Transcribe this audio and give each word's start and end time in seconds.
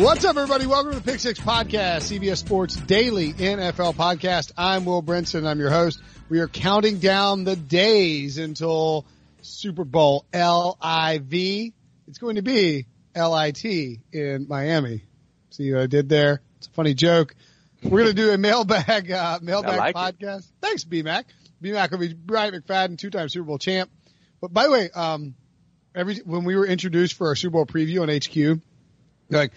What's 0.00 0.24
up, 0.24 0.38
everybody? 0.38 0.66
Welcome 0.66 0.92
to 0.92 1.00
the 1.00 1.04
Pick 1.04 1.20
Six 1.20 1.38
Podcast, 1.38 2.10
CBS 2.10 2.38
Sports 2.38 2.76
Daily 2.76 3.34
NFL 3.34 3.94
Podcast. 3.94 4.50
I'm 4.56 4.86
Will 4.86 5.02
Brinson. 5.02 5.46
I'm 5.46 5.60
your 5.60 5.68
host. 5.68 6.00
We 6.30 6.40
are 6.40 6.48
counting 6.48 6.98
down 6.98 7.44
the 7.44 7.56
days 7.56 8.38
until 8.38 9.04
Super 9.42 9.84
Bowl 9.84 10.24
LIV. 10.32 11.72
It's 12.08 12.18
going 12.18 12.36
to 12.36 12.42
be 12.42 12.86
LIT 13.14 13.64
in 14.12 14.46
Miami. 14.48 15.02
See 15.50 15.70
what 15.70 15.82
I 15.82 15.86
did 15.88 16.08
there? 16.08 16.40
It's 16.56 16.68
a 16.68 16.70
funny 16.70 16.94
joke. 16.94 17.34
We're 17.82 18.04
going 18.04 18.16
to 18.16 18.22
do 18.22 18.30
a 18.30 18.38
mailbag, 18.38 19.10
uh, 19.10 19.40
mailbag 19.42 19.78
like 19.78 19.94
podcast. 19.94 20.38
It. 20.38 20.52
Thanks, 20.62 20.84
BMAC. 20.84 21.24
BMAC 21.62 21.90
will 21.90 21.98
be 21.98 22.14
Bryant 22.14 22.54
McFadden, 22.54 22.96
two-time 22.96 23.28
Super 23.28 23.44
Bowl 23.44 23.58
champ. 23.58 23.90
But 24.40 24.54
by 24.54 24.64
the 24.64 24.70
way, 24.72 24.90
um, 24.90 25.34
every, 25.94 26.16
when 26.24 26.44
we 26.44 26.56
were 26.56 26.66
introduced 26.66 27.12
for 27.12 27.26
our 27.26 27.36
Super 27.36 27.52
Bowl 27.52 27.66
preview 27.66 28.00
on 28.00 28.08
HQ, 28.08 28.62
like, 29.28 29.52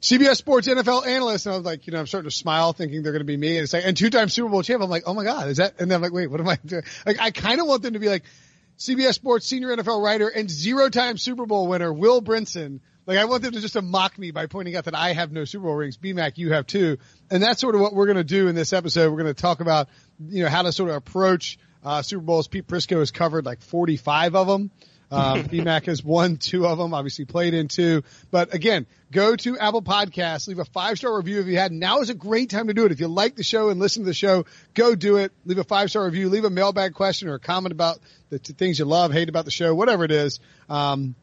CBS 0.00 0.36
Sports 0.36 0.66
NFL 0.66 1.06
analyst, 1.06 1.44
and 1.44 1.54
I 1.54 1.56
was 1.56 1.66
like, 1.66 1.86
you 1.86 1.92
know, 1.92 2.00
I'm 2.00 2.06
starting 2.06 2.30
to 2.30 2.34
smile, 2.34 2.72
thinking 2.72 3.02
they're 3.02 3.12
going 3.12 3.20
to 3.20 3.26
be 3.26 3.36
me, 3.36 3.56
and 3.56 3.64
it's 3.64 3.72
like, 3.72 3.84
and 3.84 3.96
two-time 3.96 4.30
Super 4.30 4.48
Bowl 4.48 4.62
champ. 4.62 4.82
I'm 4.82 4.88
like, 4.88 5.02
oh 5.06 5.12
my 5.12 5.24
god, 5.24 5.48
is 5.48 5.58
that? 5.58 5.78
And 5.78 5.90
then 5.90 5.96
I'm 5.96 6.02
like, 6.02 6.12
wait, 6.12 6.30
what 6.30 6.40
am 6.40 6.48
I 6.48 6.58
doing? 6.64 6.84
Like, 7.04 7.20
I 7.20 7.30
kind 7.30 7.60
of 7.60 7.66
want 7.66 7.82
them 7.82 7.92
to 7.92 7.98
be 7.98 8.08
like 8.08 8.24
CBS 8.78 9.14
Sports 9.14 9.46
senior 9.46 9.76
NFL 9.76 10.02
writer 10.02 10.28
and 10.28 10.50
zero-time 10.50 11.18
Super 11.18 11.44
Bowl 11.44 11.68
winner 11.68 11.92
Will 11.92 12.22
Brinson. 12.22 12.80
Like, 13.04 13.18
I 13.18 13.26
want 13.26 13.42
them 13.42 13.52
to 13.52 13.60
just 13.60 13.74
to 13.74 13.82
mock 13.82 14.18
me 14.18 14.30
by 14.30 14.46
pointing 14.46 14.74
out 14.74 14.84
that 14.84 14.94
I 14.94 15.12
have 15.12 15.32
no 15.32 15.44
Super 15.44 15.64
Bowl 15.64 15.74
rings. 15.74 15.98
BMAC, 15.98 16.38
you 16.38 16.52
have 16.52 16.66
two, 16.66 16.96
and 17.30 17.42
that's 17.42 17.60
sort 17.60 17.74
of 17.74 17.82
what 17.82 17.92
we're 17.92 18.06
going 18.06 18.16
to 18.16 18.24
do 18.24 18.48
in 18.48 18.54
this 18.54 18.72
episode. 18.72 19.10
We're 19.10 19.22
going 19.22 19.34
to 19.34 19.42
talk 19.42 19.60
about, 19.60 19.88
you 20.18 20.42
know, 20.44 20.48
how 20.48 20.62
to 20.62 20.72
sort 20.72 20.88
of 20.88 20.96
approach 20.96 21.58
uh, 21.84 22.00
Super 22.00 22.22
Bowls. 22.22 22.48
Pete 22.48 22.66
Prisco 22.66 23.00
has 23.00 23.10
covered 23.10 23.44
like 23.44 23.60
45 23.60 24.34
of 24.34 24.46
them. 24.46 24.70
Um, 25.10 25.44
BMAC 25.48 25.86
has 25.86 26.04
won 26.04 26.36
two 26.36 26.66
of 26.66 26.78
them, 26.78 26.94
obviously 26.94 27.24
played 27.24 27.54
in 27.54 27.68
two. 27.68 28.02
But 28.30 28.54
again, 28.54 28.86
go 29.10 29.36
to 29.36 29.58
Apple 29.58 29.82
Podcasts, 29.82 30.46
leave 30.48 30.58
a 30.58 30.64
five 30.64 30.98
star 30.98 31.16
review 31.16 31.40
if 31.40 31.46
you 31.46 31.56
had. 31.56 31.72
Now 31.72 32.00
is 32.00 32.10
a 32.10 32.14
great 32.14 32.50
time 32.50 32.68
to 32.68 32.74
do 32.74 32.86
it. 32.86 32.92
If 32.92 33.00
you 33.00 33.08
like 33.08 33.36
the 33.36 33.42
show 33.42 33.70
and 33.70 33.80
listen 33.80 34.02
to 34.02 34.06
the 34.06 34.14
show, 34.14 34.46
go 34.74 34.94
do 34.94 35.16
it. 35.16 35.32
Leave 35.44 35.58
a 35.58 35.64
five 35.64 35.90
star 35.90 36.04
review, 36.04 36.28
leave 36.28 36.44
a 36.44 36.50
mailbag 36.50 36.94
question 36.94 37.28
or 37.28 37.34
a 37.34 37.40
comment 37.40 37.72
about 37.72 37.98
the 38.30 38.38
things 38.38 38.78
you 38.78 38.84
love, 38.84 39.12
hate 39.12 39.28
about 39.28 39.44
the 39.44 39.50
show, 39.50 39.74
whatever 39.74 40.04
it 40.04 40.12
is. 40.12 40.40
Um, 40.68 41.14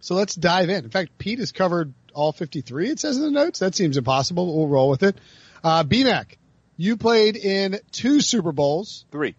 so 0.00 0.14
let's 0.14 0.34
dive 0.34 0.68
in. 0.68 0.84
In 0.84 0.90
fact, 0.90 1.18
Pete 1.18 1.38
has 1.40 1.52
covered 1.52 1.92
all 2.14 2.32
53, 2.32 2.90
it 2.90 3.00
says 3.00 3.16
in 3.16 3.22
the 3.22 3.30
notes. 3.30 3.58
That 3.60 3.74
seems 3.74 3.96
impossible. 3.96 4.46
but 4.46 4.52
We'll 4.52 4.68
roll 4.68 4.90
with 4.90 5.02
it. 5.02 5.16
Uh, 5.62 5.84
BMAC, 5.84 6.36
you 6.76 6.96
played 6.96 7.36
in 7.36 7.80
two 7.90 8.20
Super 8.20 8.52
Bowls. 8.52 9.04
Three. 9.10 9.34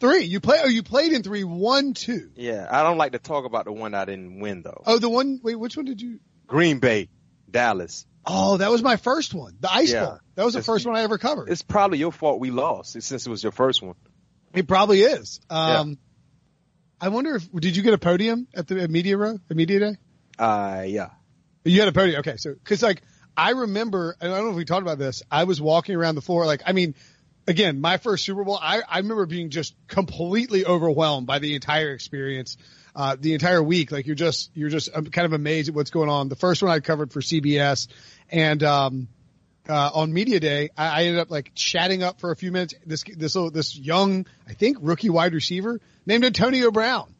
Three. 0.00 0.24
You 0.24 0.40
play. 0.40 0.58
Oh, 0.62 0.68
you 0.68 0.82
played 0.82 1.12
in 1.12 1.22
three. 1.22 1.44
One, 1.44 1.92
two. 1.94 2.30
Yeah, 2.34 2.66
I 2.70 2.82
don't 2.82 2.96
like 2.98 3.12
to 3.12 3.18
talk 3.18 3.44
about 3.44 3.66
the 3.66 3.72
one 3.72 3.94
I 3.94 4.04
didn't 4.06 4.40
win 4.40 4.62
though. 4.62 4.82
Oh, 4.86 4.98
the 4.98 5.08
one. 5.10 5.40
Wait, 5.42 5.54
which 5.56 5.76
one 5.76 5.84
did 5.84 6.00
you? 6.00 6.20
Green 6.46 6.78
Bay, 6.78 7.08
Dallas. 7.50 8.06
Oh, 8.26 8.56
that 8.58 8.70
was 8.70 8.82
my 8.82 8.96
first 8.96 9.34
one. 9.34 9.56
The 9.60 9.72
Ice 9.72 9.92
Yeah. 9.92 10.04
Bowl. 10.06 10.18
That 10.34 10.44
was 10.44 10.54
the 10.54 10.58
It's- 10.60 10.66
first 10.66 10.86
one 10.86 10.96
I 10.96 11.02
ever 11.02 11.18
covered. 11.18 11.48
It's 11.50 11.62
probably 11.62 11.98
your 11.98 12.12
fault 12.12 12.40
we 12.40 12.50
lost 12.50 12.92
since 13.00 13.26
it 13.26 13.30
was 13.30 13.42
your 13.42 13.52
first 13.52 13.82
one. 13.82 13.94
It 14.54 14.66
probably 14.66 15.02
is. 15.02 15.40
Um, 15.48 15.98
I 17.00 17.08
wonder 17.08 17.36
if 17.36 17.50
did 17.52 17.76
you 17.76 17.82
get 17.82 17.94
a 17.94 17.98
podium 17.98 18.46
at 18.54 18.66
the 18.66 18.80
at 18.82 18.90
media 18.90 19.16
row, 19.16 19.38
at 19.48 19.56
media 19.56 19.78
day? 19.80 19.96
Uh, 20.38 20.84
yeah. 20.86 21.10
You 21.64 21.78
had 21.80 21.88
a 21.88 21.92
podium. 21.92 22.20
Okay, 22.20 22.36
so 22.36 22.52
because 22.54 22.82
like 22.82 23.02
I 23.36 23.50
remember, 23.50 24.16
and 24.20 24.32
I 24.32 24.36
don't 24.36 24.46
know 24.46 24.50
if 24.50 24.56
we 24.56 24.64
talked 24.64 24.82
about 24.82 24.98
this. 24.98 25.22
I 25.30 25.44
was 25.44 25.60
walking 25.60 25.94
around 25.94 26.14
the 26.16 26.20
floor. 26.20 26.44
Like, 26.46 26.62
I 26.66 26.72
mean, 26.72 26.94
again, 27.46 27.80
my 27.80 27.96
first 27.96 28.24
Super 28.24 28.44
Bowl. 28.44 28.58
I 28.60 28.82
I 28.88 28.98
remember 28.98 29.26
being 29.26 29.50
just 29.50 29.74
completely 29.88 30.64
overwhelmed 30.64 31.26
by 31.26 31.38
the 31.38 31.54
entire 31.54 31.90
experience. 31.90 32.56
Uh, 32.94 33.16
the 33.18 33.34
entire 33.34 33.62
week, 33.62 33.92
like 33.92 34.06
you're 34.06 34.16
just, 34.16 34.50
you're 34.54 34.68
just 34.68 34.88
um, 34.92 35.06
kind 35.06 35.24
of 35.24 35.32
amazed 35.32 35.68
at 35.68 35.74
what's 35.74 35.90
going 35.90 36.08
on. 36.08 36.28
The 36.28 36.36
first 36.36 36.60
one 36.62 36.72
I 36.72 36.80
covered 36.80 37.12
for 37.12 37.20
CBS 37.20 37.86
and, 38.30 38.62
um, 38.64 39.08
uh, 39.68 39.90
on 39.94 40.12
media 40.12 40.40
day, 40.40 40.70
I, 40.76 40.88
I 40.88 41.04
ended 41.04 41.20
up 41.20 41.30
like 41.30 41.52
chatting 41.54 42.02
up 42.02 42.20
for 42.20 42.32
a 42.32 42.36
few 42.36 42.50
minutes. 42.50 42.74
This, 42.84 43.04
this, 43.04 43.36
this 43.52 43.76
young, 43.76 44.26
I 44.48 44.54
think 44.54 44.78
rookie 44.80 45.10
wide 45.10 45.34
receiver 45.34 45.80
named 46.04 46.24
Antonio 46.24 46.72
Brown, 46.72 47.14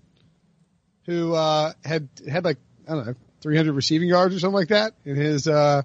who, 1.07 1.35
uh, 1.35 1.73
had, 1.85 2.09
had 2.29 2.45
like, 2.45 2.59
I 2.89 2.95
don't 2.95 3.07
know, 3.07 3.15
300 3.43 3.73
receiving 3.73 4.09
yards 4.09 4.35
or 4.35 4.41
something 4.41 4.57
like 4.57 4.69
that 4.69 4.95
in 5.05 5.15
his, 5.15 5.47
uh, 5.47 5.83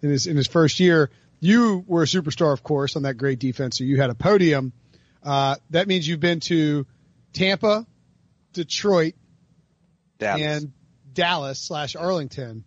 in 0.00 0.10
his, 0.10 0.28
in 0.28 0.36
his 0.36 0.46
first 0.46 0.78
year. 0.78 1.10
You 1.44 1.84
were 1.86 2.04
a 2.04 2.06
superstar, 2.06 2.54
of 2.54 2.62
course, 2.62 2.96
on 2.96 3.02
that 3.02 3.18
great 3.18 3.38
defense. 3.38 3.76
So 3.76 3.84
you 3.84 4.00
had 4.00 4.08
a 4.08 4.14
podium. 4.14 4.72
Uh, 5.22 5.56
that 5.70 5.86
means 5.86 6.08
you've 6.08 6.18
been 6.18 6.40
to 6.40 6.86
Tampa, 7.34 7.86
Detroit, 8.54 9.12
Dallas. 10.18 10.40
and 10.40 10.72
Dallas 11.12 11.58
slash 11.58 11.96
Arlington. 11.96 12.64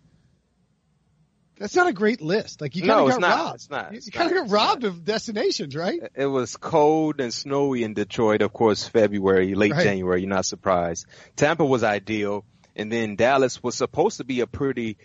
That's 1.57 1.75
not 1.75 1.87
a 1.87 1.91
great 1.93 2.21
list. 2.21 2.61
Like 2.61 2.75
you 2.75 2.83
kind 2.83 2.99
of 2.99 3.07
it's 3.07 3.17
got 3.17 3.21
not. 3.21 3.37
robbed. 3.37 3.55
It's 3.55 3.69
not. 3.71 3.93
You, 3.93 4.11
kind 4.11 4.31
of 4.31 4.37
got 4.37 4.49
robbed 4.51 4.83
not. 4.83 4.89
of 4.89 5.03
destinations, 5.05 5.75
right? 5.75 5.99
it 6.13 6.27
was 6.27 6.55
cold 6.55 7.19
and 7.19 7.33
snowy 7.33 7.81
in 7.81 7.95
Detroit, 7.95 8.43
of 8.43 8.53
course, 8.53 8.87
February, 8.87 9.55
late 9.55 9.71
Right. 9.71 9.83
January. 9.83 10.21
You're 10.21 10.29
not 10.29 10.45
surprised. 10.45 11.07
Tampa 11.35 11.65
was 11.65 11.81
ideal, 11.83 12.45
and 12.75 12.91
then 12.91 13.15
Dallas 13.15 13.63
was 13.63 13.73
supposed 13.73 14.17
to 14.17 14.23
be 14.23 14.41
a 14.41 14.45
pretty 14.45 14.97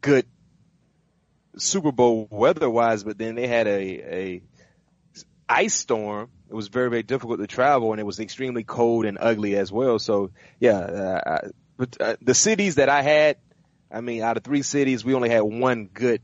good 0.00 0.26
Super 1.56 1.92
Bowl 1.92 2.28
weather-wise, 2.30 3.04
but 3.04 3.18
then 3.18 3.34
they 3.34 3.46
had 3.46 3.66
a 3.66 4.14
a 4.14 4.42
ice 5.48 5.74
storm. 5.74 6.30
It 6.48 6.54
was 6.54 6.68
very 6.68 6.90
very 6.90 7.02
difficult 7.02 7.40
to 7.40 7.46
travel, 7.46 7.92
and 7.92 8.00
it 8.00 8.04
was 8.04 8.20
extremely 8.20 8.64
cold 8.64 9.04
and 9.04 9.18
ugly 9.20 9.56
as 9.56 9.70
well. 9.72 9.98
So 9.98 10.30
yeah, 10.58 10.78
uh, 10.78 11.20
I- 11.26 11.48
but 11.76 11.96
uh, 12.00 12.16
the 12.20 12.34
cities 12.34 12.74
that 12.74 12.90
I 12.90 13.00
had, 13.00 13.36
I 13.90 14.02
mean, 14.02 14.20
out 14.22 14.36
of 14.36 14.44
three 14.44 14.60
cities, 14.62 15.02
we 15.02 15.14
only 15.14 15.30
had 15.30 15.40
one 15.40 15.86
good 15.86 16.20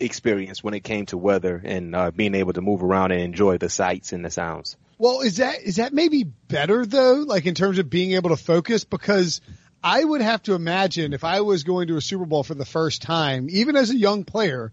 experience 0.00 0.64
when 0.64 0.72
it 0.74 0.80
came 0.82 1.04
to 1.06 1.18
weather 1.18 1.60
and 1.62 1.94
uh, 1.94 2.10
being 2.10 2.34
able 2.34 2.52
to 2.54 2.60
move 2.62 2.82
around 2.82 3.10
and 3.12 3.20
enjoy 3.20 3.58
the 3.58 3.68
sights 3.68 4.12
and 4.12 4.24
the 4.24 4.30
sounds. 4.30 4.76
Well, 4.96 5.20
is 5.20 5.36
that 5.36 5.60
is 5.62 5.76
that 5.76 5.92
maybe 5.92 6.24
better 6.24 6.86
though? 6.86 7.24
Like 7.26 7.46
in 7.46 7.54
terms 7.54 7.78
of 7.78 7.90
being 7.90 8.12
able 8.12 8.30
to 8.30 8.36
focus, 8.36 8.84
because 8.84 9.40
I 9.82 10.02
would 10.02 10.20
have 10.20 10.42
to 10.44 10.54
imagine 10.54 11.12
if 11.12 11.24
I 11.24 11.40
was 11.42 11.62
going 11.62 11.88
to 11.88 11.96
a 11.96 12.00
Super 12.00 12.26
Bowl 12.26 12.42
for 12.42 12.54
the 12.54 12.64
first 12.64 13.02
time, 13.02 13.48
even 13.50 13.76
as 13.76 13.90
a 13.90 13.96
young 13.96 14.24
player, 14.24 14.72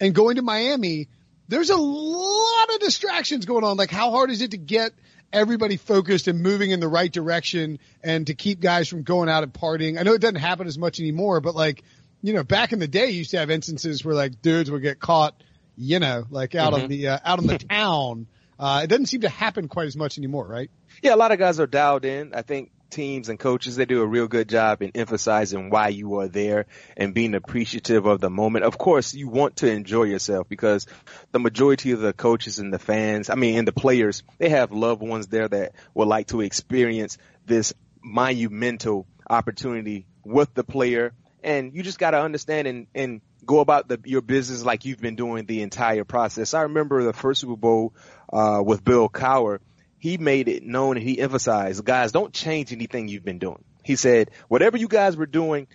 and 0.00 0.14
going 0.14 0.36
to 0.36 0.42
Miami, 0.42 1.08
there's 1.48 1.70
a 1.70 1.76
lot 1.76 2.74
of 2.74 2.80
distractions 2.80 3.46
going 3.46 3.64
on. 3.64 3.76
Like 3.76 3.90
how 3.90 4.10
hard 4.10 4.30
is 4.30 4.42
it 4.42 4.52
to 4.52 4.56
get 4.56 4.92
everybody 5.32 5.76
focused 5.76 6.28
and 6.28 6.40
moving 6.40 6.70
in 6.70 6.80
the 6.80 6.88
right 6.88 7.12
direction 7.12 7.78
and 8.02 8.26
to 8.28 8.34
keep 8.34 8.60
guys 8.60 8.88
from 8.88 9.02
going 9.02 9.28
out 9.28 9.42
and 9.42 9.52
partying? 9.52 9.98
I 9.98 10.02
know 10.02 10.12
it 10.12 10.20
doesn't 10.20 10.36
happen 10.36 10.66
as 10.66 10.78
much 10.78 11.00
anymore, 11.00 11.40
but 11.40 11.54
like, 11.54 11.82
you 12.22 12.32
know, 12.32 12.44
back 12.44 12.72
in 12.72 12.78
the 12.78 12.88
day, 12.88 13.06
you 13.06 13.18
used 13.18 13.32
to 13.32 13.38
have 13.38 13.50
instances 13.50 14.04
where 14.04 14.14
like 14.14 14.40
dudes 14.40 14.70
would 14.70 14.82
get 14.82 15.00
caught, 15.00 15.34
you 15.76 15.98
know, 15.98 16.24
like 16.30 16.54
out 16.54 16.72
on 16.72 16.88
the, 16.88 17.08
uh, 17.08 17.18
out 17.24 17.38
on 17.38 17.46
the 17.46 17.58
town. 17.70 18.26
Uh, 18.58 18.82
it 18.84 18.86
doesn't 18.86 19.06
seem 19.06 19.22
to 19.22 19.28
happen 19.28 19.68
quite 19.68 19.88
as 19.88 19.96
much 19.96 20.16
anymore, 20.16 20.46
right? 20.46 20.70
Yeah, 21.02 21.14
a 21.14 21.16
lot 21.16 21.32
of 21.32 21.40
guys 21.40 21.58
are 21.58 21.66
dialed 21.66 22.04
in. 22.04 22.32
I 22.34 22.42
think 22.42 22.70
teams 22.90 23.28
and 23.28 23.38
coaches, 23.38 23.76
they 23.76 23.84
do 23.84 24.02
a 24.02 24.06
real 24.06 24.28
good 24.28 24.48
job 24.48 24.82
in 24.82 24.92
emphasizing 24.94 25.70
why 25.70 25.88
you 25.88 26.20
are 26.20 26.28
there 26.28 26.66
and 26.96 27.14
being 27.14 27.34
appreciative 27.34 28.06
of 28.06 28.20
the 28.20 28.30
moment. 28.30 28.64
Of 28.64 28.78
course, 28.78 29.14
you 29.14 29.28
want 29.28 29.56
to 29.56 29.70
enjoy 29.70 30.04
yourself 30.04 30.48
because 30.48 30.86
the 31.32 31.38
majority 31.38 31.92
of 31.92 32.00
the 32.00 32.12
coaches 32.12 32.58
and 32.58 32.72
the 32.72 32.78
fans, 32.78 33.30
I 33.30 33.34
mean, 33.34 33.58
and 33.58 33.68
the 33.68 33.72
players, 33.72 34.22
they 34.38 34.50
have 34.50 34.72
loved 34.72 35.02
ones 35.02 35.26
there 35.26 35.48
that 35.48 35.72
would 35.94 36.08
like 36.08 36.28
to 36.28 36.40
experience 36.40 37.18
this 37.46 37.72
monumental 38.02 39.06
opportunity 39.28 40.06
with 40.24 40.52
the 40.54 40.64
player. 40.64 41.12
And 41.42 41.74
you 41.74 41.82
just 41.82 41.98
got 41.98 42.12
to 42.12 42.20
understand 42.20 42.66
and, 42.66 42.86
and 42.94 43.20
go 43.44 43.60
about 43.60 43.88
the, 43.88 44.00
your 44.04 44.22
business 44.22 44.64
like 44.64 44.84
you've 44.84 45.00
been 45.00 45.16
doing 45.16 45.46
the 45.46 45.62
entire 45.62 46.04
process. 46.04 46.54
I 46.54 46.62
remember 46.62 47.02
the 47.02 47.12
first 47.12 47.40
Super 47.40 47.56
Bowl, 47.56 47.94
uh, 48.32 48.62
with 48.64 48.84
Bill 48.84 49.08
Cowher 49.08 49.58
he 50.04 50.18
made 50.18 50.48
it 50.48 50.62
known 50.62 50.98
and 50.98 51.08
he 51.08 51.18
emphasized, 51.18 51.82
guys, 51.82 52.12
don't 52.12 52.34
change 52.34 52.74
anything 52.74 53.08
you've 53.08 53.24
been 53.24 53.38
doing. 53.38 53.64
He 53.82 53.96
said, 53.96 54.32
whatever 54.48 54.76
you 54.76 54.86
guys 54.86 55.16
were 55.16 55.24
doing, 55.24 55.66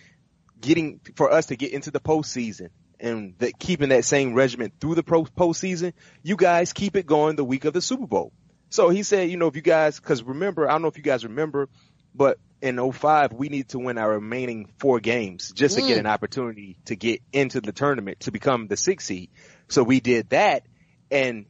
getting 0.60 1.00
for 1.16 1.32
us 1.32 1.46
to 1.46 1.56
get 1.56 1.72
into 1.72 1.90
the 1.90 1.98
postseason 1.98 2.68
and 3.00 3.34
that 3.38 3.58
keeping 3.58 3.88
that 3.88 4.04
same 4.04 4.34
regiment 4.34 4.74
through 4.80 4.94
the 4.94 5.02
pro 5.02 5.24
postseason, 5.24 5.94
you 6.22 6.36
guys 6.36 6.72
keep 6.72 6.94
it 6.94 7.06
going 7.06 7.34
the 7.34 7.42
week 7.42 7.64
of 7.64 7.72
the 7.72 7.82
Super 7.82 8.06
Bowl. 8.06 8.32
So 8.68 8.88
he 8.88 9.02
said, 9.02 9.30
you 9.30 9.36
know, 9.36 9.48
if 9.48 9.56
you 9.56 9.62
guys, 9.62 9.98
cause 9.98 10.22
remember, 10.22 10.68
I 10.68 10.74
don't 10.74 10.82
know 10.82 10.88
if 10.88 10.96
you 10.96 11.02
guys 11.02 11.24
remember, 11.24 11.68
but 12.14 12.38
in 12.62 12.92
05, 12.92 13.32
we 13.32 13.48
need 13.48 13.70
to 13.70 13.80
win 13.80 13.98
our 13.98 14.12
remaining 14.12 14.70
four 14.78 15.00
games 15.00 15.50
just 15.50 15.74
to 15.76 15.82
mm. 15.82 15.88
get 15.88 15.98
an 15.98 16.06
opportunity 16.06 16.76
to 16.84 16.94
get 16.94 17.20
into 17.32 17.60
the 17.60 17.72
tournament 17.72 18.20
to 18.20 18.30
become 18.30 18.68
the 18.68 18.76
sixth 18.76 19.08
seed. 19.08 19.30
So 19.66 19.82
we 19.82 19.98
did 19.98 20.30
that 20.30 20.62
and 21.10 21.46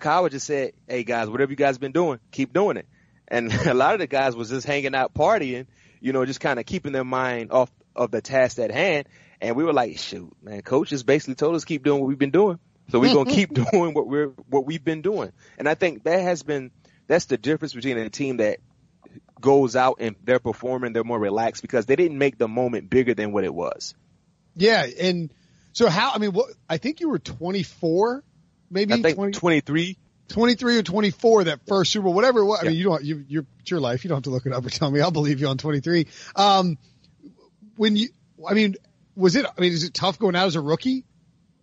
Kyle 0.00 0.28
just 0.28 0.46
said, 0.46 0.72
"Hey 0.88 1.04
guys, 1.04 1.28
whatever 1.28 1.50
you 1.50 1.56
guys 1.56 1.78
been 1.78 1.92
doing, 1.92 2.18
keep 2.30 2.52
doing 2.52 2.76
it." 2.76 2.86
And 3.28 3.52
a 3.66 3.74
lot 3.74 3.94
of 3.94 4.00
the 4.00 4.06
guys 4.06 4.36
was 4.36 4.50
just 4.50 4.66
hanging 4.66 4.94
out, 4.94 5.14
partying, 5.14 5.66
you 6.00 6.12
know, 6.12 6.24
just 6.24 6.40
kind 6.40 6.58
of 6.58 6.66
keeping 6.66 6.92
their 6.92 7.04
mind 7.04 7.52
off 7.52 7.70
of 7.94 8.10
the 8.10 8.20
task 8.20 8.58
at 8.58 8.70
hand. 8.70 9.08
And 9.40 9.56
we 9.56 9.64
were 9.64 9.72
like, 9.72 9.98
"Shoot, 9.98 10.32
man, 10.42 10.62
coach 10.62 10.90
just 10.90 11.06
basically 11.06 11.34
told 11.34 11.54
us 11.54 11.64
keep 11.64 11.84
doing 11.84 12.00
what 12.00 12.08
we've 12.08 12.18
been 12.18 12.30
doing, 12.30 12.58
so 12.90 12.98
we're 12.98 13.14
gonna 13.14 13.30
keep 13.30 13.52
doing 13.52 13.94
what 13.94 14.06
we're 14.06 14.28
what 14.48 14.66
we've 14.66 14.84
been 14.84 15.02
doing." 15.02 15.32
And 15.58 15.68
I 15.68 15.74
think 15.74 16.04
that 16.04 16.20
has 16.20 16.42
been 16.42 16.70
that's 17.06 17.26
the 17.26 17.36
difference 17.36 17.74
between 17.74 17.98
a 17.98 18.10
team 18.10 18.38
that 18.38 18.58
goes 19.40 19.76
out 19.76 19.96
and 20.00 20.16
they're 20.24 20.38
performing, 20.38 20.92
they're 20.94 21.04
more 21.04 21.18
relaxed 21.18 21.60
because 21.60 21.84
they 21.86 21.96
didn't 21.96 22.16
make 22.16 22.38
the 22.38 22.48
moment 22.48 22.88
bigger 22.88 23.14
than 23.14 23.30
what 23.32 23.44
it 23.44 23.54
was. 23.54 23.94
Yeah, 24.56 24.86
and 25.00 25.32
so 25.72 25.88
how? 25.88 26.12
I 26.12 26.18
mean, 26.18 26.32
what? 26.32 26.50
I 26.68 26.78
think 26.78 27.00
you 27.00 27.10
were 27.10 27.18
24 27.18 28.24
maybe 28.74 28.92
I 28.92 29.00
think 29.00 29.16
20, 29.16 29.32
23. 29.32 29.98
23 30.28 30.78
or 30.78 30.82
24 30.82 31.44
that 31.44 31.60
first 31.66 31.92
Super 31.92 32.04
Bowl, 32.04 32.14
whatever 32.14 32.40
it 32.40 32.46
was. 32.46 32.60
Yeah. 32.62 32.68
I 32.68 32.72
mean, 32.72 32.78
you 32.78 32.84
don't, 32.84 33.04
you, 33.04 33.24
you're, 33.28 33.46
it's 33.60 33.70
your 33.70 33.80
life. 33.80 34.04
You 34.04 34.08
don't 34.08 34.16
have 34.16 34.24
to 34.24 34.30
look 34.30 34.46
it 34.46 34.52
up 34.52 34.64
or 34.64 34.70
tell 34.70 34.90
me. 34.90 35.00
I'll 35.00 35.10
believe 35.10 35.40
you 35.40 35.46
on 35.48 35.58
23. 35.58 36.06
Um, 36.34 36.78
when 37.76 37.96
you, 37.96 38.08
I 38.46 38.54
mean, 38.54 38.74
was 39.14 39.36
it, 39.36 39.46
I 39.46 39.60
mean, 39.60 39.72
is 39.72 39.84
it 39.84 39.94
tough 39.94 40.18
going 40.18 40.34
out 40.34 40.46
as 40.46 40.56
a 40.56 40.60
rookie? 40.60 41.04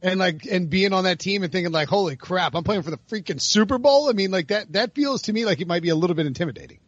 And 0.04 0.19
like, 0.19 0.46
and 0.46 0.69
being 0.69 0.94
on 0.94 1.04
that 1.04 1.19
team 1.19 1.44
and 1.44 1.52
thinking 1.52 1.72
like, 1.72 1.88
holy 1.88 2.16
crap, 2.16 2.56
I'm 2.56 2.63
playing 2.63 2.81
for 2.84 2.92
the 2.92 2.98
freaking 2.98 3.40
Super 3.40 3.78
Bowl. 3.78 4.10
I 4.10 4.13
mean, 4.13 4.31
like 4.31 4.48
that, 4.48 4.72
that 4.74 4.96
feels 4.96 5.24
to 5.24 5.34
me 5.34 5.46
like 5.46 5.62
it 5.62 5.68
might 5.68 5.84
be 5.84 5.90
a 5.90 5.96
little 5.96 6.16
bit 6.16 6.25
intimidating. 6.25 6.80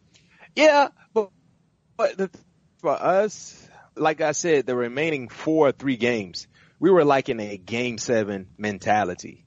Yeah, 0.56 0.88
but, 1.12 1.30
but 1.96 2.16
the, 2.16 2.30
for 2.78 2.90
us, 2.90 3.68
like 3.96 4.20
I 4.20 4.32
said, 4.32 4.66
the 4.66 4.74
remaining 4.74 5.28
four 5.28 5.68
or 5.68 5.72
three 5.72 5.96
games, 5.96 6.48
we 6.80 6.90
were 6.90 7.04
like 7.04 7.28
in 7.28 7.40
a 7.40 7.56
game 7.56 7.98
seven 7.98 8.48
mentality. 8.58 9.43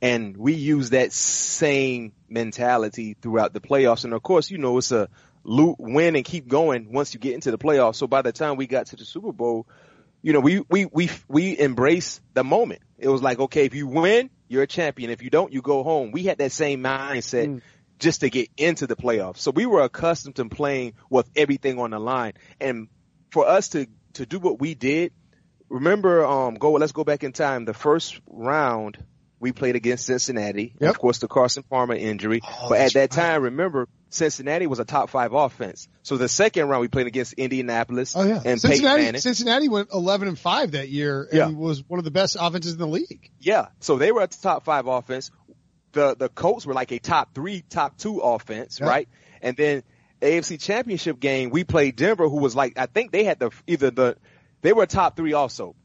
And 0.00 0.36
we 0.36 0.54
use 0.54 0.90
that 0.90 1.12
same 1.12 2.12
mentality 2.28 3.16
throughout 3.20 3.52
the 3.52 3.60
playoffs. 3.60 4.04
And 4.04 4.14
of 4.14 4.22
course, 4.22 4.50
you 4.50 4.58
know, 4.58 4.78
it's 4.78 4.92
a 4.92 5.08
loot, 5.42 5.76
win 5.78 6.14
and 6.14 6.24
keep 6.24 6.46
going 6.46 6.92
once 6.92 7.14
you 7.14 7.20
get 7.20 7.34
into 7.34 7.50
the 7.50 7.58
playoffs. 7.58 7.96
So 7.96 8.06
by 8.06 8.22
the 8.22 8.32
time 8.32 8.56
we 8.56 8.66
got 8.66 8.86
to 8.86 8.96
the 8.96 9.04
Super 9.04 9.32
Bowl, 9.32 9.66
you 10.22 10.32
know, 10.32 10.40
we, 10.40 10.60
we, 10.68 10.84
we, 10.84 11.10
we 11.28 11.58
embrace 11.58 12.20
the 12.34 12.44
moment. 12.44 12.82
It 12.98 13.08
was 13.08 13.22
like, 13.22 13.38
okay, 13.38 13.64
if 13.64 13.74
you 13.74 13.86
win, 13.86 14.30
you're 14.48 14.62
a 14.62 14.68
champion. 14.68 15.10
If 15.10 15.22
you 15.22 15.30
don't, 15.30 15.52
you 15.52 15.62
go 15.62 15.82
home. 15.82 16.12
We 16.12 16.24
had 16.24 16.38
that 16.38 16.52
same 16.52 16.82
mindset 16.82 17.46
mm. 17.46 17.60
just 17.98 18.20
to 18.20 18.30
get 18.30 18.50
into 18.56 18.86
the 18.86 18.96
playoffs. 18.96 19.38
So 19.38 19.50
we 19.50 19.66
were 19.66 19.82
accustomed 19.82 20.36
to 20.36 20.48
playing 20.48 20.94
with 21.10 21.28
everything 21.36 21.78
on 21.78 21.90
the 21.90 21.98
line. 21.98 22.34
And 22.60 22.88
for 23.30 23.46
us 23.46 23.70
to, 23.70 23.86
to 24.14 24.26
do 24.26 24.38
what 24.38 24.60
we 24.60 24.74
did, 24.74 25.12
remember, 25.68 26.24
um, 26.24 26.54
go, 26.54 26.72
let's 26.72 26.92
go 26.92 27.04
back 27.04 27.24
in 27.24 27.32
time. 27.32 27.64
The 27.64 27.74
first 27.74 28.20
round, 28.26 28.98
we 29.40 29.52
played 29.52 29.76
against 29.76 30.06
Cincinnati. 30.06 30.74
Yep. 30.80 30.90
Of 30.90 30.98
course, 30.98 31.18
the 31.18 31.28
Carson 31.28 31.62
Palmer 31.62 31.94
injury. 31.94 32.40
Oh, 32.42 32.68
but 32.68 32.80
at 32.80 32.92
that 32.94 33.00
right. 33.00 33.10
time, 33.10 33.42
remember, 33.42 33.88
Cincinnati 34.10 34.66
was 34.66 34.78
a 34.78 34.84
top 34.84 35.10
five 35.10 35.32
offense. 35.32 35.88
So 36.02 36.16
the 36.16 36.28
second 36.28 36.68
round 36.68 36.80
we 36.80 36.88
played 36.88 37.06
against 37.06 37.34
Indianapolis. 37.34 38.14
Oh 38.16 38.24
yeah, 38.24 38.40
and 38.44 38.60
Cincinnati. 38.60 39.18
Cincinnati 39.18 39.68
went 39.68 39.90
eleven 39.92 40.28
and 40.28 40.38
five 40.38 40.72
that 40.72 40.88
year 40.88 41.22
and 41.30 41.32
yeah. 41.32 41.48
was 41.48 41.82
one 41.88 41.98
of 41.98 42.04
the 42.04 42.10
best 42.10 42.36
offenses 42.38 42.72
in 42.72 42.78
the 42.78 42.86
league. 42.86 43.30
Yeah, 43.40 43.68
so 43.80 43.96
they 43.96 44.12
were 44.12 44.22
a 44.22 44.26
top 44.26 44.64
five 44.64 44.86
offense. 44.86 45.30
The 45.92 46.16
the 46.16 46.28
Colts 46.28 46.66
were 46.66 46.74
like 46.74 46.92
a 46.92 46.98
top 46.98 47.34
three, 47.34 47.62
top 47.62 47.96
two 47.98 48.18
offense, 48.18 48.80
yep. 48.80 48.88
right? 48.88 49.08
And 49.40 49.56
then 49.56 49.82
AFC 50.20 50.60
Championship 50.60 51.20
game, 51.20 51.50
we 51.50 51.64
played 51.64 51.96
Denver, 51.96 52.28
who 52.28 52.38
was 52.38 52.56
like 52.56 52.78
I 52.78 52.86
think 52.86 53.12
they 53.12 53.24
had 53.24 53.38
the 53.38 53.50
either 53.66 53.90
the 53.90 54.16
they 54.62 54.72
were 54.72 54.86
top 54.86 55.16
three 55.16 55.32
also. 55.32 55.76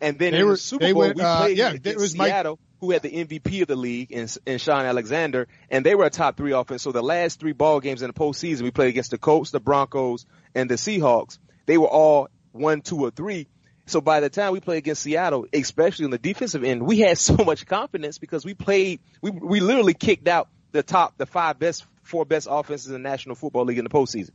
And 0.00 0.18
then 0.18 0.32
they 0.32 0.42
were, 0.42 0.52
the 0.52 0.56
Super 0.56 0.92
Bowl, 0.92 1.02
went, 1.02 1.16
we 1.16 1.22
uh, 1.22 1.38
played 1.38 1.60
uh, 1.60 1.72
yeah, 1.72 1.90
it 1.92 1.96
was 1.96 2.12
Seattle. 2.12 2.58
Mike, 2.60 2.71
who 2.82 2.90
had 2.90 3.00
the 3.00 3.10
MVP 3.10 3.62
of 3.62 3.68
the 3.68 3.76
league 3.76 4.10
in, 4.10 4.26
in 4.44 4.58
Shaun 4.58 4.84
Alexander, 4.84 5.46
and 5.70 5.86
they 5.86 5.94
were 5.94 6.04
a 6.04 6.10
top 6.10 6.36
three 6.36 6.50
offense. 6.50 6.82
So 6.82 6.90
the 6.90 7.00
last 7.00 7.38
three 7.38 7.52
ball 7.52 7.78
games 7.78 8.02
in 8.02 8.08
the 8.08 8.12
postseason, 8.12 8.62
we 8.62 8.72
played 8.72 8.88
against 8.88 9.12
the 9.12 9.18
Colts, 9.18 9.52
the 9.52 9.60
Broncos, 9.60 10.26
and 10.52 10.68
the 10.68 10.74
Seahawks. 10.74 11.38
They 11.66 11.78
were 11.78 11.86
all 11.86 12.28
one, 12.50 12.80
two, 12.82 12.98
or 12.98 13.12
three. 13.12 13.46
So 13.86 14.00
by 14.00 14.18
the 14.18 14.28
time 14.28 14.52
we 14.52 14.58
played 14.58 14.78
against 14.78 15.02
Seattle, 15.02 15.46
especially 15.52 16.06
on 16.06 16.10
the 16.10 16.18
defensive 16.18 16.64
end, 16.64 16.82
we 16.82 16.98
had 16.98 17.18
so 17.18 17.36
much 17.36 17.66
confidence 17.66 18.18
because 18.18 18.44
we 18.44 18.52
played, 18.52 18.98
we, 19.20 19.30
we 19.30 19.60
literally 19.60 19.94
kicked 19.94 20.26
out 20.26 20.48
the 20.72 20.82
top, 20.82 21.16
the 21.18 21.26
five 21.26 21.60
best, 21.60 21.86
four 22.02 22.24
best 22.24 22.48
offenses 22.50 22.88
in 22.88 22.94
the 22.94 23.08
National 23.08 23.36
Football 23.36 23.66
League 23.66 23.78
in 23.78 23.84
the 23.84 23.90
postseason. 23.90 24.30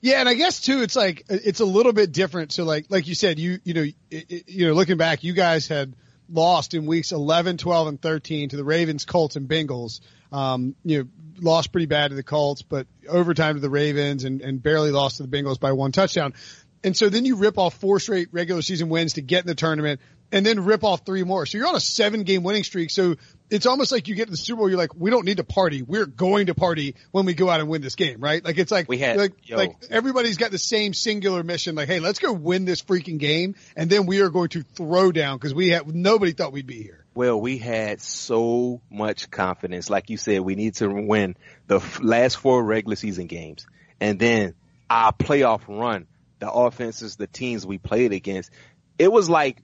Yeah, 0.00 0.20
and 0.20 0.28
I 0.28 0.34
guess 0.34 0.60
too, 0.60 0.82
it's 0.82 0.94
like 0.94 1.24
it's 1.28 1.60
a 1.60 1.64
little 1.64 1.92
bit 1.92 2.12
different. 2.12 2.52
So 2.52 2.62
like, 2.62 2.86
like 2.88 3.08
you 3.08 3.16
said, 3.16 3.38
you 3.40 3.58
you 3.64 3.74
know, 3.74 3.84
it, 4.10 4.48
you 4.48 4.68
know, 4.68 4.72
looking 4.74 4.96
back, 4.96 5.24
you 5.24 5.34
guys 5.34 5.68
had 5.68 5.94
lost 6.32 6.74
in 6.74 6.86
weeks 6.86 7.12
11, 7.12 7.56
12, 7.56 7.88
and 7.88 8.00
13 8.00 8.50
to 8.50 8.56
the 8.56 8.64
Ravens, 8.64 9.04
Colts, 9.04 9.36
and 9.36 9.48
Bengals. 9.48 10.00
Um, 10.32 10.76
you 10.84 10.98
know, 10.98 11.08
lost 11.40 11.72
pretty 11.72 11.86
bad 11.86 12.08
to 12.08 12.14
the 12.14 12.22
Colts, 12.22 12.62
but 12.62 12.86
overtime 13.08 13.54
to 13.54 13.60
the 13.60 13.70
Ravens 13.70 14.24
and, 14.24 14.40
and 14.40 14.62
barely 14.62 14.90
lost 14.90 15.16
to 15.16 15.24
the 15.24 15.28
Bengals 15.28 15.58
by 15.58 15.72
one 15.72 15.92
touchdown. 15.92 16.34
And 16.82 16.96
so 16.96 17.08
then 17.08 17.24
you 17.24 17.36
rip 17.36 17.58
off 17.58 17.74
four 17.74 18.00
straight 18.00 18.28
regular 18.32 18.62
season 18.62 18.88
wins 18.88 19.14
to 19.14 19.22
get 19.22 19.40
in 19.40 19.46
the 19.46 19.54
tournament 19.54 20.00
and 20.32 20.44
then 20.46 20.64
rip 20.64 20.84
off 20.84 21.04
three 21.04 21.24
more. 21.24 21.46
So 21.46 21.58
you're 21.58 21.66
on 21.66 21.74
a 21.74 21.80
seven 21.80 22.22
game 22.22 22.42
winning 22.42 22.64
streak. 22.64 22.90
So 22.90 23.16
it's 23.50 23.66
almost 23.66 23.90
like 23.90 24.08
you 24.08 24.14
get 24.14 24.26
to 24.26 24.30
the 24.30 24.36
Super 24.36 24.58
Bowl, 24.58 24.68
you're 24.68 24.78
like, 24.78 24.94
we 24.94 25.10
don't 25.10 25.24
need 25.24 25.38
to 25.38 25.44
party. 25.44 25.82
We're 25.82 26.06
going 26.06 26.46
to 26.46 26.54
party 26.54 26.94
when 27.10 27.26
we 27.26 27.34
go 27.34 27.48
out 27.50 27.60
and 27.60 27.68
win 27.68 27.82
this 27.82 27.96
game, 27.96 28.20
right? 28.20 28.44
Like 28.44 28.58
it's 28.58 28.70
like, 28.70 28.88
we 28.88 28.98
had, 28.98 29.16
like, 29.16 29.32
yo. 29.42 29.56
like 29.56 29.72
everybody's 29.90 30.36
got 30.36 30.50
the 30.50 30.58
same 30.58 30.94
singular 30.94 31.42
mission. 31.42 31.74
Like, 31.74 31.88
hey, 31.88 32.00
let's 32.00 32.18
go 32.18 32.32
win 32.32 32.64
this 32.64 32.82
freaking 32.82 33.18
game. 33.18 33.56
And 33.76 33.90
then 33.90 34.06
we 34.06 34.20
are 34.20 34.30
going 34.30 34.50
to 34.50 34.62
throw 34.62 35.10
down 35.10 35.36
because 35.36 35.54
we 35.54 35.70
have, 35.70 35.92
nobody 35.92 36.32
thought 36.32 36.52
we'd 36.52 36.66
be 36.66 36.82
here. 36.82 37.04
Well, 37.14 37.40
we 37.40 37.58
had 37.58 38.00
so 38.00 38.80
much 38.88 39.30
confidence. 39.30 39.90
Like 39.90 40.10
you 40.10 40.16
said, 40.16 40.40
we 40.42 40.54
need 40.54 40.76
to 40.76 40.88
win 40.88 41.36
the 41.66 41.82
last 42.00 42.36
four 42.36 42.62
regular 42.62 42.96
season 42.96 43.26
games 43.26 43.66
and 44.00 44.18
then 44.18 44.54
our 44.88 45.12
playoff 45.12 45.62
run, 45.68 46.06
the 46.38 46.50
offenses, 46.50 47.16
the 47.16 47.26
teams 47.26 47.66
we 47.66 47.78
played 47.78 48.12
against. 48.12 48.50
It 48.98 49.10
was 49.10 49.30
like 49.30 49.62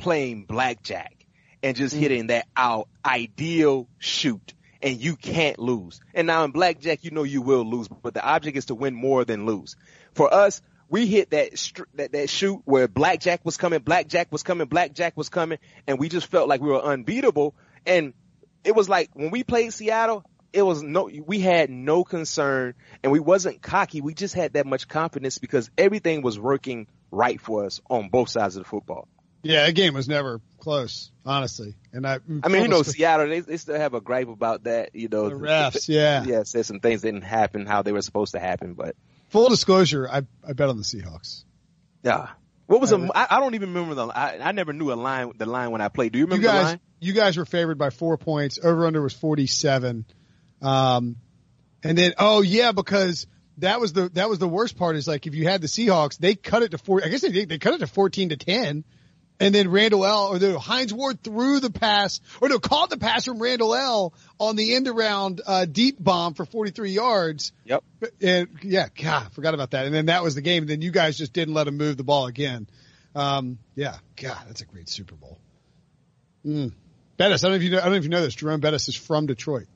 playing 0.00 0.44
blackjack 0.44 1.14
and 1.62 1.76
just 1.76 1.94
mm 1.94 2.00
hitting 2.00 2.28
that 2.28 2.46
out 2.56 2.88
ideal 3.04 3.86
shoot 3.98 4.54
and 4.82 4.98
you 4.98 5.16
can't 5.16 5.58
lose. 5.58 6.00
And 6.14 6.26
now 6.26 6.44
in 6.44 6.52
blackjack, 6.52 7.04
you 7.04 7.10
know 7.10 7.22
you 7.22 7.42
will 7.42 7.64
lose, 7.64 7.88
but 7.88 8.14
the 8.14 8.24
object 8.24 8.56
is 8.56 8.66
to 8.66 8.74
win 8.74 8.94
more 8.94 9.24
than 9.24 9.44
lose. 9.44 9.76
For 10.14 10.32
us, 10.32 10.62
we 10.88 11.06
hit 11.06 11.30
that, 11.30 11.50
that, 11.94 12.12
that 12.12 12.30
shoot 12.30 12.62
where 12.64 12.88
blackjack 12.88 13.44
was 13.44 13.56
coming, 13.56 13.80
blackjack 13.80 14.32
was 14.32 14.42
coming, 14.42 14.66
blackjack 14.66 15.16
was 15.16 15.28
coming, 15.28 15.58
and 15.86 15.98
we 15.98 16.08
just 16.08 16.28
felt 16.28 16.48
like 16.48 16.60
we 16.60 16.70
were 16.70 16.82
unbeatable. 16.82 17.54
And 17.84 18.14
it 18.64 18.74
was 18.74 18.88
like 18.88 19.10
when 19.12 19.30
we 19.30 19.44
played 19.44 19.72
Seattle, 19.72 20.24
it 20.52 20.62
was 20.62 20.82
no, 20.82 21.08
we 21.26 21.40
had 21.40 21.70
no 21.70 22.02
concern 22.02 22.74
and 23.02 23.12
we 23.12 23.20
wasn't 23.20 23.62
cocky. 23.62 24.00
We 24.00 24.14
just 24.14 24.34
had 24.34 24.54
that 24.54 24.66
much 24.66 24.88
confidence 24.88 25.38
because 25.38 25.70
everything 25.78 26.22
was 26.22 26.38
working 26.40 26.88
right 27.10 27.40
for 27.40 27.66
us 27.66 27.80
on 27.88 28.08
both 28.08 28.30
sides 28.30 28.56
of 28.56 28.64
the 28.64 28.68
football. 28.68 29.06
Yeah, 29.42 29.66
that 29.66 29.72
game 29.72 29.94
was 29.94 30.08
never 30.08 30.40
close, 30.58 31.10
honestly. 31.24 31.74
And 31.92 32.06
I, 32.06 32.18
I 32.42 32.48
mean, 32.48 32.62
you 32.62 32.68
know, 32.68 32.82
Seattle, 32.84 33.28
they, 33.28 33.40
they 33.40 33.56
still 33.56 33.76
have 33.76 33.94
a 33.94 34.00
gripe 34.00 34.28
about 34.28 34.64
that. 34.64 34.94
You 34.94 35.08
know, 35.08 35.28
the 35.28 35.34
refs, 35.34 35.88
yeah, 35.88 36.24
yeah, 36.26 36.42
said 36.42 36.66
some 36.66 36.80
things 36.80 37.02
didn't 37.02 37.22
happen 37.22 37.66
how 37.66 37.82
they 37.82 37.92
were 37.92 38.02
supposed 38.02 38.32
to 38.32 38.40
happen. 38.40 38.74
But 38.74 38.96
full 39.28 39.48
disclosure, 39.48 40.08
I 40.10 40.22
I 40.46 40.52
bet 40.52 40.68
on 40.68 40.76
the 40.76 40.82
Seahawks. 40.82 41.44
Yeah. 42.02 42.28
What 42.66 42.80
was 42.80 42.92
I, 42.92 42.98
a? 42.98 43.08
I, 43.14 43.36
I 43.36 43.40
don't 43.40 43.54
even 43.54 43.74
remember 43.74 43.94
the. 43.94 44.06
I, 44.06 44.38
I 44.40 44.52
never 44.52 44.72
knew 44.72 44.92
a 44.92 44.94
line. 44.94 45.32
The 45.36 45.46
line 45.46 45.72
when 45.72 45.80
I 45.80 45.88
played. 45.88 46.12
Do 46.12 46.18
you 46.18 46.26
remember 46.26 46.42
you 46.42 46.48
guys, 46.48 46.62
the 46.62 46.68
line? 46.68 46.80
You 47.00 47.12
guys 47.14 47.36
were 47.36 47.44
favored 47.44 47.78
by 47.78 47.90
four 47.90 48.16
points. 48.16 48.60
Over 48.62 48.86
under 48.86 49.02
was 49.02 49.12
forty 49.12 49.48
seven. 49.48 50.04
Um, 50.62 51.16
and 51.82 51.98
then 51.98 52.14
oh 52.18 52.42
yeah, 52.42 52.72
because 52.72 53.26
that 53.58 53.80
was 53.80 53.92
the 53.92 54.08
that 54.10 54.28
was 54.28 54.38
the 54.38 54.48
worst 54.48 54.76
part. 54.76 54.96
Is 54.96 55.08
like 55.08 55.26
if 55.26 55.34
you 55.34 55.48
had 55.48 55.62
the 55.62 55.66
Seahawks, 55.66 56.18
they 56.18 56.34
cut 56.34 56.62
it 56.62 56.70
to 56.70 56.78
four. 56.78 57.02
I 57.04 57.08
guess 57.08 57.22
they 57.22 57.44
they 57.44 57.58
cut 57.58 57.74
it 57.74 57.78
to 57.78 57.86
fourteen 57.86 58.28
to 58.28 58.36
ten, 58.36 58.84
and 59.40 59.54
then 59.54 59.70
Randle 59.70 60.04
El. 60.04 60.28
or 60.28 60.38
the 60.38 60.58
Hines 60.58 60.92
Ward 60.92 61.22
threw 61.24 61.58
the 61.58 61.70
pass 61.70 62.20
or 62.40 62.48
no 62.48 62.58
caught 62.58 62.90
the 62.90 62.98
pass 62.98 63.24
from 63.24 63.40
Randle 63.40 63.74
El. 63.74 64.12
on 64.38 64.54
the 64.54 64.74
end 64.74 64.86
around 64.86 65.40
uh, 65.44 65.64
deep 65.64 65.96
bomb 65.98 66.34
for 66.34 66.44
forty 66.44 66.70
three 66.70 66.92
yards. 66.92 67.52
Yep. 67.64 67.82
And 68.22 68.48
yeah, 68.62 68.88
God, 68.94 69.32
forgot 69.32 69.54
about 69.54 69.72
that. 69.72 69.86
And 69.86 69.94
then 69.94 70.06
that 70.06 70.22
was 70.22 70.34
the 70.34 70.42
game. 70.42 70.64
And 70.64 70.70
then 70.70 70.82
you 70.82 70.90
guys 70.90 71.16
just 71.16 71.32
didn't 71.32 71.54
let 71.54 71.66
him 71.66 71.78
move 71.78 71.96
the 71.96 72.04
ball 72.04 72.26
again. 72.26 72.68
Um, 73.14 73.58
yeah, 73.74 73.96
God, 74.16 74.38
that's 74.46 74.60
a 74.60 74.66
great 74.66 74.88
Super 74.88 75.16
Bowl. 75.16 75.38
Mm. 76.46 76.72
Bettis, 77.16 77.42
I 77.42 77.48
don't 77.48 77.52
know 77.52 77.56
if 77.56 77.62
you 77.62 77.70
know, 77.70 77.78
I 77.78 77.82
don't 77.82 77.92
know 77.92 77.98
if 77.98 78.04
you 78.04 78.10
know 78.10 78.22
this. 78.22 78.34
Jerome 78.34 78.60
Bettis 78.60 78.88
is 78.88 78.94
from 78.94 79.26
Detroit. 79.26 79.66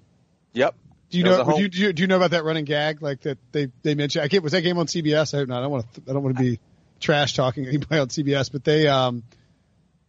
Yep. 0.52 0.76
Do 1.11 1.18
you 1.18 1.25
know? 1.25 1.59
You, 1.59 1.68
do, 1.68 1.78
you, 1.78 1.92
do 1.92 2.02
you 2.02 2.06
know 2.06 2.16
about 2.16 2.30
that 2.30 2.44
running 2.44 2.64
gag 2.64 3.02
like 3.02 3.21
that 3.23 3.38
they 3.52 3.68
they 3.83 3.94
mentioned? 3.94 4.25
I 4.25 4.28
can't. 4.28 4.42
Was 4.42 4.52
that 4.52 4.62
game 4.62 4.78
on 4.78 4.87
CBS? 4.87 5.35
I 5.35 5.38
hope 5.38 5.49
not. 5.49 5.59
I 5.59 5.62
don't 5.62 5.71
want 5.71 5.94
to. 5.94 6.02
I 6.09 6.12
don't 6.12 6.23
want 6.23 6.37
to 6.37 6.42
be 6.42 6.61
trash 7.00 7.35
talking 7.35 7.66
anybody 7.66 8.00
on 8.00 8.09
CBS. 8.09 8.50
But 8.50 8.64
they 8.64 8.88
um, 8.88 9.23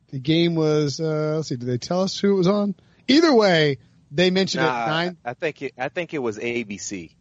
the 0.09 0.19
game 0.19 0.55
was. 0.55 0.99
Uh, 0.99 1.33
let's 1.35 1.49
see. 1.49 1.55
Did 1.55 1.67
they 1.67 1.77
tell 1.77 2.01
us 2.01 2.19
who 2.19 2.33
it 2.33 2.37
was 2.37 2.47
on? 2.47 2.75
Either 3.07 3.33
way, 3.33 3.77
they 4.11 4.29
mentioned 4.31 4.63
nah, 4.63 4.83
it 4.83 4.87
nine. 4.87 5.17
I 5.23 5.33
think 5.33 5.61
it. 5.61 5.73
I 5.77 5.89
think 5.89 6.13
it 6.13 6.19
was 6.19 6.37
ABC. 6.37 7.11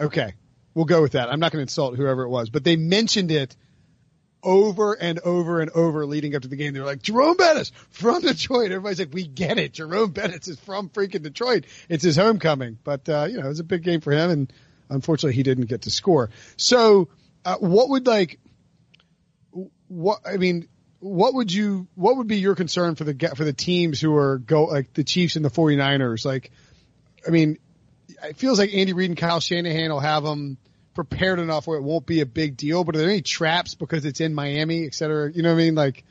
Okay, 0.00 0.34
we'll 0.74 0.84
go 0.84 1.02
with 1.02 1.12
that. 1.12 1.30
I'm 1.30 1.40
not 1.40 1.52
going 1.52 1.58
to 1.58 1.62
insult 1.62 1.96
whoever 1.96 2.22
it 2.22 2.28
was, 2.28 2.50
but 2.50 2.64
they 2.64 2.76
mentioned 2.76 3.30
it 3.30 3.56
over 4.42 4.94
and 4.94 5.18
over 5.20 5.60
and 5.60 5.70
over 5.70 6.06
leading 6.06 6.34
up 6.34 6.42
to 6.42 6.48
the 6.48 6.56
game. 6.56 6.72
They 6.72 6.80
were 6.80 6.86
like, 6.86 7.02
Jerome 7.02 7.36
Bettis 7.36 7.72
from 7.90 8.22
Detroit. 8.22 8.66
Everybody's 8.66 9.00
like, 9.00 9.12
we 9.12 9.26
get 9.26 9.58
it. 9.58 9.72
Jerome 9.72 10.12
Bettis 10.12 10.48
is 10.48 10.60
from 10.60 10.88
freaking 10.90 11.22
Detroit. 11.22 11.66
It's 11.88 12.04
his 12.04 12.16
homecoming. 12.16 12.78
But, 12.82 13.08
uh, 13.08 13.26
you 13.28 13.38
know, 13.38 13.46
it 13.46 13.48
was 13.48 13.60
a 13.60 13.64
big 13.64 13.82
game 13.82 14.00
for 14.00 14.12
him. 14.12 14.30
And 14.30 14.52
unfortunately, 14.88 15.34
he 15.34 15.42
didn't 15.42 15.66
get 15.66 15.82
to 15.82 15.90
score. 15.90 16.30
So, 16.56 17.08
uh, 17.44 17.56
what 17.56 17.88
would 17.90 18.06
like, 18.06 18.38
what, 19.88 20.20
I 20.24 20.36
mean, 20.36 20.68
what 21.00 21.34
would 21.34 21.52
you, 21.52 21.86
what 21.94 22.16
would 22.16 22.26
be 22.26 22.38
your 22.38 22.54
concern 22.54 22.94
for 22.94 23.04
the, 23.04 23.32
for 23.36 23.44
the 23.44 23.52
teams 23.52 24.00
who 24.00 24.14
are 24.16 24.38
go, 24.38 24.64
like 24.64 24.92
the 24.92 25.04
Chiefs 25.04 25.36
and 25.36 25.44
the 25.44 25.50
49ers? 25.50 26.24
Like, 26.24 26.50
I 27.26 27.30
mean, 27.30 27.58
it 28.08 28.36
feels 28.36 28.58
like 28.58 28.74
Andy 28.74 28.92
Reid 28.92 29.10
and 29.10 29.18
Kyle 29.18 29.40
Shanahan 29.40 29.90
will 29.90 30.00
have 30.00 30.24
them, 30.24 30.58
prepared 30.98 31.38
enough 31.38 31.68
where 31.68 31.78
it 31.78 31.82
won't 31.82 32.06
be 32.06 32.22
a 32.22 32.26
big 32.26 32.56
deal. 32.56 32.82
But 32.82 32.96
are 32.96 32.98
there 32.98 33.08
any 33.08 33.22
traps 33.22 33.76
because 33.76 34.04
it's 34.04 34.20
in 34.20 34.34
Miami, 34.34 34.84
et 34.84 34.94
cetera? 34.94 35.30
You 35.30 35.44
know 35.44 35.54
what 35.54 35.60
I 35.60 35.64
mean? 35.64 35.76
Like, 35.76 36.02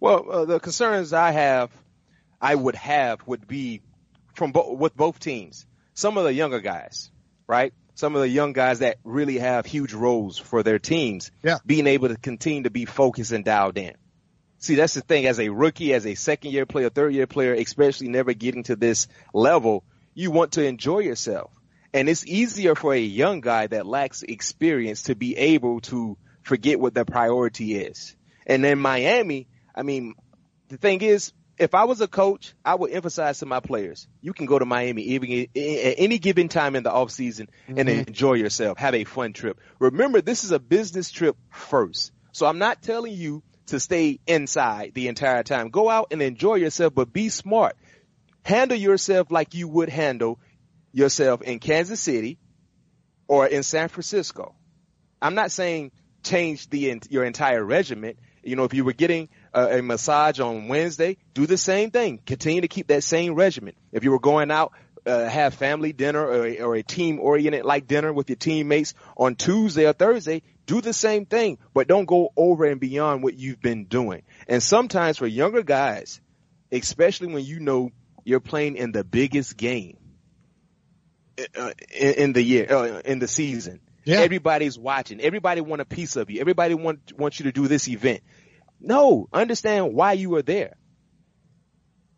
well, 0.00 0.30
uh, 0.30 0.44
the 0.46 0.58
concerns 0.58 1.12
I 1.12 1.32
have, 1.32 1.70
I 2.40 2.54
would 2.54 2.76
have 2.76 3.20
would 3.26 3.46
be 3.46 3.82
from 4.34 4.52
bo- 4.52 4.72
with 4.72 4.96
both 4.96 5.18
teams. 5.18 5.66
Some 5.92 6.16
of 6.16 6.24
the 6.24 6.32
younger 6.32 6.60
guys, 6.60 7.10
right? 7.46 7.74
Some 7.94 8.14
of 8.14 8.22
the 8.22 8.28
young 8.28 8.52
guys 8.52 8.80
that 8.80 8.98
really 9.04 9.38
have 9.38 9.66
huge 9.66 9.92
roles 9.92 10.38
for 10.38 10.62
their 10.62 10.78
teams, 10.78 11.30
yeah. 11.42 11.58
being 11.64 11.86
able 11.86 12.08
to 12.08 12.16
continue 12.16 12.64
to 12.64 12.70
be 12.70 12.84
focused 12.84 13.32
and 13.32 13.44
dialed 13.44 13.78
in. 13.78 13.94
See, 14.58 14.74
that's 14.74 14.94
the 14.94 15.00
thing. 15.00 15.26
As 15.26 15.38
a 15.38 15.50
rookie, 15.50 15.92
as 15.92 16.06
a 16.06 16.14
second 16.14 16.52
year 16.52 16.66
player, 16.66 16.88
third 16.88 17.14
year 17.14 17.26
player, 17.26 17.54
especially 17.54 18.08
never 18.08 18.32
getting 18.32 18.62
to 18.64 18.76
this 18.76 19.08
level, 19.32 19.84
you 20.14 20.30
want 20.30 20.52
to 20.52 20.64
enjoy 20.64 21.00
yourself. 21.00 21.52
And 21.92 22.08
it's 22.08 22.26
easier 22.26 22.74
for 22.74 22.92
a 22.92 22.98
young 22.98 23.40
guy 23.40 23.66
that 23.68 23.86
lacks 23.86 24.22
experience 24.22 25.04
to 25.04 25.14
be 25.14 25.36
able 25.36 25.80
to 25.82 26.16
forget 26.42 26.80
what 26.80 26.94
their 26.94 27.04
priority 27.04 27.76
is. 27.76 28.16
And 28.46 28.64
in 28.66 28.78
Miami, 28.78 29.48
I 29.74 29.82
mean, 29.82 30.14
the 30.68 30.76
thing 30.76 31.02
is, 31.02 31.32
if 31.58 31.74
I 31.74 31.84
was 31.84 32.00
a 32.00 32.08
coach, 32.08 32.54
I 32.64 32.74
would 32.74 32.90
emphasize 32.90 33.38
to 33.38 33.46
my 33.46 33.60
players, 33.60 34.08
you 34.20 34.32
can 34.32 34.46
go 34.46 34.58
to 34.58 34.64
Miami 34.64 35.02
even 35.02 35.32
at 35.32 35.94
any 35.98 36.18
given 36.18 36.48
time 36.48 36.74
in 36.74 36.82
the 36.82 36.92
off 36.92 37.10
season 37.10 37.48
mm-hmm. 37.68 37.78
and 37.78 37.88
enjoy 37.88 38.34
yourself. 38.34 38.78
Have 38.78 38.94
a 38.94 39.04
fun 39.04 39.32
trip. 39.32 39.60
Remember, 39.78 40.20
this 40.20 40.44
is 40.44 40.50
a 40.50 40.58
business 40.58 41.10
trip 41.10 41.36
first. 41.50 42.12
So 42.32 42.46
I'm 42.46 42.58
not 42.58 42.82
telling 42.82 43.12
you 43.12 43.42
to 43.66 43.78
stay 43.78 44.20
inside 44.26 44.92
the 44.94 45.08
entire 45.08 45.42
time. 45.42 45.70
Go 45.70 45.88
out 45.88 46.08
and 46.10 46.20
enjoy 46.20 46.56
yourself, 46.56 46.94
but 46.94 47.12
be 47.12 47.28
smart. 47.28 47.76
Handle 48.44 48.76
yourself 48.76 49.30
like 49.30 49.54
you 49.54 49.68
would 49.68 49.88
handle 49.88 50.40
yourself 50.92 51.42
in 51.42 51.60
Kansas 51.60 52.00
City 52.00 52.38
or 53.28 53.46
in 53.46 53.62
San 53.62 53.88
Francisco. 53.88 54.54
I'm 55.22 55.34
not 55.34 55.50
saying 55.50 55.92
change 56.22 56.68
the 56.68 57.00
your 57.08 57.24
entire 57.24 57.64
regiment. 57.64 58.18
You 58.42 58.56
know, 58.56 58.64
if 58.64 58.74
you 58.74 58.84
were 58.84 58.92
getting 58.92 59.28
a, 59.54 59.78
a, 59.78 59.82
massage 59.82 60.40
on 60.40 60.68
Wednesday, 60.68 61.16
do 61.32 61.46
the 61.46 61.56
same 61.56 61.90
thing. 61.90 62.18
Continue 62.26 62.62
to 62.62 62.68
keep 62.68 62.88
that 62.88 63.04
same 63.04 63.34
regimen. 63.34 63.74
If 63.92 64.04
you 64.04 64.10
were 64.10 64.18
going 64.18 64.50
out, 64.50 64.72
uh, 65.06 65.28
have 65.28 65.54
family 65.54 65.92
dinner 65.92 66.24
or, 66.24 66.46
or 66.62 66.74
a 66.74 66.82
team 66.82 67.20
oriented 67.20 67.64
like 67.64 67.86
dinner 67.86 68.12
with 68.12 68.28
your 68.28 68.36
teammates 68.36 68.94
on 69.16 69.36
Tuesday 69.36 69.86
or 69.86 69.92
Thursday, 69.92 70.42
do 70.66 70.80
the 70.80 70.92
same 70.92 71.26
thing, 71.26 71.58
but 71.74 71.88
don't 71.88 72.06
go 72.06 72.32
over 72.36 72.64
and 72.64 72.80
beyond 72.80 73.22
what 73.22 73.34
you've 73.34 73.60
been 73.60 73.84
doing. 73.84 74.22
And 74.48 74.62
sometimes 74.62 75.18
for 75.18 75.26
younger 75.26 75.62
guys, 75.62 76.20
especially 76.72 77.28
when 77.28 77.44
you 77.44 77.60
know 77.60 77.90
you're 78.24 78.40
playing 78.40 78.76
in 78.76 78.92
the 78.92 79.04
biggest 79.04 79.56
game, 79.56 79.98
uh, 81.56 81.72
in, 81.92 82.14
in, 82.14 82.32
the 82.32 82.42
year, 82.42 82.66
uh, 82.70 83.00
in 83.04 83.18
the 83.18 83.28
season. 83.28 83.80
Yeah. 84.04 84.20
Everybody's 84.20 84.78
watching. 84.78 85.20
Everybody 85.20 85.60
want 85.60 85.80
a 85.80 85.84
piece 85.84 86.16
of 86.16 86.30
you. 86.30 86.40
Everybody 86.40 86.74
want 86.74 87.12
wants 87.18 87.40
you 87.40 87.44
to 87.44 87.52
do 87.52 87.68
this 87.68 87.88
event. 87.88 88.20
No, 88.86 89.28
understand 89.32 89.94
why 89.94 90.12
you 90.12 90.30
were 90.30 90.42
there. 90.42 90.76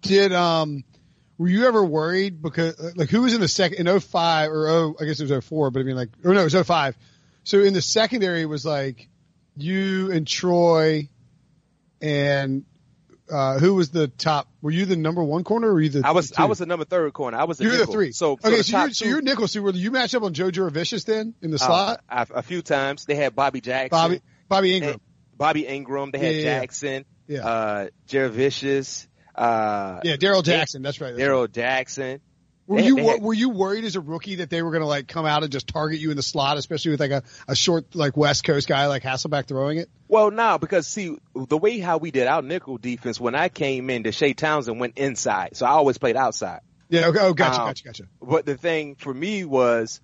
Did 0.03 0.33
um, 0.33 0.85
were 1.39 1.49
you 1.49 1.67
ever 1.67 1.85
worried 1.85 2.43
because 2.43 2.79
uh, 2.79 2.91
like 2.97 3.09
who 3.09 3.23
was 3.23 3.35
in 3.35 3.41
the 3.41 3.49
second 3.49 3.87
in 3.87 4.01
05 4.01 4.51
or 4.51 4.69
oh 4.69 4.97
I 5.01 5.05
guess 5.05 5.21
it 5.21 5.31
was 5.31 5.45
04, 5.45 5.71
but 5.71 5.81
I 5.81 5.83
mean 5.83 5.97
like 5.97 6.11
or 6.25 6.35
no 6.35 6.41
it 6.41 6.53
was 6.53 6.67
05. 6.67 6.97
So 7.45 7.61
in 7.61 7.75
the 7.75 7.83
secondary 7.83 8.47
was 8.47 8.65
like 8.65 9.09
you 9.57 10.11
and 10.13 10.27
Troy 10.27 11.09
and 12.01 12.65
uh, 13.31 13.59
who 13.59 13.75
was 13.75 13.91
the 13.91 14.09
top? 14.09 14.49
Were 14.63 14.71
you 14.71 14.85
the 14.85 14.97
number 14.97 15.23
one 15.23 15.45
corner 15.45 15.69
or 15.69 15.75
were 15.75 15.81
you 15.81 15.89
the? 15.89 16.07
I 16.07 16.13
was. 16.13 16.33
I 16.37 16.45
was 16.45 16.59
the 16.59 16.67
number 16.67 16.85
third 16.85 17.13
corner. 17.13 17.37
I 17.37 17.45
was. 17.45 17.59
The 17.59 17.65
you 17.65 17.71
were 17.71 17.77
the 17.79 17.87
three. 17.87 18.13
So 18.13 18.33
okay, 18.33 18.63
so, 18.63 18.79
you're, 18.79 18.91
so 18.91 19.05
you're 19.07 19.23
nickel. 19.23 19.49
So 19.49 19.61
were 19.63 19.73
you 19.73 19.91
matched 19.91 20.15
up 20.15 20.23
on 20.23 20.33
Joe 20.33 20.51
Jurevicius 20.51 21.05
then 21.05 21.35
in 21.43 21.51
the 21.51 21.57
uh, 21.57 21.67
slot? 21.67 22.01
Uh, 22.09 22.27
a 22.35 22.43
few 22.43 22.63
times. 22.63 23.05
They 23.05 23.17
had 23.17 23.35
Bobby 23.35 23.61
Jackson. 23.61 23.91
Bobby 23.91 24.21
Bobby 24.49 24.81
Engram. 24.81 25.01
Bobby 25.37 25.65
Engram. 25.65 26.13
They 26.13 26.19
had 26.19 26.35
yeah, 26.35 26.41
yeah, 26.41 26.61
Jackson. 26.61 27.05
Yeah. 27.27 27.47
Uh, 27.47 27.89
Jurevicius. 28.09 29.07
Uh, 29.35 30.01
yeah, 30.05 30.17
Darrell 30.17 30.43
Jackson. 30.43 30.83
That's 30.83 31.01
right. 31.01 31.15
Daryl. 31.15 31.51
Jackson. 31.51 32.21
Were 32.67 32.81
you 32.81 32.97
had, 32.97 33.23
were 33.23 33.35
you 33.35 33.51
worried 33.51 33.85
as 33.85 33.95
a 33.95 34.01
rookie 34.01 34.37
that 34.37 34.51
they 34.51 34.61
were 34.61 34.73
going 34.73 34.81
to 34.81 34.89
like 34.89 35.07
come 35.07 35.25
out 35.25 35.45
and 35.45 35.53
just 35.53 35.69
target 35.69 36.01
you 36.01 36.11
in 36.11 36.17
the 36.17 36.23
slot, 36.23 36.57
especially 36.57 36.93
with 36.93 37.01
like 37.01 37.13
a, 37.13 37.23
a 37.47 37.55
short 37.55 37.95
like 37.95 38.17
West 38.17 38.43
Coast 38.43 38.67
guy 38.67 38.89
like 38.89 39.05
Hasselbeck 39.05 39.47
throwing 39.47 39.79
it? 39.79 39.89
Well, 40.09 40.33
no, 40.33 40.59
because 40.59 40.89
see 40.89 41.17
the 41.35 41.59
way 41.59 41.79
how 41.79 41.99
we 41.99 42.11
did 42.11 42.27
our 42.27 42.43
nickel 42.43 42.77
defense 42.77 43.21
when 43.21 43.37
I 43.37 43.51
came 43.51 43.89
in, 43.89 44.03
Deshea 44.03 44.37
Townsend 44.37 44.81
went 44.81 44.99
inside, 44.99 45.57
so 45.57 45.65
I 45.65 45.71
always 45.71 45.99
played 45.99 46.17
outside. 46.17 46.61
Yeah. 46.89 47.07
Okay. 47.07 47.21
Oh, 47.21 47.35
gotcha. 47.35 47.61
Um, 47.61 47.69
gotcha. 47.69 47.85
Gotcha. 47.85 48.05
But 48.21 48.47
the 48.47 48.57
thing 48.57 48.97
for 48.97 49.15
me 49.15 49.45
was, 49.45 50.01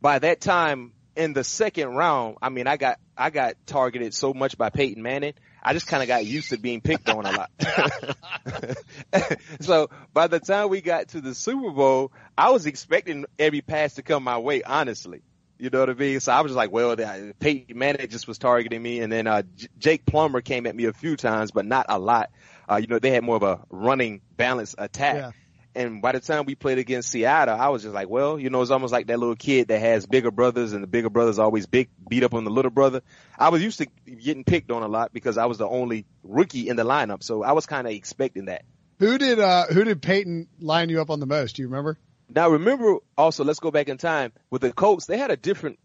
by 0.00 0.18
that 0.18 0.40
time 0.40 0.92
in 1.16 1.32
the 1.32 1.44
second 1.44 1.94
round, 1.94 2.36
I 2.42 2.50
mean, 2.50 2.66
I 2.66 2.76
got 2.76 2.98
I 3.16 3.30
got 3.30 3.54
targeted 3.66 4.14
so 4.14 4.34
much 4.34 4.58
by 4.58 4.70
Peyton 4.70 5.02
Manning. 5.02 5.34
I 5.62 5.72
just 5.72 5.88
kind 5.88 6.02
of 6.02 6.06
got 6.06 6.24
used 6.24 6.50
to 6.50 6.58
being 6.58 6.80
picked 6.80 7.08
on 7.08 7.26
a 7.26 7.32
lot. 7.32 7.50
so 9.60 9.88
by 10.12 10.28
the 10.28 10.38
time 10.38 10.68
we 10.68 10.80
got 10.80 11.08
to 11.08 11.20
the 11.20 11.34
Super 11.34 11.70
Bowl, 11.70 12.12
I 12.38 12.50
was 12.50 12.66
expecting 12.66 13.24
every 13.38 13.62
pass 13.62 13.94
to 13.94 14.02
come 14.02 14.22
my 14.22 14.38
way, 14.38 14.62
honestly. 14.62 15.22
You 15.58 15.70
know 15.70 15.80
what 15.80 15.90
I 15.90 15.94
mean? 15.94 16.20
So 16.20 16.32
I 16.32 16.42
was 16.42 16.52
like, 16.52 16.70
well, 16.70 16.94
Peyton 17.40 17.78
Manning 17.78 18.08
just 18.08 18.28
was 18.28 18.38
targeting 18.38 18.82
me, 18.82 19.00
and 19.00 19.10
then 19.10 19.26
uh, 19.26 19.42
J- 19.56 19.68
Jake 19.78 20.06
Plummer 20.06 20.42
came 20.42 20.66
at 20.66 20.76
me 20.76 20.84
a 20.84 20.92
few 20.92 21.16
times, 21.16 21.50
but 21.50 21.64
not 21.64 21.86
a 21.88 21.98
lot. 21.98 22.30
Uh, 22.70 22.76
you 22.76 22.88
know, 22.88 22.98
they 22.98 23.10
had 23.10 23.24
more 23.24 23.36
of 23.36 23.42
a 23.42 23.60
running 23.70 24.20
balance 24.36 24.74
attack. 24.76 25.16
Yeah. 25.16 25.30
And 25.76 26.00
by 26.00 26.12
the 26.12 26.20
time 26.20 26.46
we 26.46 26.54
played 26.54 26.78
against 26.78 27.10
Seattle, 27.10 27.54
I 27.54 27.68
was 27.68 27.82
just 27.82 27.94
like, 27.94 28.08
well, 28.08 28.38
you 28.38 28.48
know, 28.50 28.62
it's 28.62 28.70
almost 28.70 28.92
like 28.92 29.06
that 29.08 29.18
little 29.18 29.36
kid 29.36 29.68
that 29.68 29.78
has 29.78 30.06
bigger 30.06 30.30
brothers 30.30 30.72
and 30.72 30.82
the 30.82 30.86
bigger 30.86 31.10
brothers 31.10 31.38
always 31.38 31.66
big, 31.66 31.90
beat 32.08 32.24
up 32.24 32.32
on 32.34 32.44
the 32.44 32.50
little 32.50 32.70
brother. 32.70 33.02
I 33.38 33.50
was 33.50 33.62
used 33.62 33.78
to 33.78 33.86
getting 34.06 34.44
picked 34.44 34.70
on 34.70 34.82
a 34.82 34.88
lot 34.88 35.12
because 35.12 35.36
I 35.36 35.44
was 35.44 35.58
the 35.58 35.68
only 35.68 36.06
rookie 36.24 36.68
in 36.68 36.76
the 36.76 36.84
lineup. 36.84 37.22
So 37.22 37.42
I 37.42 37.52
was 37.52 37.66
kind 37.66 37.86
of 37.86 37.92
expecting 37.92 38.46
that. 38.46 38.64
Who 38.98 39.18
did, 39.18 39.38
uh, 39.38 39.66
who 39.66 39.84
did 39.84 40.00
Peyton 40.00 40.48
line 40.58 40.88
you 40.88 41.02
up 41.02 41.10
on 41.10 41.20
the 41.20 41.26
most? 41.26 41.56
Do 41.56 41.62
you 41.62 41.68
remember? 41.68 41.98
Now 42.34 42.48
remember 42.48 42.96
also, 43.16 43.44
let's 43.44 43.60
go 43.60 43.70
back 43.70 43.88
in 43.88 43.98
time 43.98 44.32
with 44.50 44.62
the 44.62 44.72
Colts. 44.72 45.04
They 45.04 45.18
had 45.18 45.30
a 45.30 45.36
different 45.36 45.78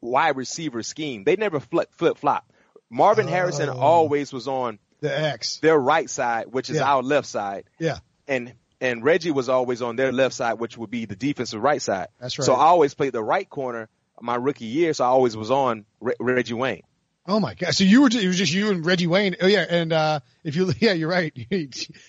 wide 0.00 0.36
receiver 0.36 0.82
scheme. 0.82 1.24
They 1.24 1.36
never 1.36 1.60
flip, 1.60 1.90
flip 1.92 2.16
flop. 2.16 2.50
Marvin 2.88 3.26
oh. 3.26 3.30
Harrison 3.30 3.68
always 3.68 4.32
was 4.32 4.48
on 4.48 4.78
the 5.00 5.16
X, 5.16 5.58
their 5.58 5.78
right 5.78 6.08
side, 6.08 6.46
which 6.46 6.70
is 6.70 6.76
Yeah. 6.76 6.90
our 6.90 7.02
left 7.02 7.26
side. 7.26 7.64
Yeah. 7.78 7.98
And 8.26 8.54
and 8.80 9.04
Reggie 9.04 9.30
was 9.30 9.48
always 9.48 9.82
on 9.82 9.96
their 9.96 10.12
left 10.12 10.34
side, 10.34 10.54
which 10.54 10.76
would 10.78 10.90
be 10.90 11.04
the 11.04 11.16
defensive 11.16 11.62
right 11.62 11.82
side. 11.82 12.08
That's 12.20 12.38
right. 12.38 12.46
So 12.46 12.54
I 12.54 12.64
always 12.66 12.94
played 12.94 13.12
the 13.12 13.22
right 13.22 13.48
corner 13.48 13.88
my 14.22 14.34
rookie 14.36 14.66
year, 14.66 14.92
so 14.92 15.04
I 15.04 15.08
always 15.08 15.36
was 15.36 15.50
on 15.50 15.86
Re- 16.00 16.14
Reggie 16.20 16.54
Wayne. 16.54 16.82
Oh 17.26 17.38
my 17.40 17.54
god! 17.54 17.74
So 17.74 17.84
you 17.84 18.02
were 18.02 18.08
just, 18.08 18.24
it 18.24 18.28
was 18.28 18.36
just 18.38 18.52
you 18.52 18.70
and 18.70 18.84
Reggie 18.84 19.06
Wayne. 19.06 19.36
Oh 19.40 19.46
yeah, 19.46 19.64
and 19.68 19.92
uh 19.92 20.20
if 20.44 20.56
you 20.56 20.72
yeah 20.80 20.92
you're 20.92 21.08
right. 21.10 21.32
Do 21.50 21.68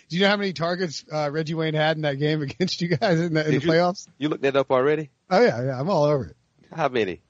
you 0.09 0.19
know 0.21 0.29
how 0.29 0.37
many 0.37 0.53
targets 0.53 1.05
uh, 1.11 1.29
Reggie 1.31 1.53
Wayne 1.53 1.73
had 1.73 1.95
in 1.97 2.03
that 2.03 2.15
game 2.15 2.41
against 2.47 2.81
you 2.81 2.87
guys 2.97 3.19
in 3.19 3.33
the, 3.33 3.41
in 3.45 3.47
the 3.47 3.53
you- 3.53 3.61
playoffs? 3.61 4.07
You 4.17 4.29
looked 4.29 4.43
that 4.43 4.55
up 4.55 4.71
already? 4.71 5.09
Oh 5.29 5.41
yeah, 5.41 5.63
yeah, 5.63 5.79
I'm 5.79 5.89
all 5.89 6.05
over 6.05 6.25
it. 6.27 6.35
How 6.73 6.87
many? 6.89 7.21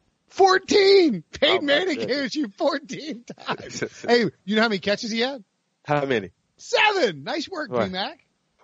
14. 0.46 1.24
Peyton 1.40 1.58
Oh, 1.58 1.62
Manning 1.62 1.98
carries 2.08 2.34
you 2.36 2.48
14 2.58 3.24
times. 3.46 3.84
hey, 4.08 4.26
you 4.46 4.56
know 4.56 4.62
how 4.62 4.70
many 4.70 4.80
catches 4.80 5.12
he 5.12 5.20
had? 5.20 5.44
How 5.86 6.06
many? 6.06 6.32
Seven. 6.58 7.24
Nice 7.24 7.50
work, 7.50 7.70
Right. 7.72 7.86
B-Mac. 7.88 8.20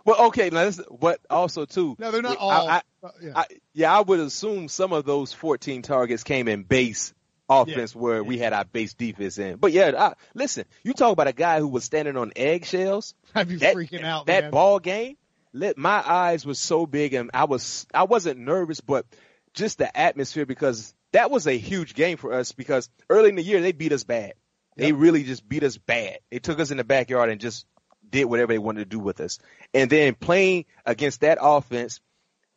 Well, 0.07 0.27
okay, 0.27 0.49
now 0.49 0.63
this, 0.63 0.79
but 0.99 1.19
also 1.29 1.65
too. 1.65 1.95
No, 1.99 2.09
they're 2.11 2.21
not 2.23 2.37
I- 2.37 2.39
all. 2.39 2.67
I, 2.69 2.81
uh, 3.03 3.09
yeah. 3.21 3.31
I, 3.35 3.45
yeah, 3.73 3.95
I 3.95 4.01
would 4.01 4.19
assume 4.21 4.69
some 4.69 4.93
of 4.93 5.05
those 5.05 5.33
14 5.33 5.81
targets 5.83 6.23
came 6.23 6.47
in 6.47 6.63
base 6.63 7.13
offense 7.49 7.93
where 7.95 8.23
we 8.23 8.37
had 8.37 8.53
our 8.53 8.65
base 8.65 8.93
defense 8.93 9.37
in. 9.37 9.57
But 9.57 9.71
yeah, 9.73 9.91
I, 9.97 10.13
listen, 10.33 10.65
you 10.83 10.93
talk 10.93 11.11
about 11.13 11.27
a 11.27 11.33
guy 11.33 11.59
who 11.59 11.67
was 11.67 11.83
standing 11.83 12.17
on 12.17 12.31
eggshells. 12.35 13.13
I'd 13.35 13.47
be 13.49 13.57
That, 13.57 13.75
freaking 13.75 14.03
out, 14.03 14.25
that 14.27 14.45
man. 14.45 14.51
ball 14.51 14.79
game, 14.79 15.17
Let 15.53 15.77
my 15.77 16.01
eyes 16.05 16.45
were 16.45 16.53
so 16.55 16.85
big 16.85 17.13
and 17.13 17.29
I 17.33 17.43
was, 17.45 17.85
I 17.93 18.03
wasn't 18.03 18.39
nervous, 18.39 18.81
but 18.81 19.05
just 19.53 19.77
the 19.77 19.97
atmosphere 19.97 20.45
because 20.45 20.93
that 21.13 21.31
was 21.31 21.47
a 21.47 21.57
huge 21.57 21.93
game 21.95 22.17
for 22.17 22.33
us 22.33 22.51
because 22.53 22.89
early 23.09 23.29
in 23.29 23.35
the 23.35 23.43
year 23.43 23.61
they 23.61 23.71
beat 23.73 23.91
us 23.91 24.03
bad. 24.03 24.33
They 24.77 24.91
really 24.91 25.23
just 25.23 25.47
beat 25.47 25.63
us 25.63 25.77
bad. 25.77 26.19
They 26.31 26.39
took 26.39 26.59
us 26.59 26.69
in 26.71 26.77
the 26.77 26.83
backyard 26.83 27.29
and 27.29 27.41
just 27.41 27.65
did 28.09 28.25
whatever 28.25 28.53
they 28.53 28.59
wanted 28.59 28.79
to 28.79 28.85
do 28.85 28.99
with 28.99 29.19
us. 29.21 29.39
And 29.73 29.89
then 29.89 30.15
playing 30.15 30.65
against 30.85 31.21
that 31.21 31.37
offense, 31.41 31.99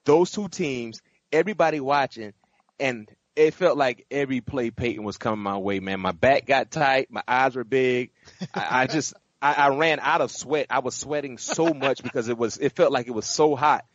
those 0.05 0.31
two 0.31 0.49
teams, 0.49 1.03
everybody 1.33 1.81
watching, 1.81 2.33
and 2.79 3.09
it 3.37 3.55
felt 3.55 3.77
like 3.77 4.07
every 4.11 4.41
play 4.41 4.71
Peyton 4.71 5.05
was 5.05 5.17
coming 5.17 5.43
my 5.43 5.57
way, 5.59 5.81
man. 5.81 6.01
My 6.01 6.13
back 6.13 6.47
got 6.47 6.71
tight, 6.71 7.09
my 7.11 7.23
eyes 7.27 7.57
were 7.57 7.65
big. 7.65 8.11
I, 8.55 8.83
I 8.83 8.87
just 8.89 9.15
I, 9.41 9.55
I 9.55 9.69
ran 9.69 10.01
out 10.01 10.21
of 10.21 10.31
sweat. 10.31 10.67
I 10.71 10.81
was 10.81 10.95
sweating 10.95 11.39
so 11.39 11.73
much 11.73 12.03
because 12.03 12.29
it 12.29 12.37
was 12.37 12.59
it 12.59 12.75
felt 12.77 12.93
like 12.93 13.07
it 13.07 13.13
was 13.13 13.27
so 13.27 13.57
hot. 13.57 13.87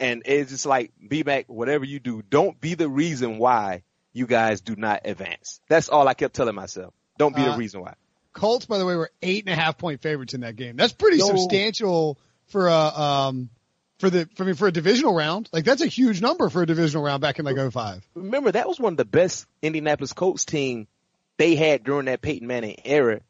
And 0.00 0.22
it's 0.24 0.50
just 0.50 0.66
like, 0.66 0.92
be 1.06 1.22
back, 1.22 1.44
whatever 1.46 1.84
you 1.84 2.00
do, 2.00 2.22
don't 2.28 2.60
be 2.60 2.74
the 2.74 2.88
reason 2.88 3.38
why 3.38 3.84
you 4.12 4.26
guys 4.26 4.60
do 4.60 4.74
not 4.74 5.02
advance. 5.04 5.60
That's 5.68 5.88
all 5.88 6.08
I 6.08 6.14
kept 6.14 6.34
telling 6.34 6.56
myself. 6.56 6.92
Don't 7.18 7.36
be 7.36 7.42
Uh, 7.42 7.52
the 7.52 7.58
reason 7.58 7.82
why. 7.82 7.94
Colts, 8.32 8.66
by 8.66 8.78
the 8.78 8.86
way, 8.86 8.96
were 8.96 9.10
eight 9.22 9.44
and 9.46 9.52
a 9.52 9.60
half 9.60 9.78
point 9.78 10.00
favorites 10.00 10.34
in 10.34 10.40
that 10.42 10.56
game. 10.56 10.76
That's 10.76 10.92
pretty 10.92 11.18
No. 11.18 11.26
substantial 11.26 12.18
for 12.46 12.68
a 12.68 12.74
um 12.76 13.50
for 13.98 14.10
the 14.10 14.28
for 14.36 14.44
me 14.44 14.52
for 14.54 14.66
a 14.68 14.72
divisional 14.72 15.14
round. 15.14 15.48
Like 15.52 15.64
that's 15.64 15.82
a 15.82 15.86
huge 15.86 16.20
number 16.20 16.48
for 16.48 16.62
a 16.62 16.66
divisional 16.66 17.04
round 17.04 17.20
back 17.20 17.38
in 17.38 17.44
like 17.44 17.56
05. 17.72 18.06
remember 18.14 18.52
that 18.52 18.66
was 18.68 18.80
one 18.80 18.94
of 18.94 18.96
the 18.96 19.04
best 19.04 19.46
Indianapolis 19.62 20.12
Colts 20.12 20.44
team 20.44 20.88
they 21.36 21.54
had 21.54 21.84
during 21.84 22.06
that 22.06 22.20
Peyton 22.20 22.46
Manning 22.46 22.76
era. 22.84 23.20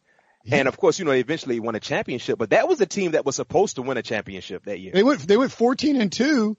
And 0.50 0.66
of 0.66 0.76
course, 0.76 0.98
you 0.98 1.04
know, 1.04 1.12
they 1.12 1.20
eventually 1.20 1.60
won 1.60 1.76
a 1.76 1.80
championship, 1.80 2.36
but 2.36 2.50
that 2.50 2.66
was 2.66 2.80
a 2.80 2.86
team 2.86 3.12
that 3.12 3.24
was 3.24 3.36
supposed 3.36 3.76
to 3.76 3.82
win 3.82 3.96
a 3.96 4.02
championship 4.02 4.64
that 4.64 4.80
year. 4.80 4.90
They 4.92 5.04
went 5.04 5.20
they 5.20 5.36
went 5.36 5.52
14 5.52 6.00
and 6.00 6.10
two. 6.10 6.56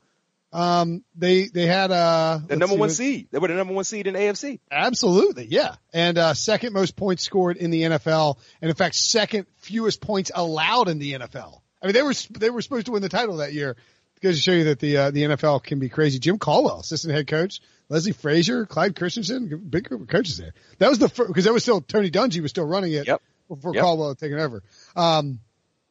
Um, 0.53 1.03
they 1.15 1.48
they 1.48 1.65
had 1.65 1.91
uh 1.91 2.39
The 2.48 2.55
number 2.55 2.75
one 2.75 2.79
what- 2.81 2.91
seed. 2.91 3.27
They 3.31 3.39
were 3.39 3.48
the 3.48 3.55
number 3.55 3.74
one 3.74 3.83
seed 3.83 4.07
in 4.07 4.13
AFC. 4.15 4.60
Absolutely, 4.72 5.48
yeah. 5.50 5.75
And 5.93 6.17
uh, 6.17 6.33
second 6.36 6.74
most 6.74 6.95
points 6.95 7.24
scored 7.24 7.57
in 7.57 7.72
the 7.72 7.81
NFL, 7.81 8.38
and 8.62 8.69
in 8.69 8.75
fact, 8.75 8.95
second 8.95 9.48
fewest 9.57 10.00
points 10.00 10.31
allowed 10.33 10.89
in 10.89 11.00
the 11.00 11.13
NFL. 11.13 11.62
I 11.81 11.88
mean, 11.88 11.93
they 11.93 12.03
were 12.03 12.13
they 12.38 12.50
were 12.51 12.62
supposed 12.62 12.86
to 12.86 12.91
win 12.91 13.01
the 13.01 13.10
title 13.10 13.38
that 13.38 13.53
year. 13.53 13.75
Goes 14.22 14.38
to 14.38 14.41
show 14.41 14.53
you 14.53 14.63
that 14.65 14.79
the 14.79 14.95
uh, 14.98 15.12
the 15.12 15.24
NFL 15.24 15.63
can 15.63 15.79
be 15.79 15.89
crazy. 15.89 16.17
Jim 16.17 16.38
Caldwell, 16.39 16.79
assistant 16.79 17.13
head 17.13 17.27
coach, 17.27 17.60
Leslie 17.89 18.13
Frazier, 18.13 18.65
Clyde 18.65 18.95
Christensen, 18.95 19.50
big 19.69 19.89
group 19.89 20.00
of 20.01 20.07
coaches 20.07 20.38
there. 20.38 20.53
That 20.77 20.88
was 20.89 20.98
the 20.98 21.10
first 21.10 21.27
because 21.27 21.43
that 21.43 21.51
was 21.51 21.63
still 21.63 21.81
Tony 21.81 22.10
Dungy 22.10 22.41
was 22.41 22.51
still 22.51 22.63
running 22.65 22.93
it 22.93 23.05
Yep. 23.05 23.22
before 23.50 23.74
Yep. 23.75 23.83
Caldwell 23.83 24.07
had 24.10 24.19
taken 24.19 24.39
over. 24.39 24.63
Um, 24.95 25.39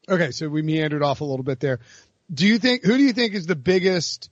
okay, 0.09 0.31
so 0.31 0.49
we 0.49 0.63
meandered 0.63 1.03
off 1.03 1.21
a 1.21 1.25
little 1.27 1.45
bit 1.45 1.61
there. 1.61 1.81
Do 2.33 2.47
you 2.47 2.59
think 2.59 2.85
who 2.85 2.97
do 2.97 3.03
you 3.03 3.13
think 3.13 3.35
is 3.35 3.45
the 3.45 3.55
biggest 3.55 4.31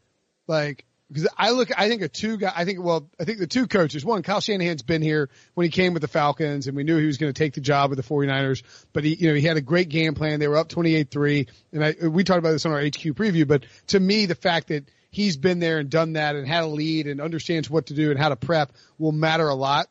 like 0.50 0.85
because 1.09 1.28
I 1.37 1.50
look, 1.50 1.71
I 1.76 1.88
think 1.88 2.02
a 2.02 2.09
two 2.09 2.37
guy, 2.37 2.52
I 2.54 2.64
think, 2.64 2.80
well, 2.80 3.11
I 3.19 3.25
think 3.25 3.38
the 3.38 3.49
two 3.49 3.66
coaches, 3.66 4.04
one, 4.04 4.23
Kyle 4.23 4.40
Shanahan's 4.40 4.83
been 4.83 5.02
here 5.02 5.28
when 5.54 5.64
he 5.64 5.71
came 5.71 5.92
with 5.92 6.02
the 6.02 6.09
Falcons 6.09 6.69
and 6.69 6.76
we 6.76 6.85
knew 6.85 6.99
he 6.99 7.07
was 7.07 7.19
going 7.19 7.33
to 7.33 7.37
take 7.38 7.54
the 7.54 7.61
job 7.61 7.90
with 7.90 7.97
the 7.97 8.04
49ers, 8.04 8.62
but 8.92 9.02
he, 9.02 9.14
you 9.14 9.28
know, 9.28 9.35
he 9.35 9.42
had 9.42 9.57
a 9.57 9.61
great 9.61 9.88
game 9.88 10.14
plan. 10.14 10.38
They 10.38 10.47
were 10.47 10.57
up 10.57 10.69
28-3 10.69 11.49
and 11.73 11.85
I, 11.85 11.95
we 12.07 12.23
talked 12.23 12.38
about 12.38 12.52
this 12.52 12.64
on 12.64 12.71
our 12.71 12.80
HQ 12.80 13.16
preview, 13.16 13.47
but 13.47 13.64
to 13.88 13.99
me, 13.99 14.26
the 14.26 14.37
fact 14.37 14.69
that 14.69 14.88
he's 15.11 15.37
been 15.37 15.59
there 15.59 15.78
and 15.78 15.90
done 15.90 16.12
that 16.12 16.37
and 16.37 16.47
had 16.47 16.62
a 16.62 16.69
lead 16.69 17.09
and 17.09 17.21
understands 17.21 17.69
what 17.69 17.86
to 17.86 17.95
do 17.95 18.13
and 18.13 18.21
how 18.21 18.28
to 18.28 18.36
prep 18.36 18.71
will 18.97 19.10
matter 19.10 19.49
a 19.49 19.54
lot. 19.54 19.89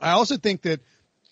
I 0.00 0.12
also 0.12 0.38
think 0.38 0.62
that 0.62 0.80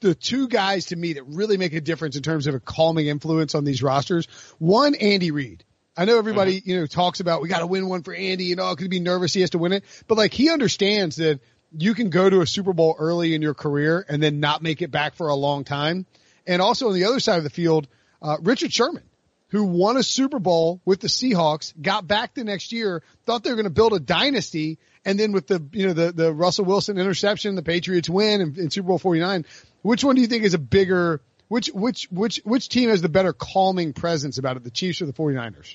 the 0.02 0.14
two 0.14 0.48
guys 0.48 0.87
to 0.87 0.96
me 0.96 1.14
that 1.14 1.24
really 1.24 1.56
make 1.56 1.72
a 1.72 1.80
difference 1.80 2.16
in 2.16 2.22
terms 2.22 2.46
of 2.46 2.54
a 2.54 2.61
calming 2.61 3.06
influence 3.06 3.54
on 3.54 3.64
these 3.64 3.82
rosters, 3.82 4.26
one, 4.58 4.94
Andy 4.94 5.30
Reid. 5.30 5.64
I 5.98 6.04
know 6.04 6.16
everybody, 6.16 6.62
you 6.64 6.78
know, 6.78 6.87
talks 6.87 7.18
about 7.18 7.42
we 7.42 7.48
got 7.48 7.58
to 7.58 7.66
win 7.66 7.88
one 7.88 8.04
for 8.04 8.14
Andy, 8.14 8.44
you 8.44 8.54
know, 8.54 8.72
could 8.76 8.88
be 8.88 9.00
nervous 9.00 9.34
he 9.34 9.40
has 9.40 9.50
to 9.50 9.58
win 9.58 9.72
it, 9.72 9.82
but 10.06 10.16
like 10.16 10.32
he 10.32 10.48
understands 10.48 11.16
that 11.16 11.40
you 11.76 11.92
can 11.92 12.08
go 12.08 12.30
to 12.30 12.40
a 12.40 12.46
Super 12.46 12.72
Bowl 12.72 12.94
early 12.96 13.34
in 13.34 13.42
your 13.42 13.52
career 13.52 14.06
and 14.08 14.22
then 14.22 14.38
not 14.38 14.62
make 14.62 14.80
it 14.80 14.92
back 14.92 15.16
for 15.16 15.26
a 15.26 15.34
long 15.34 15.64
time. 15.64 16.06
And 16.46 16.62
also 16.62 16.87
on 16.87 16.94
the 16.94 17.06
other 17.06 17.18
side 17.18 17.38
of 17.38 17.42
the 17.42 17.50
field, 17.50 17.88
uh, 18.22 18.37
Richard 18.40 18.72
Sherman, 18.72 19.02
who 19.48 19.64
won 19.64 19.96
a 19.96 20.04
Super 20.04 20.38
Bowl 20.38 20.80
with 20.84 21.00
the 21.00 21.08
Seahawks, 21.08 21.74
got 21.82 22.06
back 22.06 22.32
the 22.32 22.44
next 22.44 22.70
year, 22.70 23.02
thought 23.26 23.42
they 23.42 23.50
were 23.50 23.56
going 23.56 23.64
to 23.64 23.70
build 23.70 23.92
a 23.92 23.98
dynasty, 23.98 24.78
and 25.04 25.18
then 25.18 25.32
with 25.32 25.48
the 25.48 25.66
you 25.72 25.88
know 25.88 25.94
the 25.94 26.12
the 26.12 26.32
Russell 26.32 26.64
Wilson 26.64 26.96
interception, 26.96 27.56
the 27.56 27.62
Patriots 27.62 28.08
win 28.08 28.40
in, 28.40 28.56
in 28.56 28.70
Super 28.70 28.87
Bowl 28.87 28.98
forty 28.98 29.18
nine. 29.18 29.46
Which 29.82 30.04
one 30.04 30.14
do 30.14 30.20
you 30.20 30.28
think 30.28 30.44
is 30.44 30.54
a 30.54 30.58
bigger? 30.58 31.22
Which 31.48 31.68
which 31.68 32.04
which 32.12 32.40
which 32.44 32.68
team 32.68 32.88
has 32.88 33.02
the 33.02 33.08
better 33.08 33.32
calming 33.32 33.94
presence 33.94 34.38
about 34.38 34.56
it, 34.56 34.62
the 34.62 34.70
Chiefs 34.70 35.02
or 35.02 35.06
the 35.06 35.12
49ers? 35.12 35.74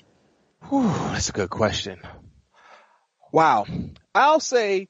Whew, 0.68 0.82
that's 0.82 1.28
a 1.28 1.32
good 1.32 1.50
question. 1.50 2.00
Wow. 3.32 3.66
I'll 4.14 4.40
say, 4.40 4.88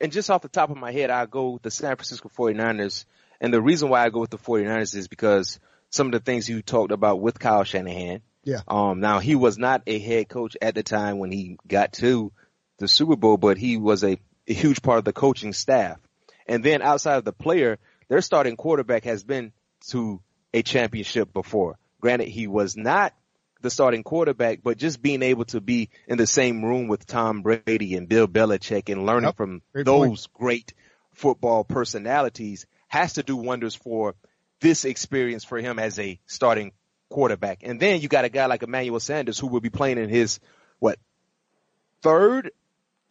and 0.00 0.12
just 0.12 0.30
off 0.30 0.42
the 0.42 0.48
top 0.48 0.70
of 0.70 0.76
my 0.76 0.92
head, 0.92 1.10
I'll 1.10 1.26
go 1.26 1.50
with 1.50 1.62
the 1.62 1.70
San 1.70 1.96
Francisco 1.96 2.28
49ers. 2.28 3.04
And 3.40 3.52
the 3.54 3.62
reason 3.62 3.88
why 3.88 4.04
I 4.04 4.10
go 4.10 4.20
with 4.20 4.30
the 4.30 4.38
49ers 4.38 4.94
is 4.94 5.08
because 5.08 5.58
some 5.88 6.08
of 6.08 6.12
the 6.12 6.20
things 6.20 6.48
you 6.48 6.62
talked 6.62 6.92
about 6.92 7.20
with 7.20 7.38
Kyle 7.38 7.64
Shanahan. 7.64 8.22
Yeah. 8.44 8.60
Um, 8.68 9.00
now 9.00 9.18
he 9.18 9.34
was 9.34 9.58
not 9.58 9.82
a 9.86 9.98
head 9.98 10.28
coach 10.28 10.56
at 10.60 10.74
the 10.74 10.82
time 10.82 11.18
when 11.18 11.30
he 11.30 11.58
got 11.66 11.92
to 11.94 12.32
the 12.78 12.88
Super 12.88 13.16
Bowl, 13.16 13.36
but 13.36 13.58
he 13.58 13.76
was 13.76 14.04
a, 14.04 14.18
a 14.48 14.52
huge 14.52 14.82
part 14.82 14.98
of 14.98 15.04
the 15.04 15.12
coaching 15.12 15.52
staff. 15.52 15.98
And 16.46 16.64
then 16.64 16.82
outside 16.82 17.16
of 17.16 17.24
the 17.24 17.32
player, 17.32 17.78
their 18.08 18.20
starting 18.20 18.56
quarterback 18.56 19.04
has 19.04 19.22
been 19.22 19.52
to 19.88 20.20
a 20.52 20.62
championship 20.62 21.32
before. 21.32 21.78
Granted, 22.00 22.28
he 22.28 22.46
was 22.46 22.76
not 22.76 23.14
the 23.60 23.70
starting 23.70 24.02
quarterback, 24.02 24.60
but 24.62 24.78
just 24.78 25.00
being 25.02 25.22
able 25.22 25.44
to 25.46 25.60
be 25.60 25.90
in 26.06 26.18
the 26.18 26.26
same 26.26 26.64
room 26.64 26.88
with 26.88 27.06
Tom 27.06 27.42
Brady 27.42 27.96
and 27.96 28.08
Bill 28.08 28.26
Belichick 28.28 28.88
and 28.90 29.06
learning 29.06 29.28
Yep. 29.28 29.36
from 29.36 29.62
Great 29.72 29.86
those 29.86 30.26
great 30.28 30.74
football 31.12 31.64
personalities 31.64 32.66
has 32.88 33.14
to 33.14 33.22
do 33.22 33.36
wonders 33.36 33.74
for 33.74 34.14
this 34.60 34.84
experience 34.84 35.44
for 35.44 35.58
him 35.58 35.78
as 35.78 35.98
a 35.98 36.18
starting 36.26 36.72
quarterback. 37.08 37.60
And 37.62 37.80
then 37.80 38.00
you 38.00 38.08
got 38.08 38.24
a 38.24 38.28
guy 38.28 38.46
like 38.46 38.62
Emmanuel 38.62 39.00
Sanders 39.00 39.38
who 39.38 39.46
will 39.48 39.60
be 39.60 39.70
playing 39.70 39.98
in 39.98 40.08
his, 40.08 40.40
what, 40.78 40.98
third, 42.02 42.50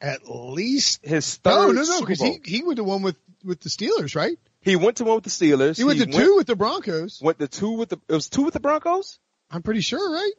At 0.02 0.22
least 0.30 1.06
his 1.06 1.36
third 1.36 1.52
no, 1.52 1.72
no, 1.72 1.84
no, 1.84 2.00
because 2.00 2.22
he 2.22 2.40
he 2.44 2.64
went 2.64 2.78
to 2.78 2.84
one 2.84 3.02
with 3.02 3.18
with 3.44 3.60
the 3.60 3.70
Steelers, 3.70 4.16
right? 4.16 4.38
He 4.62 4.76
went 4.76 4.98
to 4.98 5.04
one 5.06 5.16
with 5.16 5.24
the 5.24 5.30
Steelers. 5.30 5.78
He 5.78 5.84
went 5.84 6.00
to 6.00 6.06
two 6.06 6.36
with 6.36 6.48
the 6.48 6.56
Broncos. 6.56 7.22
Went 7.22 7.40
to 7.40 7.48
two 7.48 7.72
with 7.72 7.90
the. 7.90 7.98
It 8.08 8.14
was 8.14 8.30
two 8.30 8.44
with 8.44 8.54
the 8.54 8.60
Broncos. 8.60 9.20
I'm 9.52 9.62
pretty 9.64 9.82
sure, 9.82 10.12
right? 10.14 10.32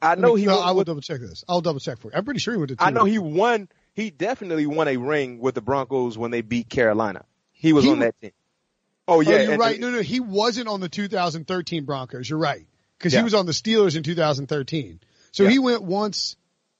I 0.00 0.14
know 0.14 0.34
he. 0.34 0.46
No, 0.46 0.54
went 0.56 0.66
I 0.66 0.70
will 0.70 0.78
with- 0.78 0.86
double 0.86 1.00
check 1.00 1.20
this. 1.20 1.44
I'll 1.48 1.60
double 1.60 1.80
check 1.80 1.98
for 1.98 2.08
you. 2.10 2.16
I'm 2.16 2.24
pretty 2.24 2.40
sure 2.40 2.54
he 2.54 2.58
went 2.58 2.68
to 2.70 2.76
two. 2.76 2.84
I 2.84 2.90
know 2.90 3.04
he 3.04 3.18
won. 3.18 3.68
He 3.94 4.10
definitely 4.10 4.66
won 4.66 4.86
a 4.86 4.96
ring 4.96 5.40
with 5.40 5.54
the 5.56 5.60
Broncos 5.60 6.16
when 6.16 6.30
they 6.30 6.40
beat 6.42 6.68
Carolina. 6.68 7.24
He 7.52 7.72
was 7.72 7.84
He 7.84 7.90
on 7.90 7.98
that 8.00 8.14
team. 8.20 8.30
Oh 9.08 9.20
yeah, 9.20 9.32
oh, 9.36 9.40
you're 9.42 9.56
right. 9.56 9.80
No, 9.80 9.90
no, 9.90 10.00
he 10.02 10.20
wasn't 10.20 10.68
on 10.68 10.80
the 10.80 10.88
2013 10.88 11.84
Broncos. 11.84 12.28
You're 12.30 12.38
right. 12.38 12.66
Because 12.98 13.12
Yeah. 13.12 13.20
he 13.20 13.24
was 13.24 13.34
on 13.34 13.46
the 13.46 13.52
Steelers 13.52 13.96
in 13.96 14.02
2013. 14.02 15.00
So 15.32 15.44
Yeah. 15.44 15.50
he 15.50 15.58
went 15.58 15.82
once. 15.82 16.36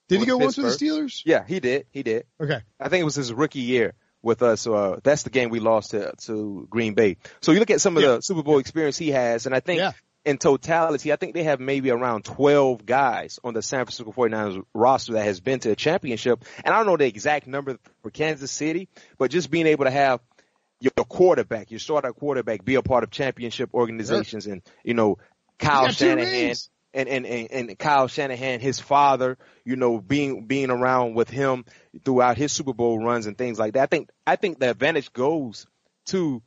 Did 0.09 0.17
he 0.17 0.21
With 0.21 0.29
go 0.29 0.37
once 0.39 0.57
with 0.57 0.79
the 0.79 0.85
Steelers? 0.87 1.23
Yeah, 1.25 1.45
he 1.47 1.59
did. 1.61 1.87
He 1.91 2.03
did. 2.03 2.25
Okay. 2.41 2.61
I 2.79 2.89
think 2.89 3.01
it 3.03 3.05
was 3.05 3.15
his 3.15 3.33
rookie 3.33 3.61
year 3.61 3.95
with 4.23 4.43
us. 4.43 4.67
Uh, 4.67 5.01
that's 5.03 5.23
the 5.23 5.31
game 5.31 5.51
we 5.51 5.59
lost 5.61 5.91
to, 5.93 6.13
to 6.25 6.67
Green 6.71 6.95
Bay. 6.95 7.17
So 7.41 7.53
you 7.53 7.59
look 7.61 7.71
at 7.71 7.81
some 7.81 7.97
of 7.97 8.03
Yeah. 8.03 8.17
the 8.17 8.21
Super 8.23 8.43
Bowl 8.43 8.59
experience 8.59 8.97
he 8.99 9.11
has, 9.11 9.47
and 9.47 9.55
I 9.55 9.61
think 9.61 9.81
Yeah. 9.81 9.93
In 10.25 10.39
totality, 10.39 11.13
I 11.13 11.17
think 11.17 11.35
they 11.35 11.45
have 11.45 11.61
maybe 11.61 11.91
around 11.91 12.25
12 12.25 12.85
guys 12.85 13.39
on 13.43 13.55
the 13.55 13.63
San 13.63 13.85
Francisco 13.85 14.13
49ers 14.13 14.63
roster 14.75 15.15
that 15.15 15.25
has 15.25 15.41
been 15.41 15.61
to 15.61 15.71
a 15.71 15.77
championship. 15.77 16.45
And 16.65 16.75
I 16.75 16.79
don't 16.79 16.87
know 16.87 16.97
the 16.97 17.07
exact 17.07 17.47
number 17.47 17.79
for 18.03 18.11
Kansas 18.11 18.51
City, 18.51 18.89
but 19.17 19.31
just 19.31 19.51
being 19.51 19.67
able 19.67 19.85
to 19.85 19.91
have 19.91 20.21
your 20.81 20.93
quarterback, 20.93 21.71
your 21.71 21.81
starter 21.81 22.13
quarterback, 22.13 22.65
be 22.65 22.75
a 22.77 22.83
part 22.83 23.05
of 23.05 23.11
championship 23.11 23.71
organizations 23.75 24.47
and, 24.47 24.63
you 24.85 24.95
know, 24.95 25.19
Kyle 25.59 25.89
Shanahan 25.89 26.55
and, 26.95 27.09
and, 27.09 27.27
and, 27.27 27.49
and 27.51 27.79
Kyle 27.79 28.07
Shanahan, 28.07 28.61
his 28.61 28.79
father, 28.79 29.39
you 29.65 29.77
know, 29.77 29.99
being, 30.01 30.47
being 30.47 30.71
around 30.71 31.15
with 31.15 31.31
him 31.31 31.65
throughout 32.05 32.37
his 32.37 32.53
Super 32.53 32.73
Bowl 32.73 33.03
runs 33.03 33.27
and 33.27 33.37
things 33.37 33.59
like 33.59 33.75
that. 33.75 33.83
I 33.83 33.87
think, 33.87 34.11
I 34.27 34.37
think 34.37 34.61
the 34.61 34.71
advantage 34.71 35.13
goes 35.13 35.67
to 36.07 36.43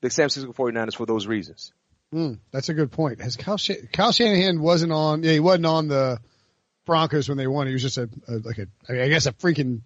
the 0.00 0.10
San 0.10 0.28
Francisco 0.28 0.52
49ers 0.52 0.96
for 0.96 1.06
those 1.06 1.26
reasons. 1.26 1.72
Hmm, 2.12 2.34
that's 2.50 2.68
a 2.68 2.74
good 2.74 2.90
point. 2.90 3.20
Has 3.20 3.36
Kyle, 3.36 3.56
Shan- 3.56 3.88
Kyle 3.92 4.10
Shanahan 4.12 4.60
wasn't 4.60 4.92
on? 4.92 5.22
Yeah, 5.22 5.32
he 5.32 5.40
wasn't 5.40 5.66
on 5.66 5.86
the 5.88 6.18
Broncos 6.84 7.28
when 7.28 7.38
they 7.38 7.46
won. 7.46 7.68
He 7.68 7.72
was 7.72 7.82
just 7.82 7.98
a, 7.98 8.08
a 8.26 8.32
like 8.38 8.58
a 8.58 8.66
I, 8.88 8.92
mean, 8.92 9.02
I 9.02 9.08
guess 9.08 9.26
a 9.26 9.32
freaking 9.32 9.82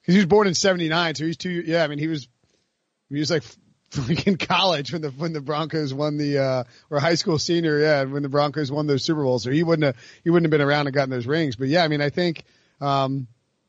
because 0.00 0.14
he 0.14 0.18
was 0.18 0.26
born 0.26 0.46
in 0.46 0.54
'79, 0.54 1.16
so 1.16 1.24
he's 1.24 1.36
two. 1.36 1.50
Yeah, 1.50 1.82
I 1.82 1.88
mean 1.88 1.98
he 1.98 2.06
was 2.06 2.28
He 3.10 3.18
was 3.18 3.30
like 3.30 3.42
freaking 3.90 4.38
college 4.38 4.92
when 4.92 5.02
the 5.02 5.10
when 5.10 5.32
the 5.32 5.40
Broncos 5.40 5.92
won 5.92 6.16
the 6.16 6.38
uh 6.38 6.64
or 6.90 7.00
high 7.00 7.16
school 7.16 7.38
senior, 7.40 7.80
yeah, 7.80 8.04
when 8.04 8.22
the 8.22 8.28
Broncos 8.28 8.70
won 8.70 8.86
those 8.86 9.02
Super 9.04 9.24
Bowls. 9.24 9.42
So 9.42 9.50
he 9.50 9.64
wouldn't 9.64 9.84
have 9.84 9.96
he 10.22 10.30
wouldn't 10.30 10.46
have 10.46 10.56
been 10.56 10.66
around 10.66 10.86
and 10.86 10.94
gotten 10.94 11.10
those 11.10 11.26
rings. 11.26 11.56
But 11.56 11.68
yeah, 11.68 11.82
I 11.82 11.88
mean, 11.88 12.00
I 12.00 12.10
think 12.10 12.44
um 12.80 13.26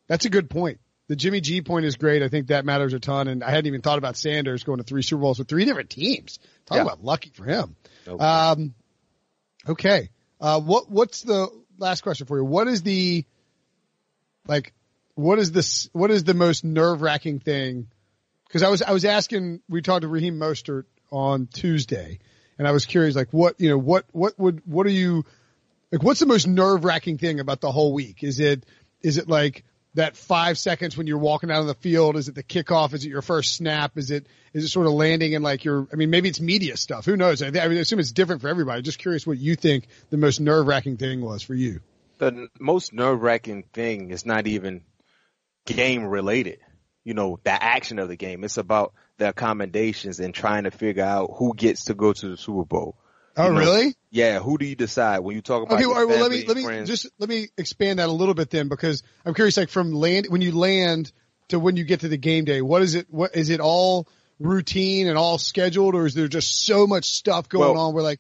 that's 0.07 0.25
a 0.25 0.29
good 0.29 0.47
point. 0.49 0.79
The 1.07 1.15
Jimmy 1.15 1.39
G 1.39 1.61
point 1.61 1.85
is 1.85 1.97
great. 1.97 2.23
I 2.23 2.29
think 2.29 2.47
that 2.47 2.65
matters 2.65 2.93
a 2.93 2.99
ton. 2.99 3.27
And 3.27 3.43
I 3.43 3.51
hadn't 3.51 3.67
even 3.67 3.81
thought 3.81 3.99
about 3.99 4.17
Sanders 4.17 4.63
going 4.63 4.79
to 4.79 4.83
three 4.83 5.03
Super 5.03 5.21
Bowls 5.21 5.37
with 5.37 5.47
three 5.47 5.65
different 5.65 5.89
teams. 5.89 6.39
Talk 6.65 6.77
Yeah. 6.77 6.81
about 6.81 7.03
lucky 7.03 7.29
for 7.29 7.43
him. 7.45 7.75
Okay. 8.07 8.23
Um, 8.23 8.73
okay. 9.67 10.09
Uh, 10.41 10.59
what, 10.59 10.89
what's 10.89 11.21
the 11.21 11.47
last 11.77 12.01
question 12.01 12.25
for 12.25 12.37
you? 12.37 12.43
What 12.43 12.67
is 12.67 12.81
the, 12.81 13.23
like, 14.47 14.73
what 15.13 15.39
is 15.39 15.51
this, 15.51 15.89
what 15.93 16.09
is 16.11 16.23
the 16.23 16.33
most 16.33 16.63
nerve 16.63 17.01
wracking 17.01 17.39
thing? 17.39 17.87
Cause 18.49 18.63
I 18.63 18.69
was, 18.69 18.81
I 18.81 18.91
was 18.91 19.05
asking, 19.05 19.61
we 19.69 19.81
talked 19.81 20.01
to 20.01 20.07
Raheem 20.07 20.39
Mostert 20.39 20.85
on 21.11 21.47
Tuesday 21.47 22.19
and 22.57 22.67
I 22.67 22.71
was 22.71 22.85
curious, 22.85 23.15
like, 23.15 23.31
what, 23.31 23.59
you 23.59 23.69
know, 23.69 23.77
what, 23.77 24.05
what 24.11 24.39
would, 24.39 24.61
what 24.65 24.85
are 24.87 24.91
you, 24.91 25.25
like, 25.91 26.01
what's 26.03 26.19
the 26.19 26.25
most 26.25 26.47
nerve 26.47 26.83
wracking 26.83 27.17
thing 27.17 27.39
about 27.39 27.61
the 27.61 27.71
whole 27.71 27.93
week? 27.93 28.23
Is 28.23 28.39
it, 28.39 28.65
is 29.01 29.17
it 29.17 29.27
like 29.29 29.63
that 29.95 30.15
five 30.15 30.57
seconds 30.57 30.95
when 30.95 31.07
you're 31.07 31.17
walking 31.17 31.51
out 31.51 31.59
on 31.59 31.67
the 31.67 31.73
field? 31.73 32.15
Is 32.15 32.29
it 32.29 32.35
the 32.35 32.43
kickoff? 32.43 32.93
Is 32.93 33.03
it 33.05 33.09
your 33.09 33.21
first 33.21 33.55
snap? 33.55 33.97
Is 33.97 34.11
it, 34.11 34.27
is 34.53 34.63
it 34.63 34.69
sort 34.69 34.87
of 34.87 34.93
landing 34.93 35.33
in 35.33 35.41
like 35.41 35.65
your, 35.65 35.87
I 35.91 35.95
mean, 35.95 36.09
maybe 36.09 36.29
it's 36.29 36.39
media 36.39 36.77
stuff. 36.77 37.05
Who 37.05 37.17
knows? 37.17 37.41
I, 37.41 37.47
I 37.47 37.65
assume 37.65 37.99
it's 37.99 38.11
different 38.11 38.41
for 38.41 38.47
everybody. 38.47 38.81
Just 38.81 38.99
curious 38.99 39.25
what 39.27 39.37
you 39.37 39.55
think 39.55 39.87
the 40.09 40.17
most 40.17 40.39
nerve 40.39 40.67
wracking 40.67 40.97
thing 40.97 41.21
was 41.21 41.41
for 41.41 41.53
you. 41.53 41.81
the 42.17 42.47
most 42.59 42.93
nerve 42.93 43.21
wracking 43.21 43.63
thing 43.73 44.11
is 44.11 44.25
not 44.25 44.47
even 44.47 44.83
game 45.65 46.05
related. 46.05 46.59
You 47.03 47.13
know, 47.13 47.39
the 47.43 47.51
action 47.51 47.99
of 47.99 48.07
the 48.09 48.15
game. 48.15 48.43
It's 48.43 48.57
about 48.57 48.93
the 49.17 49.29
accommodations 49.29 50.19
and 50.19 50.33
trying 50.33 50.63
to 50.63 50.71
figure 50.71 51.03
out 51.03 51.31
who 51.35 51.53
gets 51.53 51.85
to 51.85 51.93
go 51.93 52.13
to 52.13 52.29
the 52.29 52.37
Super 52.37 52.65
Bowl. 52.65 52.97
Oh, 53.37 53.51
know, 53.51 53.59
really? 53.59 53.95
Yeah, 54.11 54.39
who 54.39 54.57
do 54.57 54.65
you 54.65 54.75
decide 54.75 55.19
when 55.19 55.35
you 55.35 55.41
talk 55.41 55.63
about? 55.63 55.75
Okay, 55.75 55.85
all 55.85 55.93
right, 55.93 56.07
well, 56.07 56.21
let 56.21 56.31
me 56.31 56.45
let 56.45 56.55
me 56.55 56.63
friends? 56.63 56.87
just 56.89 57.07
let 57.19 57.27
me 57.27 57.47
expand 57.57 57.99
that 57.99 58.07
a 58.07 58.11
little 58.11 58.33
bit 58.33 58.49
then, 58.49 58.69
because 58.69 59.03
I'm 59.25 59.33
curious. 59.33 59.57
Like 59.57 59.69
from 59.69 59.91
land 59.91 60.27
when 60.29 60.41
you 60.41 60.51
land 60.53 61.11
to 61.49 61.59
when 61.59 61.75
you 61.75 61.83
get 61.83 62.01
to 62.01 62.07
the 62.07 62.17
game 62.17 62.45
day, 62.45 62.61
what 62.61 62.81
is 62.81 62.95
it? 62.95 63.07
What 63.09 63.35
is 63.35 63.49
it 63.49 63.59
all 63.59 64.07
routine 64.39 65.07
and 65.07 65.17
all 65.17 65.37
scheduled, 65.37 65.95
or 65.95 66.05
is 66.05 66.13
there 66.13 66.27
just 66.27 66.65
so 66.65 66.87
much 66.87 67.05
stuff 67.05 67.49
going 67.49 67.73
Well- 67.73 67.87
on 67.87 67.93
where 67.93 68.03
like 68.03 68.19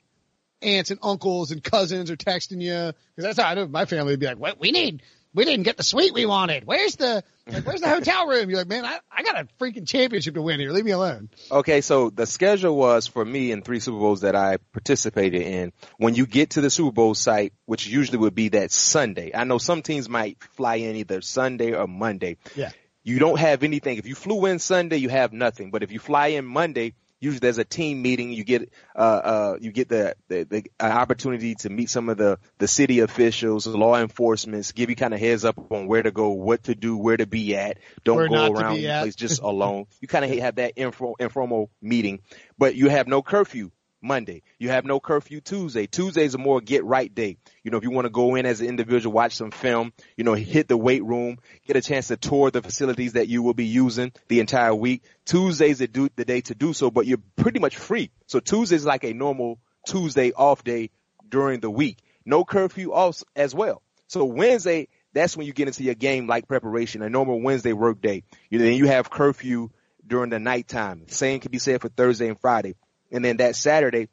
aunts 0.61 0.91
and 0.91 0.99
uncles 1.03 1.51
and 1.51 1.63
cousins 1.63 2.11
are 2.11 2.17
texting 2.17 2.61
you? 2.61 2.91
Because 3.15 3.35
that's 3.35 3.39
how 3.39 3.49
I 3.49 3.53
know 3.53 3.67
my 3.67 3.85
family 3.85 4.13
would 4.13 4.19
be 4.19 4.25
like, 4.25 4.39
"What 4.39 4.59
we 4.59 4.71
need." 4.71 5.01
We 5.35 5.45
didn't 5.45 5.63
get 5.63 5.77
the 5.77 5.83
suite 5.83 6.13
we 6.13 6.25
wanted. 6.25 6.65
Where's 6.65 6.95
the 6.95 7.23
like, 7.47 7.65
where's 7.67 7.81
the 7.81 7.89
hotel 7.89 8.25
room? 8.27 8.49
You're 8.49 8.59
like, 8.59 8.67
man, 8.67 8.85
I, 8.85 8.99
I 9.11 9.21
got 9.21 9.37
a 9.37 9.47
freaking 9.59 9.87
championship 9.87 10.33
to 10.33 10.41
win 10.41 10.59
here. 10.59 10.71
Leave 10.71 10.85
me 10.85 10.91
alone. 10.91 11.29
Okay, 11.51 11.81
so 11.81 12.09
the 12.09 12.25
schedule 12.25 12.75
was 12.75 13.05
for 13.05 13.23
me 13.23 13.51
in 13.51 13.61
three 13.61 13.79
Super 13.79 13.99
Bowls 13.99 14.21
that 14.21 14.35
I 14.35 14.57
participated 14.71 15.41
in. 15.41 15.73
When 15.97 16.15
you 16.15 16.25
get 16.25 16.51
to 16.51 16.61
the 16.61 16.69
Super 16.69 16.91
Bowl 16.91 17.13
site, 17.13 17.53
which 17.65 17.85
usually 17.85 18.17
would 18.17 18.33
be 18.33 18.49
that 18.49 18.71
Sunday, 18.71 19.31
I 19.35 19.43
know 19.43 19.57
some 19.57 19.81
teams 19.81 20.09
might 20.09 20.41
fly 20.55 20.75
in 20.75 20.95
either 20.95 21.21
Sunday 21.21 21.73
or 21.73 21.85
Monday. 21.85 22.37
Yeah. 22.55 22.71
You 23.03 23.19
don't 23.19 23.37
have 23.37 23.61
anything. 23.61 23.97
If 23.97 24.07
you 24.07 24.15
flew 24.15 24.47
in 24.47 24.57
Sunday, 24.57 24.97
you 24.97 25.09
have 25.09 25.33
nothing. 25.33 25.69
But 25.69 25.83
if 25.83 25.91
you 25.91 25.99
fly 25.99 26.27
in 26.27 26.45
Monday, 26.45 26.93
usually 27.19 27.39
there's 27.39 27.57
a 27.57 27.65
team 27.65 28.01
meeting. 28.01 28.31
You 28.31 28.43
get 28.43 28.71
uh 28.95 28.99
uh 28.99 29.57
you 29.59 29.71
get 29.71 29.89
the 29.89 30.15
the, 30.27 30.43
the 30.43 30.65
opportunity 30.79 31.55
to 31.55 31.69
meet 31.69 31.89
some 31.89 32.09
of 32.09 32.17
the 32.17 32.39
the 32.57 32.67
city 32.67 32.99
officials, 32.99 33.67
law 33.67 33.97
enforcement, 33.97 34.71
give 34.75 34.89
you 34.89 34.95
kind 34.95 35.13
of 35.13 35.19
heads 35.19 35.45
up 35.45 35.71
on 35.71 35.87
where 35.87 36.03
to 36.03 36.11
go, 36.11 36.29
what 36.29 36.63
to 36.63 36.75
do, 36.75 36.97
where 36.97 37.17
to 37.17 37.27
be 37.27 37.55
at. 37.55 37.77
Don't 38.03 38.17
Where 38.17 38.29
go 38.29 38.53
around 38.53 38.75
the 38.77 38.87
place 39.01 39.15
just 39.15 39.41
alone. 39.43 39.85
You 40.01 40.07
kind 40.07 40.25
of 40.25 40.31
have 40.39 40.55
that 40.55 40.73
info, 40.75 41.15
informal 41.19 41.69
meeting, 41.81 42.21
but 42.57 42.75
you 42.75 42.89
have 42.89 43.07
no 43.07 43.21
curfew 43.21 43.71
Monday. 44.05 44.43
You 44.59 44.69
have 44.69 44.85
no 44.85 44.99
curfew 44.99 45.41
Tuesday. 45.41 45.87
Tuesday's 45.87 46.35
a 46.35 46.37
more 46.37 46.61
get 46.61 46.85
right 46.85 47.13
day. 47.13 47.37
You 47.63 47.71
know, 47.71 47.77
if 47.77 47.83
you 47.83 47.91
want 47.91 48.05
to 48.05 48.11
go 48.11 48.35
in 48.35 48.45
as 48.45 48.61
an 48.61 48.67
individual, 48.67 49.13
watch 49.13 49.35
some 49.35 49.51
film, 49.51 49.91
you 50.15 50.23
know, 50.23 50.33
hit 50.33 50.67
the 50.67 50.77
weight 50.77 51.03
room, 51.03 51.39
get 51.65 51.75
a 51.75 51.81
chance 51.81 52.07
to 52.07 52.17
tour 52.17 52.51
the 52.51 52.61
facilities 52.61 53.13
that 53.13 53.27
you 53.27 53.43
will 53.43 53.53
be 53.53 53.65
using 53.65 54.13
the 54.27 54.39
entire 54.39 54.73
week. 54.73 55.03
Tuesday's 55.25 55.79
the, 55.79 55.87
do, 55.87 56.09
the 56.15 56.25
day 56.25 56.41
to 56.41 56.55
do 56.55 56.73
so, 56.73 56.91
but 56.91 57.05
you're 57.05 57.21
pretty 57.35 57.59
much 57.59 57.77
free. 57.77 58.11
So 58.27 58.39
Tuesday's 58.39 58.85
like 58.85 59.03
a 59.03 59.13
normal 59.13 59.59
Tuesday 59.85 60.31
off 60.31 60.63
day 60.63 60.91
during 61.27 61.59
the 61.59 61.69
week. 61.69 61.99
No 62.25 62.45
curfew 62.45 62.91
also 62.93 63.25
as 63.35 63.53
well. 63.53 63.81
So 64.07 64.25
Wednesday, 64.25 64.87
that's 65.13 65.35
when 65.35 65.47
you 65.47 65.53
get 65.53 65.67
into 65.67 65.83
your 65.83 65.95
game 65.95 66.27
like 66.27 66.47
preparation, 66.47 67.01
a 67.01 67.09
normal 67.09 67.41
Wednesday 67.41 67.73
work 67.73 68.01
day. 68.01 68.23
You 68.49 68.59
know, 68.59 68.65
then 68.65 68.73
you 68.75 68.87
have 68.87 69.09
curfew 69.09 69.69
during 70.05 70.29
the 70.29 70.39
nighttime. 70.39 71.07
Same 71.07 71.39
can 71.39 71.51
be 71.51 71.59
said 71.59 71.81
for 71.81 71.89
Thursday 71.89 72.27
and 72.27 72.39
Friday. 72.39 72.75
And 73.11 73.23
then 73.23 73.37
that 73.37 73.55
Saturday, 73.55 74.09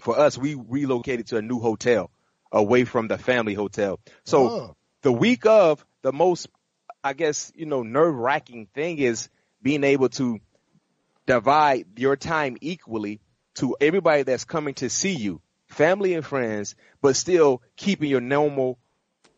for 0.00 0.18
us, 0.18 0.36
we 0.36 0.54
relocated 0.54 1.28
to 1.28 1.36
a 1.36 1.42
new 1.42 1.60
hotel 1.60 2.10
away 2.50 2.84
from 2.84 3.08
the 3.08 3.18
family 3.18 3.54
hotel. 3.54 4.00
So 4.24 4.50
Oh. 4.50 4.76
the 5.02 5.12
week 5.12 5.46
of 5.46 5.84
the 6.02 6.12
most, 6.12 6.48
I 7.02 7.12
guess, 7.12 7.52
you 7.54 7.66
know, 7.66 7.82
nerve 7.82 8.14
wracking 8.14 8.66
thing 8.74 8.98
is 8.98 9.28
being 9.62 9.84
able 9.84 10.08
to 10.10 10.40
divide 11.26 11.86
your 11.98 12.16
time 12.16 12.56
equally 12.60 13.20
to 13.54 13.76
everybody 13.80 14.22
that's 14.22 14.44
coming 14.44 14.74
to 14.74 14.90
see 14.90 15.12
you, 15.14 15.40
family 15.68 16.14
and 16.14 16.24
friends, 16.24 16.74
but 17.00 17.16
still 17.16 17.62
keeping 17.76 18.10
your 18.10 18.20
normal 18.20 18.78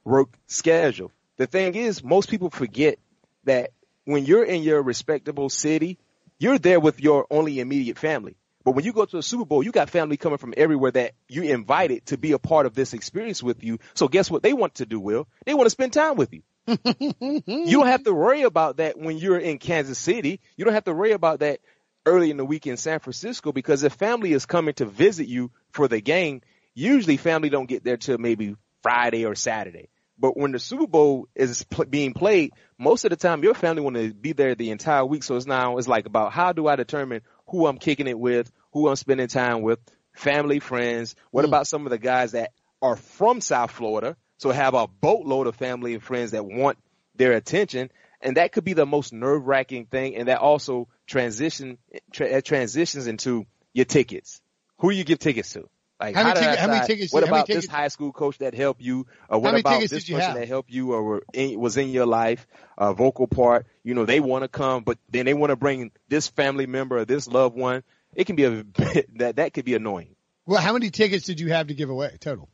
work 0.04 0.36
schedule. 0.46 1.12
The 1.36 1.46
thing 1.46 1.74
is, 1.74 2.02
most 2.02 2.30
people 2.30 2.50
forget 2.50 2.98
that 3.44 3.70
when 4.04 4.24
you're 4.24 4.44
in 4.44 4.62
your 4.62 4.82
respectable 4.82 5.48
city, 5.48 5.98
you're 6.38 6.58
there 6.58 6.80
with 6.80 7.00
your 7.00 7.26
only 7.30 7.60
immediate 7.60 7.98
family. 7.98 8.36
But 8.64 8.72
when 8.72 8.84
you 8.84 8.92
go 8.92 9.04
to 9.04 9.18
a 9.18 9.22
Super 9.22 9.44
Bowl, 9.44 9.62
you 9.62 9.72
got 9.72 9.90
family 9.90 10.16
coming 10.16 10.38
from 10.38 10.54
everywhere 10.56 10.90
that 10.92 11.12
you 11.28 11.42
invited 11.42 12.06
to 12.06 12.16
be 12.16 12.32
a 12.32 12.38
part 12.38 12.64
of 12.64 12.74
this 12.74 12.94
experience 12.94 13.42
with 13.42 13.62
you. 13.62 13.78
So 13.94 14.08
guess 14.08 14.30
what 14.30 14.42
they 14.42 14.54
want 14.54 14.76
to 14.76 14.86
do, 14.86 14.98
Will? 14.98 15.28
They 15.44 15.52
want 15.52 15.66
to 15.66 15.70
spend 15.70 15.92
time 15.92 16.16
with 16.16 16.32
you. 16.32 16.42
you 16.66 17.78
don't 17.78 17.86
have 17.86 18.04
to 18.04 18.14
worry 18.14 18.42
about 18.42 18.78
that 18.78 18.98
when 18.98 19.18
you're 19.18 19.38
in 19.38 19.58
Kansas 19.58 19.98
City. 19.98 20.40
You 20.56 20.64
don't 20.64 20.72
have 20.72 20.84
to 20.84 20.94
worry 20.94 21.12
about 21.12 21.40
that 21.40 21.60
early 22.06 22.30
in 22.30 22.38
the 22.38 22.44
week 22.44 22.66
in 22.66 22.78
San 22.78 23.00
Francisco 23.00 23.52
because 23.52 23.82
if 23.82 23.92
family 23.92 24.32
is 24.32 24.46
coming 24.46 24.74
to 24.74 24.86
visit 24.86 25.28
you 25.28 25.50
for 25.70 25.86
the 25.86 26.00
game, 26.00 26.40
usually 26.74 27.18
family 27.18 27.50
don't 27.50 27.68
get 27.68 27.84
there 27.84 27.98
till 27.98 28.16
maybe 28.16 28.56
Friday 28.82 29.26
or 29.26 29.34
Saturday. 29.34 29.88
But 30.18 30.36
when 30.36 30.52
the 30.52 30.58
Super 30.58 30.86
Bowl 30.86 31.28
is 31.34 31.64
pl- 31.64 31.86
being 31.86 32.14
played, 32.14 32.52
most 32.78 33.04
of 33.04 33.10
the 33.10 33.16
time 33.16 33.42
your 33.42 33.54
family 33.54 33.82
want 33.82 33.96
to 33.96 34.14
be 34.14 34.32
there 34.32 34.54
the 34.54 34.70
entire 34.70 35.04
week. 35.04 35.22
So 35.22 35.36
it's 35.36 35.46
now 35.46 35.76
it's 35.78 35.88
like 35.88 36.06
about 36.06 36.32
how 36.32 36.52
do 36.52 36.68
I 36.68 36.76
determine 36.76 37.22
who 37.46 37.66
I'm 37.66 37.78
kicking 37.78 38.06
it 38.06 38.18
with, 38.18 38.50
who 38.72 38.88
I'm 38.88 38.96
spending 38.96 39.28
time 39.28 39.62
with, 39.62 39.78
family, 40.14 40.60
friends. 40.60 41.14
What 41.30 41.44
mm. 41.44 41.48
about 41.48 41.66
some 41.66 41.86
of 41.86 41.90
the 41.90 41.98
guys 41.98 42.32
that 42.32 42.52
are 42.82 42.96
from 42.96 43.40
South 43.40 43.70
Florida? 43.70 44.16
So 44.38 44.50
have 44.50 44.74
a 44.74 44.86
boatload 44.86 45.46
of 45.46 45.56
family 45.56 45.94
and 45.94 46.02
friends 46.02 46.32
that 46.32 46.44
want 46.44 46.78
their 47.14 47.32
attention. 47.32 47.90
And 48.20 48.36
that 48.36 48.52
could 48.52 48.64
be 48.64 48.72
the 48.72 48.86
most 48.86 49.12
nerve 49.12 49.46
wracking 49.46 49.86
thing. 49.86 50.16
And 50.16 50.28
that 50.28 50.38
also 50.38 50.88
transition, 51.06 51.78
tra- 52.12 52.42
transitions 52.42 53.06
into 53.06 53.46
your 53.72 53.84
tickets. 53.84 54.40
Who 54.78 54.90
you 54.90 55.04
give 55.04 55.18
tickets 55.18 55.52
to? 55.52 55.68
Like 56.06 56.14
How 56.16 56.24
many 56.24 56.40
ticket- 56.40 56.58
how 56.58 56.66
many 56.68 56.86
tickets- 56.86 57.12
What 57.12 57.24
about 57.24 57.46
this 57.46 57.66
high 57.66 57.88
school 57.88 58.12
coach 58.12 58.38
that 58.38 58.54
helped 58.54 58.80
you? 58.82 59.06
Or 59.28 59.38
what 59.40 59.58
about 59.58 59.74
tickets 59.74 59.92
this 59.92 60.04
person 60.08 60.20
have? 60.20 60.34
that 60.36 60.48
helped 60.48 60.70
you 60.70 60.92
or 60.92 61.02
were 61.02 61.24
in, 61.32 61.58
was 61.58 61.76
in 61.76 61.90
your 61.90 62.06
life? 62.06 62.46
A 62.78 62.92
vocal 62.94 63.26
part. 63.26 63.66
You 63.82 63.94
know, 63.94 64.04
they 64.04 64.20
want 64.20 64.42
to 64.42 64.48
come, 64.48 64.82
but 64.84 64.98
then 65.10 65.26
they 65.26 65.34
want 65.34 65.50
to 65.50 65.56
bring 65.56 65.90
this 66.08 66.28
family 66.28 66.66
member 66.66 66.98
or 66.98 67.04
this 67.04 67.26
loved 67.28 67.56
one. 67.56 67.82
It 68.14 68.24
can 68.26 68.36
be 68.36 68.44
a 68.44 68.64
that 69.16 69.36
that 69.36 69.54
could 69.54 69.64
be 69.64 69.74
annoying. 69.74 70.14
Well, 70.46 70.60
how 70.60 70.72
many 70.72 70.90
tickets 70.90 71.24
did 71.26 71.40
you 71.40 71.52
have 71.52 71.68
to 71.68 71.74
give 71.74 71.90
away 71.90 72.16
total? 72.20 72.48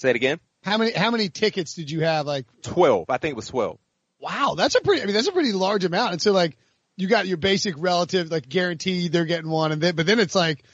Say 0.00 0.10
it 0.10 0.16
again. 0.16 0.40
How 0.62 0.78
many 0.78 0.92
how 0.92 1.10
many 1.10 1.28
tickets 1.28 1.74
did 1.74 1.90
you 1.90 2.00
have? 2.00 2.26
Like, 2.26 2.46
Twelve. 2.62 3.06
I 3.08 3.18
think 3.18 3.32
it 3.32 3.36
was 3.36 3.48
twelve. 3.48 3.78
wow, 4.20 4.54
that's 4.56 4.74
a 4.74 4.80
pretty. 4.80 5.02
I 5.02 5.06
mean, 5.06 5.14
that's 5.14 5.28
a 5.28 5.32
pretty 5.32 5.52
large 5.52 5.84
amount. 5.84 6.12
And 6.12 6.22
so, 6.22 6.32
like, 6.32 6.56
you 6.96 7.08
got 7.08 7.26
your 7.26 7.36
basic 7.36 7.74
relative, 7.78 8.30
like, 8.30 8.48
guaranteed 8.48 9.12
they're 9.12 9.24
getting 9.24 9.50
one, 9.50 9.72
and 9.72 9.80
then 9.82 9.94
but 9.94 10.06
then 10.06 10.18
it's 10.20 10.34
like. 10.34 10.64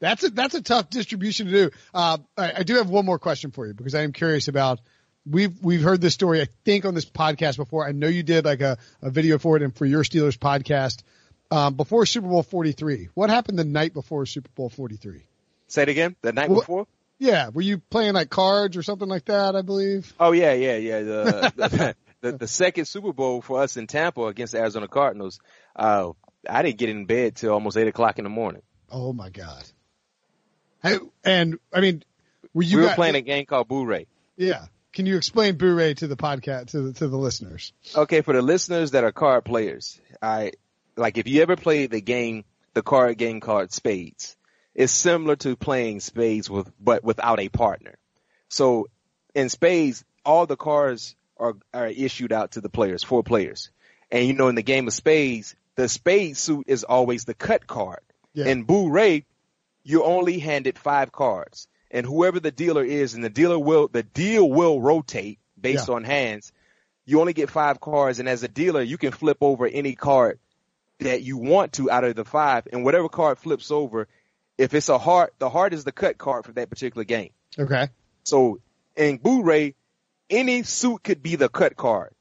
That's 0.00 0.22
a 0.24 0.30
that's 0.30 0.54
a 0.54 0.62
tough 0.62 0.90
distribution 0.90 1.46
to 1.46 1.52
do. 1.52 1.70
Uh, 1.92 2.18
I, 2.36 2.52
I 2.58 2.62
do 2.62 2.76
have 2.76 2.88
one 2.88 3.04
more 3.04 3.18
question 3.18 3.50
for 3.50 3.66
you 3.66 3.74
because 3.74 3.94
I 3.94 4.02
am 4.02 4.12
curious 4.12 4.48
about. 4.48 4.80
We've 5.26 5.52
we've 5.62 5.82
heard 5.82 6.00
this 6.00 6.14
story 6.14 6.40
I 6.40 6.46
think 6.64 6.86
on 6.86 6.94
this 6.94 7.04
podcast 7.04 7.56
before. 7.58 7.86
I 7.86 7.92
know 7.92 8.06
you 8.06 8.22
did 8.22 8.46
like 8.46 8.62
a, 8.62 8.78
a 9.02 9.10
video 9.10 9.38
for 9.38 9.56
it 9.56 9.62
and 9.62 9.76
for 9.76 9.84
your 9.84 10.02
Steelers 10.02 10.38
podcast 10.38 11.02
um, 11.50 11.74
before 11.74 12.06
Super 12.06 12.28
Bowl 12.28 12.42
forty 12.42 12.72
three. 12.72 13.08
What 13.14 13.28
happened 13.28 13.58
the 13.58 13.64
night 13.64 13.92
before 13.92 14.24
Super 14.24 14.48
Bowl 14.54 14.70
forty 14.70 14.96
three? 14.96 15.26
Say 15.66 15.82
it 15.82 15.88
again. 15.90 16.16
The 16.22 16.32
night 16.32 16.48
Well- 16.48 16.60
before. 16.60 16.86
Yeah, 17.20 17.48
were 17.48 17.62
you 17.62 17.78
playing 17.78 18.14
like 18.14 18.30
cards 18.30 18.76
or 18.76 18.84
something 18.84 19.08
like 19.08 19.24
that? 19.24 19.56
I 19.56 19.62
believe. 19.62 20.14
Oh 20.20 20.30
yeah, 20.30 20.52
yeah, 20.52 20.76
yeah. 20.76 21.00
The, 21.00 21.52
the, 21.56 21.96
the 22.20 22.32
the 22.38 22.48
second 22.48 22.84
Super 22.84 23.12
Bowl 23.12 23.42
for 23.42 23.60
us 23.60 23.76
in 23.76 23.88
Tampa 23.88 24.22
against 24.26 24.52
the 24.52 24.60
Arizona 24.60 24.86
Cardinals. 24.86 25.40
Uh, 25.74 26.12
I 26.48 26.62
didn't 26.62 26.78
get 26.78 26.88
in 26.90 27.06
bed 27.06 27.34
till 27.34 27.52
almost 27.52 27.76
eight 27.76 27.88
o'clock 27.88 28.18
in 28.18 28.24
the 28.24 28.30
morning. 28.30 28.62
Oh 28.90 29.12
my 29.12 29.30
god. 29.30 29.64
Hey, 30.82 30.98
and 31.24 31.58
I 31.72 31.80
mean, 31.80 32.02
were 32.54 32.62
you 32.62 32.76
we 32.78 32.82
were 32.82 32.88
got- 32.88 32.96
playing 32.96 33.14
a 33.16 33.20
game 33.20 33.46
called 33.46 33.68
Boo 33.68 33.84
Ray. 33.84 34.06
Yeah. 34.36 34.66
Can 34.92 35.06
you 35.06 35.16
explain 35.16 35.56
Boo-ray 35.56 35.94
to 35.94 36.08
the 36.08 36.16
podcast 36.16 36.70
to 36.70 36.80
the, 36.80 36.92
to 36.94 37.08
the 37.08 37.16
listeners? 37.18 37.72
Okay, 37.94 38.22
for 38.22 38.32
the 38.32 38.42
listeners 38.42 38.92
that 38.92 39.04
are 39.04 39.12
card 39.12 39.44
players, 39.44 40.00
I 40.20 40.52
like 40.96 41.18
if 41.18 41.28
you 41.28 41.42
ever 41.42 41.56
played 41.56 41.90
the 41.90 42.00
game, 42.00 42.44
the 42.74 42.82
card 42.82 43.16
game 43.18 43.38
called 43.40 43.70
Spades, 43.70 44.36
it's 44.74 44.92
similar 44.92 45.36
to 45.36 45.54
playing 45.56 46.00
Spades 46.00 46.48
with 46.50 46.72
but 46.80 47.04
without 47.04 47.38
a 47.38 47.48
partner. 47.48 47.96
So 48.48 48.86
in 49.34 49.50
Spades, 49.50 50.04
all 50.24 50.46
the 50.46 50.56
cards 50.56 51.14
are 51.36 51.54
are 51.72 51.86
issued 51.86 52.32
out 52.32 52.52
to 52.52 52.60
the 52.60 52.70
players, 52.70 53.04
four 53.04 53.22
players, 53.22 53.70
and 54.10 54.26
you 54.26 54.32
know 54.32 54.48
in 54.48 54.54
the 54.56 54.62
game 54.62 54.88
of 54.88 54.94
Spades, 54.94 55.54
the 55.76 55.88
Spade 55.88 56.36
suit 56.36 56.64
is 56.66 56.82
always 56.82 57.24
the 57.24 57.34
cut 57.34 57.66
card. 57.66 58.00
Yeah. 58.32 58.46
In 58.46 58.64
Boo-Ray, 58.64 59.26
you're 59.84 60.04
only 60.04 60.38
handed 60.38 60.78
five 60.78 61.12
cards, 61.12 61.68
and 61.90 62.04
whoever 62.06 62.40
the 62.40 62.50
dealer 62.50 62.84
is, 62.84 63.14
and 63.14 63.24
the 63.24 63.30
dealer 63.30 63.58
will 63.58 63.88
the 63.88 64.02
deal 64.02 64.48
will 64.48 64.80
rotate 64.80 65.38
based 65.60 65.88
Yeah. 65.88 65.94
on 65.94 66.04
hands. 66.04 66.52
You 67.06 67.20
only 67.20 67.32
get 67.32 67.48
five 67.50 67.80
cards, 67.80 68.18
and 68.18 68.28
as 68.28 68.42
a 68.42 68.48
dealer, 68.48 68.82
you 68.82 68.98
can 68.98 69.12
flip 69.12 69.38
over 69.40 69.66
any 69.66 69.94
card 69.94 70.38
that 71.00 71.22
you 71.22 71.36
want 71.38 71.72
to 71.74 71.90
out 71.90 72.04
of 72.04 72.14
the 72.16 72.24
five, 72.24 72.66
and 72.72 72.84
whatever 72.84 73.08
card 73.08 73.38
flips 73.38 73.70
over, 73.70 74.08
if 74.58 74.74
it's 74.74 74.88
a 74.88 74.98
heart, 74.98 75.32
the 75.38 75.48
heart 75.48 75.72
is 75.72 75.84
the 75.84 75.92
cut 75.92 76.18
card 76.18 76.44
for 76.44 76.52
that 76.52 76.68
particular 76.68 77.04
game. 77.04 77.30
Okay. 77.58 77.88
So 78.24 78.60
in 78.96 79.16
Boo-Ray, 79.16 79.74
any 80.28 80.64
suit 80.64 81.02
could 81.04 81.22
be 81.22 81.36
the 81.36 81.48
cut 81.48 81.76
card. 81.76 82.12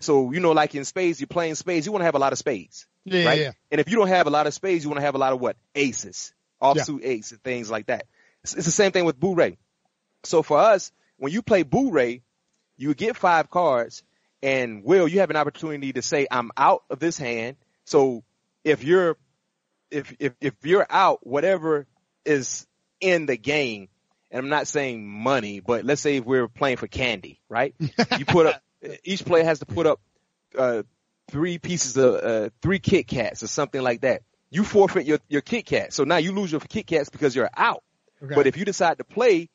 So 0.00 0.32
you 0.32 0.40
know, 0.40 0.52
like 0.52 0.74
in 0.74 0.84
spades, 0.84 1.20
you're 1.20 1.26
playing 1.26 1.56
spades, 1.56 1.84
you 1.86 1.92
want 1.92 2.00
to 2.02 2.06
have 2.06 2.14
a 2.14 2.18
lot 2.20 2.32
of 2.32 2.38
spades, 2.38 2.86
Yeah, 3.04 3.24
right? 3.24 3.40
yeah. 3.40 3.52
And 3.70 3.80
if 3.80 3.90
you 3.90 3.96
don't 3.96 4.08
have 4.08 4.26
a 4.26 4.30
lot 4.30 4.46
of 4.46 4.54
spades, 4.54 4.84
you 4.84 4.90
want 4.90 4.98
to 4.98 5.04
have 5.04 5.14
a 5.14 5.18
lot 5.18 5.32
of 5.32 5.40
what 5.40 5.56
aces, 5.74 6.32
offsuit 6.62 7.00
ace, 7.04 7.32
and 7.32 7.42
things 7.42 7.70
like 7.70 7.86
that. 7.86 8.06
It's, 8.42 8.54
it's 8.54 8.66
the 8.66 8.72
same 8.72 8.92
thing 8.92 9.04
with 9.04 9.18
Boo-Ray. 9.18 9.58
So 10.24 10.42
for 10.42 10.58
us, 10.58 10.92
when 11.18 11.32
you 11.32 11.42
play 11.42 11.62
Boo-Ray, 11.62 12.22
you 12.76 12.94
get 12.94 13.16
five 13.16 13.50
cards, 13.50 14.02
and 14.42 14.84
Will, 14.84 15.08
you 15.08 15.20
have 15.20 15.30
an 15.30 15.36
opportunity 15.36 15.92
to 15.92 16.02
say, 16.02 16.26
"I'm 16.30 16.50
out 16.56 16.82
of 16.90 16.98
this 16.98 17.16
hand." 17.16 17.56
So 17.84 18.24
if 18.64 18.84
you're 18.84 19.16
if 19.90 20.14
if 20.18 20.34
if 20.40 20.54
you're 20.62 20.86
out, 20.90 21.26
whatever 21.26 21.86
is 22.24 22.66
in 23.00 23.26
the 23.26 23.36
game, 23.36 23.88
and 24.30 24.40
I'm 24.40 24.48
not 24.48 24.66
saying 24.66 25.06
money, 25.06 25.60
but 25.60 25.84
let's 25.84 26.00
say 26.00 26.16
if 26.16 26.24
we're 26.24 26.48
playing 26.48 26.78
for 26.78 26.88
candy, 26.88 27.40
right? 27.48 27.74
You 28.18 28.24
put 28.24 28.46
up 28.46 28.62
each 29.04 29.24
player 29.24 29.44
has 29.44 29.60
to 29.60 29.66
put 29.66 29.86
up 29.86 30.00
uh, 30.58 30.82
three 31.28 31.58
pieces 31.58 31.96
of 31.96 32.14
uh, 32.14 32.50
three 32.60 32.78
Kit 32.78 33.06
Kats 33.06 33.42
or 33.42 33.46
something 33.46 33.80
like 33.80 34.02
that. 34.02 34.22
You 34.54 34.62
forfeit 34.62 35.04
your 35.04 35.18
your 35.28 35.40
Kit 35.40 35.66
Kat, 35.66 35.92
so 35.92 36.04
now 36.04 36.18
you 36.18 36.30
lose 36.30 36.52
your 36.52 36.60
Kit 36.60 36.86
Kats 36.86 37.08
because 37.08 37.34
you're 37.34 37.50
out. 37.56 37.82
Okay. 38.22 38.36
But 38.36 38.46
if 38.46 38.56
you 38.56 38.64
decide 38.64 38.98
to 38.98 39.04
play, 39.04 39.50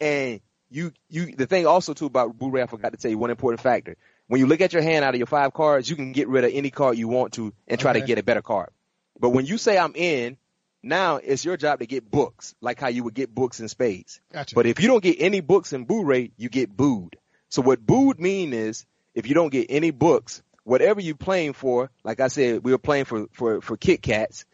and 0.00 0.40
you 0.70 0.92
you 1.10 1.36
the 1.36 1.46
thing 1.46 1.66
also 1.66 1.92
too 1.92 2.06
about 2.06 2.38
Boo-Ray, 2.38 2.62
I 2.62 2.66
forgot 2.66 2.92
to 2.92 2.96
tell 2.96 3.10
you 3.10 3.18
one 3.18 3.30
important 3.30 3.60
factor. 3.60 3.96
When 4.28 4.40
you 4.40 4.46
look 4.46 4.62
at 4.62 4.72
your 4.72 4.80
hand 4.80 5.04
out 5.04 5.14
of 5.14 5.18
your 5.18 5.26
five 5.26 5.52
cards, 5.52 5.90
you 5.90 5.94
can 5.94 6.12
get 6.12 6.26
rid 6.28 6.44
of 6.44 6.52
any 6.54 6.70
card 6.70 6.96
you 6.96 7.06
want 7.06 7.34
to 7.34 7.52
and 7.68 7.78
try 7.78 7.92
to 7.92 8.00
get 8.00 8.18
a 8.18 8.22
better 8.22 8.40
card. 8.40 8.70
But 9.18 9.30
when 9.30 9.44
you 9.44 9.58
say 9.58 9.76
I'm 9.76 9.92
in, 9.94 10.38
now 10.82 11.16
it's 11.16 11.44
your 11.44 11.58
job 11.58 11.80
to 11.80 11.86
get 11.86 12.10
books, 12.10 12.54
like 12.62 12.80
how 12.80 12.88
you 12.88 13.04
would 13.04 13.12
get 13.12 13.34
books 13.34 13.60
in 13.60 13.68
spades. 13.68 14.22
Gotcha. 14.32 14.54
But 14.54 14.64
if 14.64 14.80
you 14.80 14.88
don't 14.88 15.02
get 15.02 15.16
any 15.18 15.40
books 15.40 15.74
in 15.74 15.84
Boo-Ray, 15.84 16.30
you 16.38 16.48
get 16.48 16.74
booed. 16.74 17.16
So 17.50 17.60
what 17.60 17.84
booed 17.84 18.18
mean 18.18 18.54
is 18.54 18.86
if 19.14 19.26
you 19.26 19.34
don't 19.34 19.50
get 19.50 19.66
any 19.68 19.90
books, 19.90 20.42
whatever 20.70 21.00
you're 21.00 21.16
playing 21.16 21.52
for, 21.52 21.90
like 22.04 22.20
I 22.20 22.28
said, 22.28 22.62
we 22.62 22.70
were 22.70 22.78
playing 22.78 23.04
for 23.04 23.26
for 23.32 23.60
for 23.60 23.76
Kit 23.76 24.02
Kats. 24.02 24.44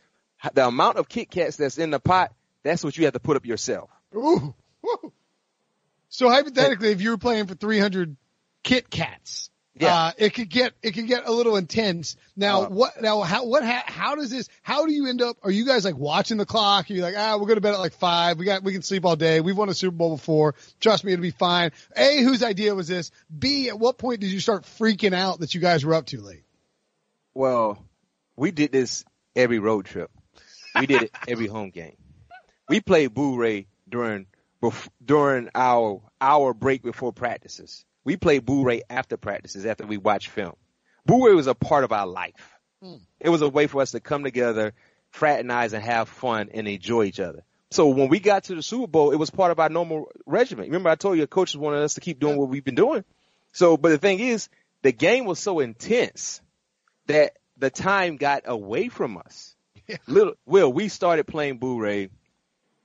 The 0.54 0.66
amount 0.66 0.96
of 0.96 1.08
Kit 1.08 1.30
Kats 1.30 1.56
that's 1.56 1.76
in 1.76 1.90
the 1.90 2.00
pot, 2.00 2.32
that's 2.62 2.82
what 2.82 2.96
you 2.96 3.04
have 3.04 3.12
to 3.12 3.20
put 3.20 3.36
up 3.36 3.44
yourself. 3.44 3.90
Ooh. 4.14 4.54
So 6.08 6.30
hypothetically, 6.30 6.92
if 6.92 7.02
you 7.02 7.10
were 7.10 7.18
playing 7.18 7.46
for 7.46 7.54
300 7.54 8.16
Kit 8.62 8.88
Kats, 8.88 9.50
Yeah. 9.78 9.94
uh, 9.94 10.12
it 10.16 10.34
could 10.34 10.48
get 10.48 10.72
it 10.82 10.92
could 10.92 11.06
get 11.06 11.26
a 11.28 11.32
little 11.32 11.56
intense. 11.56 12.16
Now, 12.34 12.62
Uh, 12.62 12.68
what 12.70 13.02
now? 13.02 13.20
How 13.22 13.44
what 13.44 13.62
ha, 13.64 13.82
how 13.86 14.14
does 14.14 14.30
this? 14.30 14.48
How 14.62 14.86
do 14.86 14.92
you 14.92 15.06
end 15.08 15.20
up? 15.22 15.36
Are 15.42 15.50
you 15.50 15.66
guys 15.66 15.84
like 15.84 15.96
watching 15.96 16.38
the 16.38 16.46
clock? 16.46 16.90
Are 16.90 16.94
you 16.94 17.02
like, 17.02 17.14
ah, 17.16 17.34
we're 17.36 17.46
going 17.46 17.56
to 17.56 17.60
bed 17.60 17.74
at 17.74 17.80
like 17.80 17.92
five. 17.92 18.38
We 18.38 18.44
got 18.46 18.62
we 18.62 18.72
can 18.72 18.82
sleep 18.82 19.04
all 19.04 19.16
day. 19.16 19.40
We've 19.40 19.56
won 19.56 19.68
a 19.68 19.74
Super 19.74 19.96
Bowl 19.96 20.16
before. 20.16 20.54
Trust 20.80 21.04
me, 21.04 21.12
it'll 21.12 21.22
be 21.22 21.30
fine. 21.30 21.72
A, 21.96 22.22
whose 22.22 22.42
idea 22.42 22.74
was 22.74 22.88
this? 22.88 23.10
B, 23.38 23.68
at 23.68 23.78
what 23.78 23.98
point 23.98 24.20
did 24.20 24.30
you 24.30 24.40
start 24.40 24.64
freaking 24.64 25.14
out 25.14 25.40
that 25.40 25.54
you 25.54 25.60
guys 25.60 25.84
were 25.84 25.94
up 25.94 26.06
too 26.06 26.20
late? 26.20 26.42
Well, 27.34 27.82
we 28.36 28.50
did 28.50 28.72
this 28.72 29.04
every 29.34 29.58
road 29.58 29.84
trip. 29.86 30.10
We 30.78 30.86
did 30.86 31.04
it 31.04 31.10
every 31.28 31.46
home 31.56 31.70
game. 31.70 31.96
We 32.68 32.80
played 32.80 33.14
Boo-Ray 33.14 33.66
during 33.88 34.26
during 35.04 35.48
our 35.54 36.02
our 36.20 36.52
break 36.52 36.82
before 36.82 37.12
practices. 37.12 37.84
We 38.06 38.16
played 38.16 38.46
Boo-Ray 38.46 38.82
after 38.88 39.16
practices 39.16 39.66
after 39.66 39.84
we 39.84 39.96
watched 39.96 40.28
film. 40.28 40.54
Boo-Ray 41.06 41.34
was 41.34 41.48
a 41.48 41.56
part 41.56 41.82
of 41.82 41.90
our 41.90 42.06
life. 42.06 42.56
Hmm. 42.80 42.98
It 43.18 43.30
was 43.30 43.42
a 43.42 43.48
way 43.48 43.66
for 43.66 43.82
us 43.82 43.90
to 43.90 44.00
come 44.00 44.22
together, 44.22 44.74
fraternize, 45.10 45.72
and 45.72 45.82
have 45.82 46.08
fun 46.08 46.50
and 46.54 46.68
enjoy 46.68 47.06
each 47.06 47.18
other. 47.18 47.42
So 47.72 47.88
when 47.88 48.08
we 48.08 48.20
got 48.20 48.44
to 48.44 48.54
the 48.54 48.62
Super 48.62 48.86
Bowl, 48.86 49.10
it 49.10 49.16
was 49.16 49.30
part 49.30 49.50
of 49.50 49.58
our 49.58 49.68
normal 49.68 50.12
regimen. 50.24 50.66
Remember, 50.66 50.88
I 50.88 50.94
told 50.94 51.18
you, 51.18 51.26
coaches 51.26 51.56
wanted 51.56 51.82
us 51.82 51.94
to 51.94 52.00
keep 52.00 52.20
doing 52.20 52.38
what 52.38 52.48
we've 52.48 52.64
been 52.64 52.76
doing. 52.76 53.02
So, 53.50 53.76
but 53.76 53.88
the 53.88 53.98
thing 53.98 54.20
is, 54.20 54.48
the 54.82 54.92
game 54.92 55.24
was 55.24 55.40
so 55.40 55.58
intense 55.58 56.40
that 57.06 57.32
the 57.56 57.70
time 57.70 58.18
got 58.18 58.42
away 58.46 58.88
from 58.88 59.18
us. 59.18 59.52
Yeah. 59.88 59.98
Little 60.08 60.34
Will, 60.46 60.72
we 60.72 60.88
started 60.88 61.28
playing 61.28 61.58
Boo-Ray 61.58 62.08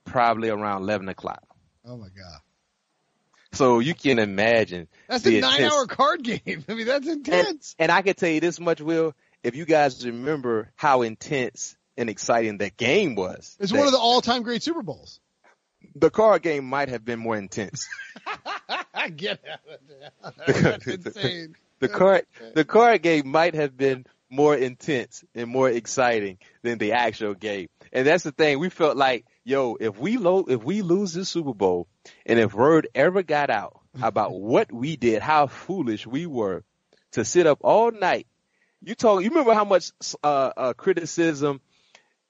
probably 0.04 0.50
around 0.50 0.82
eleven 0.82 1.08
o'clock. 1.08 1.42
Oh 1.84 1.96
my 1.96 2.06
god, 2.06 2.38
So 3.52 3.80
you 3.80 3.94
can 3.94 4.18
imagine 4.18 4.88
that's 5.08 5.26
a 5.26 5.40
nine 5.40 5.56
intense- 5.56 5.72
hour 5.72 5.86
card 5.86 6.22
game. 6.22 6.64
I 6.68 6.74
mean, 6.74 6.86
that's 6.86 7.06
intense. 7.06 7.74
and 7.78 7.92
I 7.92 8.02
can 8.02 8.14
tell 8.14 8.30
you 8.30 8.40
this 8.40 8.58
much, 8.58 8.80
Will, 8.80 9.14
if 9.42 9.54
you 9.56 9.64
guys 9.64 10.04
remember 10.06 10.70
how 10.74 11.02
intense 11.02 11.76
and 11.96 12.08
exciting 12.08 12.58
that 12.58 12.76
game 12.76 13.14
was. 13.14 13.56
It's 13.60 13.72
that 13.72 13.78
one 13.78 13.86
of 13.86 13.92
the 13.92 13.98
all 13.98 14.20
time 14.22 14.42
great 14.42 14.62
Super 14.62 14.82
Bowls. 14.82 15.20
the 15.94 16.10
card 16.10 16.42
game 16.42 16.64
might 16.64 16.88
have 16.88 17.04
been 17.04 17.18
more 17.18 17.36
intense. 17.36 17.88
Get 19.16 19.40
out 19.50 19.60
of 19.68 20.44
there. 20.46 20.62
That's 20.62 20.86
insane. 20.86 21.56
The 21.80 21.88
card 21.88 22.26
the 22.54 22.64
card 22.64 23.02
game 23.02 23.28
might 23.28 23.54
have 23.54 23.76
been 23.76 24.06
more 24.30 24.56
intense 24.56 25.24
and 25.34 25.50
more 25.50 25.68
exciting 25.68 26.38
than 26.62 26.78
the 26.78 26.92
actual 26.92 27.34
game. 27.34 27.68
And 27.92 28.06
that's 28.06 28.24
the 28.24 28.32
thing. 28.32 28.58
We 28.58 28.70
felt 28.70 28.96
like, 28.96 29.26
yo, 29.44 29.76
if 29.78 29.98
we 29.98 30.16
lo- 30.16 30.46
if 30.48 30.62
we 30.62 30.82
lose 30.82 31.12
this 31.12 31.28
Super 31.28 31.52
Bowl 31.54 31.88
and 32.24 32.38
if 32.38 32.54
word 32.54 32.88
ever 32.94 33.22
got 33.22 33.50
out 33.50 33.80
about 34.02 34.32
what 34.32 34.72
we 34.72 34.96
did, 34.96 35.22
how 35.22 35.46
foolish 35.46 36.06
we 36.06 36.26
were 36.26 36.64
to 37.12 37.24
sit 37.24 37.46
up 37.46 37.58
all 37.62 37.90
night. 37.90 38.26
You 38.84 38.94
talk, 38.94 39.22
you 39.22 39.28
remember 39.28 39.54
how 39.54 39.64
much, 39.64 39.92
uh, 40.24 40.50
uh, 40.56 40.72
criticism, 40.72 41.60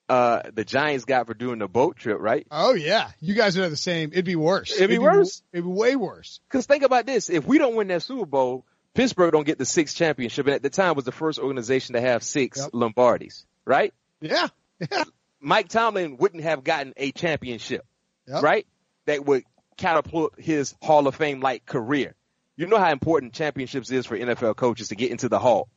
uh, 0.09 0.43
the 0.53 0.65
Giants 0.65 1.07
got 1.07 1.27
for 1.27 1.33
doing 1.35 1.61
the 1.61 1.69
boat 1.69 1.97
trip, 1.97 2.19
right? 2.21 2.47
Oh 2.51 2.75
yeah, 2.75 3.09
you 3.21 3.35
guys 3.35 3.57
are 3.57 3.71
the 3.71 3.77
same. 3.77 4.11
It'd 4.13 4.25
be 4.27 4.37
worse. 4.37 4.73
It'd 4.73 4.91
be 4.91 4.99
worse? 4.99 5.43
It'd 5.53 5.65
be 5.65 5.71
way 5.71 5.97
worse. 5.97 6.41
Cause 6.51 6.67
think 6.67 6.83
about 6.83 7.07
this. 7.07 7.31
If 7.31 7.47
we 7.47 7.57
don't 7.57 7.75
win 7.77 7.89
that 7.89 8.03
Super 8.03 8.27
Bowl, 8.27 8.67
Pittsburgh 8.95 9.33
don't 9.33 9.47
get 9.47 9.57
the 9.57 9.65
sixth 9.65 9.97
championship. 9.97 10.45
And 10.47 10.55
at 10.57 10.63
the 10.63 10.69
time 10.69 10.97
was 10.97 11.07
the 11.07 11.13
first 11.13 11.39
organization 11.39 11.95
to 11.95 12.01
have 12.03 12.23
six 12.23 12.59
Yep. 12.59 12.73
Lombardis, 12.73 13.45
right? 13.65 13.95
Yeah, 14.21 14.49
yeah, 14.81 15.05
Mike 15.43 15.69
Tomlin 15.69 16.17
wouldn't 16.17 16.43
have 16.45 16.65
gotten 16.65 16.95
a 16.97 17.13
championship, 17.13 17.85
Yep. 18.29 18.43
right? 18.43 18.67
That 19.07 19.25
would 19.27 19.45
catapult 19.77 20.35
his 20.39 20.75
Hall 20.81 21.07
of 21.09 21.17
Fame 21.17 21.41
like 21.41 21.67
career. 21.67 22.15
You 22.57 22.67
know 22.67 22.79
how 22.79 22.93
important 22.93 23.33
championships 23.33 23.91
is 23.91 24.07
for 24.07 24.17
NFL 24.17 24.55
coaches 24.57 24.89
to 24.89 24.95
get 24.95 25.11
into 25.11 25.29
the 25.29 25.39
Hall. 25.39 25.69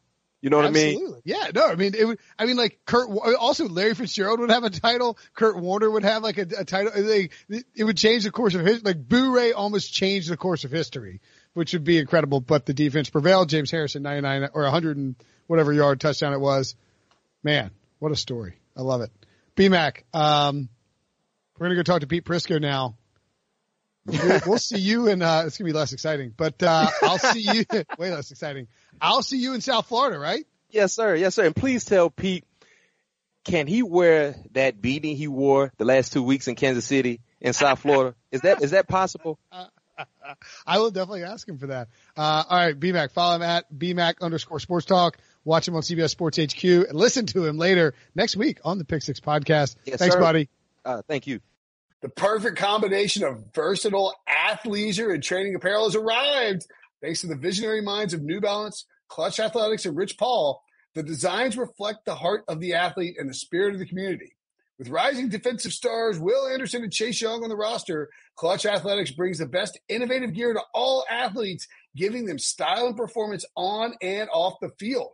You 0.41 0.51
know 0.51 0.58
what 0.58 0.67
I 0.67 0.71
mean? 0.71 1.15
Yeah, 1.23 1.49
no, 1.56 1.65
I 1.65 1.73
mean, 1.73 1.95
it 1.97 2.06
would, 2.06 2.19
I 2.38 2.45
mean, 2.45 2.56
like 2.58 2.80
Kurt, 2.86 3.10
also 3.39 3.67
Larry 3.67 3.95
Fitzgerald 3.95 4.39
would 4.41 4.51
have 4.51 4.63
a 4.63 4.69
title. 4.69 5.17
Kurt 5.34 5.58
Warner 5.60 5.89
would 5.89 6.04
have 6.04 6.21
like 6.21 6.38
a, 6.38 6.45
a 6.60 6.65
title. 6.65 6.91
Like, 6.95 7.32
it 7.73 7.84
would 7.84 7.97
change 7.97 8.25
the 8.25 8.32
course 8.32 8.54
of 8.54 8.63
his, 8.63 8.84
like 8.84 8.97
Boo 9.08 9.34
Ray 9.34 9.54
almost 9.54 9.91
changed 9.91 10.30
the 10.30 10.38
course 10.38 10.63
of 10.63 10.69
history, 10.69 11.19
which 11.54 11.73
would 11.73 11.84
be 11.84 11.97
incredible, 11.97 12.41
but 12.41 12.67
the 12.67 12.75
defense 12.75 13.10
prevailed. 13.10 13.49
James 13.49 13.71
Harrison, 13.71 14.04
99 14.04 14.49
or 14.54 14.63
100 14.63 14.97
and 14.97 15.15
whatever 15.47 15.73
yard 15.73 15.99
touchdown 15.99 16.34
it 16.34 16.39
was. 16.39 16.75
Man, 17.43 17.71
what 17.97 18.12
a 18.12 18.15
story. 18.15 18.54
I 18.78 18.82
love 18.82 19.01
it. 19.01 19.10
BMAC, 19.56 20.04
um, 20.13 20.70
we're 21.58 21.68
going 21.68 21.78
to 21.78 21.84
go 21.84 21.84
talk 21.84 22.02
to 22.02 22.08
Pete 22.08 22.26
Prisco 22.26 22.60
now. 22.62 22.98
We'll, 24.06 24.39
we'll 24.46 24.58
see 24.60 24.78
you 24.78 25.08
in, 25.08 25.22
uh, 25.22 25.44
it's 25.48 25.58
going 25.58 25.68
to 25.68 25.74
be 25.74 25.78
less 25.78 25.94
exciting, 25.94 26.34
but, 26.36 26.62
uh, 26.62 26.88
I'll 27.02 27.18
see 27.18 27.41
you, 27.41 27.65
way 27.98 28.12
less 28.12 28.32
exciting. 28.32 28.68
I'll 29.02 29.24
see 29.24 29.38
you 29.38 29.54
in 29.54 29.62
South 29.62 29.88
Florida, 29.88 30.20
right? 30.20 30.46
Yes, 30.70 30.94
sir. 30.94 31.15
Yes, 31.15 31.36
sir. 31.36 31.46
And 31.46 31.56
please 31.56 31.86
tell 31.86 32.10
Pete, 32.10 32.44
can 33.46 33.68
he 33.68 33.84
wear 33.84 34.36
that 34.52 34.82
beanie 34.82 35.15
he 35.15 35.28
wore 35.28 35.72
the 35.78 35.86
last 35.86 36.12
two 36.12 36.24
weeks 36.24 36.48
in 36.48 36.56
Kansas 36.56 36.86
City 36.86 37.22
in 37.39 37.54
South 37.54 37.80
Florida? 37.80 38.15
Is 38.32 38.41
that 38.41 38.62
is 38.62 38.72
that 38.72 38.88
possible? 38.88 39.39
I 40.68 40.80
will 40.80 40.91
definitely 40.91 41.24
ask 41.24 41.48
him 41.48 41.58
for 41.58 41.68
that. 41.68 41.88
Uh, 42.18 42.44
all 42.50 42.58
right, 42.58 42.78
BMAC, 42.78 43.12
follow 43.12 43.36
him 43.36 43.44
at 43.44 43.72
BMAC 43.72 44.15
underscore 44.22 44.60
sports 44.60 44.86
talk. 44.86 45.18
Watch 45.45 45.67
him 45.67 45.75
on 45.75 45.84
CBS 45.84 46.10
Sports 46.10 46.38
HQ 46.38 46.63
and 46.63 46.93
listen 46.93 47.27
to 47.27 47.45
him 47.45 47.58
later 47.58 47.93
next 48.15 48.36
week 48.36 48.60
on 48.65 48.79
the 48.79 48.84
Pick 48.86 49.03
Six 49.03 49.19
podcast. 49.19 49.75
Yes, 49.86 49.99
Thanks, 49.99 50.15
sir. 50.15 50.19
buddy. 50.19 50.49
Uh, 50.84 51.01
thank 51.08 51.27
you. 51.27 51.39
The 52.01 52.10
perfect 52.10 52.58
combination 52.58 53.23
of 53.23 53.45
versatile 53.53 54.13
athleisure 54.27 55.13
and 55.13 55.23
training 55.23 55.55
apparel 55.55 55.86
has 55.86 55.95
arrived. 55.95 56.65
Thanks 57.01 57.21
to 57.21 57.27
the 57.27 57.36
visionary 57.36 57.81
minds 57.81 58.13
of 58.13 58.21
New 58.21 58.41
Balance, 58.41 58.86
Clutch 59.08 59.39
Athletics, 59.39 59.86
and 59.86 59.95
Rich 59.95 60.17
Paul, 60.17 60.63
The 60.95 61.03
designs 61.03 61.58
reflect 61.58 62.05
the 62.05 62.15
heart 62.15 62.43
of 62.47 62.60
the 62.60 62.73
athlete 62.73 63.15
and 63.19 63.29
the 63.29 63.34
spirit 63.34 63.73
of 63.73 63.79
the 63.79 63.86
community. 63.86 64.36
With 64.77 64.89
rising 64.89 65.29
defensive 65.29 65.73
stars 65.73 66.19
Will 66.19 66.47
Anderson 66.47 66.84
and 66.84 66.91
Chase 66.91 67.21
Young 67.21 67.43
on 67.43 67.49
the 67.49 67.55
roster, 67.55 68.10
Clutch 68.36 68.65
Athletics 68.65 69.12
brings 69.12 69.38
the 69.38 69.45
best 69.45 69.79
innovative 69.88 70.34
gear 70.34 70.53
to 70.53 70.62
all 70.73 71.05
athletes, 71.10 71.67
giving 71.95 72.25
them 72.25 72.39
style 72.39 72.88
and 72.88 72.97
performance 72.97 73.45
on 73.55 73.93
and 74.01 74.29
off 74.34 74.60
the 74.62 74.69
field. 74.79 75.13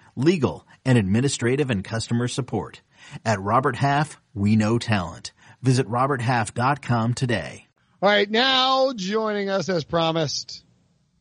legal, 0.15 0.67
and 0.85 0.97
administrative 0.97 1.69
and 1.69 1.83
customer 1.83 2.27
support. 2.27 2.81
At 3.25 3.41
Robert 3.41 3.75
Half, 3.75 4.21
we 4.33 4.55
know 4.55 4.77
talent. 4.77 5.31
Visit 5.61 5.87
roberthalf.com 5.87 7.13
today. 7.13 7.67
All 8.01 8.09
right, 8.09 8.29
now 8.29 8.93
joining 8.93 9.49
us 9.49 9.69
as 9.69 9.83
promised, 9.83 10.63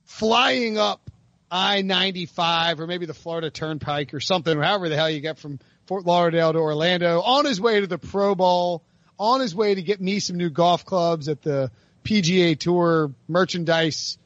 flying 0.05 0.79
up 0.79 1.11
I 1.51 1.83
95 1.83 2.81
or 2.81 2.87
maybe 2.87 3.07
the 3.07 3.15
Florida 3.15 3.51
Turnpike 3.51 4.15
or 4.15 4.21
something, 4.21 4.57
or 4.57 4.63
however 4.63 4.89
the 4.89 4.97
hell 4.97 5.11
you 5.11 5.21
get 5.21 5.39
from 5.39 5.59
Fort 5.87 6.07
Lauderdale 6.07 6.53
to 6.53 6.59
Orlando, 6.61 7.21
on 7.21 7.45
his 7.45 7.61
way 7.61 7.81
to 7.81 7.87
the 7.87 7.99
Pro 7.99 8.35
Bowl, 8.35 8.85
on 9.19 9.41
his 9.41 9.55
way 9.55 9.75
to 9.75 9.83
get 9.83 10.01
me 10.01 10.21
some 10.21 10.37
new 10.37 10.49
golf 10.49 10.85
clubs 10.85 11.29
at 11.29 11.43
the 11.43 11.71
PGA 12.05 12.59
Tour 12.59 13.13
merchandise 13.29 14.17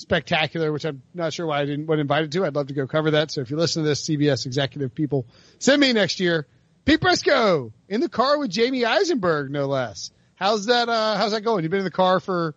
spectacular, 0.00 0.72
which 0.72 0.84
I'm 0.84 1.02
not 1.14 1.32
sure 1.32 1.46
why 1.46 1.60
I 1.60 1.64
didn't 1.64 1.86
wasn't 1.86 2.02
invited 2.02 2.32
to. 2.32 2.44
I'd 2.44 2.54
love 2.54 2.68
to 2.68 2.74
go 2.74 2.86
cover 2.86 3.12
that. 3.12 3.30
So 3.30 3.40
if 3.40 3.50
you 3.50 3.56
listen 3.56 3.82
to 3.82 3.88
this, 3.88 4.02
CBS 4.02 4.46
executive 4.46 4.94
people, 4.94 5.26
send 5.58 5.80
me 5.80 5.92
next 5.92 6.20
year. 6.20 6.46
Pete 6.84 7.00
Prisco 7.00 7.72
in 7.88 8.00
the 8.00 8.08
car 8.08 8.38
with 8.38 8.50
Jamey 8.50 8.84
Eisenberg, 8.86 9.50
no 9.50 9.66
less. 9.66 10.10
How's 10.34 10.66
that? 10.66 10.88
Uh, 10.88 11.16
how's 11.16 11.32
that 11.32 11.42
going? 11.42 11.62
You've 11.62 11.70
been 11.70 11.80
in 11.80 11.84
the 11.84 11.90
car 11.90 12.20
for 12.20 12.54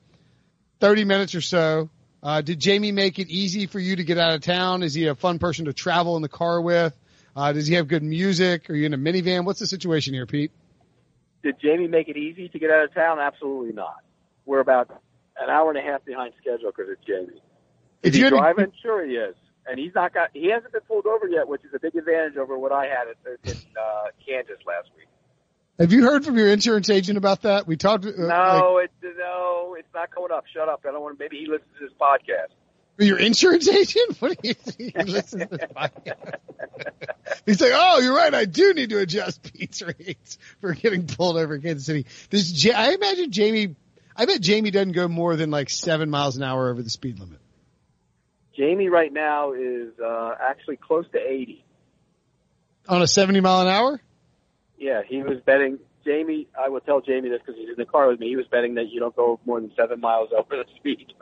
30 0.79 1.03
minutes 1.03 1.35
or 1.35 1.41
so. 1.41 1.89
Uh, 2.21 2.41
did 2.41 2.59
Jamey 2.59 2.93
make 2.93 3.19
it 3.19 3.27
easy 3.29 3.67
for 3.67 3.79
you 3.79 3.97
to 3.97 4.03
get 4.03 4.17
out 4.17 4.33
of 4.33 4.41
town? 4.41 4.81
Is 4.81 4.93
he 4.93 5.07
a 5.07 5.15
fun 5.15 5.39
person 5.39 5.65
to 5.65 5.73
travel 5.73 6.15
in 6.15 6.21
the 6.21 6.29
car 6.29 6.61
with? 6.61 6.97
Uh, 7.35 7.51
does 7.51 7.67
he 7.67 7.75
have 7.75 7.87
good 7.87 8.03
music? 8.03 8.69
Are 8.69 8.75
you 8.75 8.85
in 8.85 8.93
a 8.93 8.97
minivan? 8.97 9.43
What's 9.43 9.59
the 9.59 9.67
situation 9.67 10.13
here, 10.13 10.25
Pete? 10.25 10.51
Did 11.43 11.59
Jamey 11.59 11.89
make 11.89 12.07
it 12.07 12.15
easy 12.15 12.47
to 12.47 12.59
get 12.59 12.71
out 12.71 12.85
of 12.85 12.93
town? 12.93 13.19
Absolutely 13.19 13.73
not. 13.73 13.97
We're 14.45 14.61
about 14.61 15.01
an 15.39 15.49
hour 15.49 15.69
and 15.69 15.77
a 15.77 15.81
half 15.81 16.03
behind 16.05 16.33
schedule 16.39 16.71
because 16.75 16.91
it's 16.91 17.03
Jamey. 17.03 17.39
Is 18.01 18.15
he 18.15 18.27
driving? 18.27 18.71
Sure 18.81 19.05
he 19.05 19.13
is. 19.13 19.35
And 19.65 19.79
he's 19.79 19.95
not 19.95 20.13
got, 20.13 20.29
he 20.33 20.49
hasn't 20.49 20.73
been 20.73 20.81
pulled 20.81 21.05
over 21.05 21.27
yet, 21.27 21.47
which 21.47 21.63
is 21.63 21.71
a 21.73 21.79
big 21.79 21.95
advantage 21.95 22.35
over 22.35 22.57
what 22.59 22.73
I 22.73 22.85
had 22.85 23.07
in 23.23 23.53
uh, 23.77 24.11
Kansas 24.25 24.57
last 24.67 24.89
week. 24.97 25.07
Have 25.79 25.91
you 25.91 26.03
heard 26.03 26.25
from 26.25 26.37
your 26.37 26.49
insurance 26.49 26.89
agent 26.89 27.17
about 27.17 27.43
that? 27.43 27.65
We 27.65 27.77
talked. 27.77 28.05
Uh, 28.05 28.11
no, 28.15 28.73
like, 28.75 28.91
it's 29.01 29.17
no, 29.17 29.75
it's 29.77 29.87
not 29.93 30.11
coming 30.11 30.31
up. 30.31 30.45
Shut 30.53 30.69
up! 30.69 30.81
I 30.87 30.91
don't 30.91 31.01
want. 31.01 31.17
Maybe 31.17 31.39
he 31.39 31.47
listens 31.47 31.71
to 31.79 31.85
this 31.85 31.93
podcast. 31.99 32.53
Your 32.99 33.17
insurance 33.17 33.67
agent? 33.69 34.21
What 34.21 34.39
do 34.39 34.47
you 34.47 34.53
think? 34.53 34.95
He 34.95 35.03
listens 35.03 35.43
to 35.43 35.57
this 35.57 35.69
podcast. 35.75 36.35
He's 37.45 37.59
like, 37.59 37.71
oh, 37.73 37.99
you're 37.99 38.15
right. 38.15 38.33
I 38.33 38.45
do 38.45 38.73
need 38.73 38.91
to 38.91 38.99
adjust 38.99 39.51
Pete's 39.51 39.81
rates 39.99 40.37
for 40.61 40.73
getting 40.73 41.07
pulled 41.07 41.37
over 41.37 41.55
in 41.55 41.61
Kansas 41.61 41.85
City. 41.85 42.05
This, 42.29 42.67
I 42.73 42.93
imagine 42.93 43.31
Jamey? 43.31 43.75
I 44.15 44.25
bet 44.25 44.41
Jamey 44.41 44.71
doesn't 44.71 44.91
go 44.91 45.07
more 45.07 45.35
than 45.35 45.51
like 45.51 45.69
seven 45.69 46.09
miles 46.09 46.37
an 46.37 46.43
hour 46.43 46.69
over 46.69 46.81
the 46.81 46.89
speed 46.89 47.19
limit. 47.19 47.39
Jamey 48.57 48.89
right 48.89 49.11
now 49.11 49.53
is 49.53 49.99
uh, 49.99 50.35
actually 50.39 50.77
close 50.77 51.05
to 51.13 51.19
80. 51.19 51.65
On 52.87 53.01
a 53.01 53.07
70 53.07 53.41
mile 53.41 53.61
an 53.61 53.67
hour? 53.67 54.01
Yeah, 54.77 55.01
he 55.07 55.23
was 55.23 55.39
betting. 55.45 55.79
Jamey, 56.05 56.47
I 56.59 56.69
will 56.69 56.81
tell 56.81 57.01
Jamey 57.01 57.29
this 57.29 57.39
because 57.39 57.55
he's 57.59 57.69
in 57.69 57.75
the 57.77 57.85
car 57.85 58.09
with 58.09 58.19
me. 58.19 58.27
He 58.27 58.35
was 58.35 58.45
betting 58.47 58.75
that 58.75 58.89
you 58.89 58.99
don't 58.99 59.15
go 59.15 59.39
more 59.45 59.59
than 59.61 59.71
seven 59.75 60.01
miles 60.01 60.29
over 60.37 60.57
the 60.57 60.65
speed. 60.75 61.13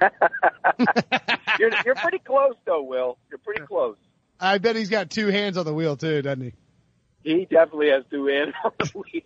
you're, 1.58 1.70
you're 1.84 1.94
pretty 1.94 2.18
close, 2.18 2.54
though, 2.64 2.82
Will. 2.82 3.18
You're 3.30 3.38
pretty 3.38 3.62
close. 3.62 3.96
I 4.40 4.58
bet 4.58 4.74
he's 4.74 4.88
got 4.88 5.10
two 5.10 5.28
hands 5.28 5.56
on 5.56 5.64
the 5.64 5.74
wheel 5.74 5.96
too, 5.96 6.22
doesn't 6.22 6.42
he? 6.42 6.52
He 7.22 7.44
definitely 7.44 7.90
has 7.90 8.04
two 8.10 8.26
hands 8.26 8.54
on 8.64 8.72
the 8.78 8.86
wheel. 8.94 9.24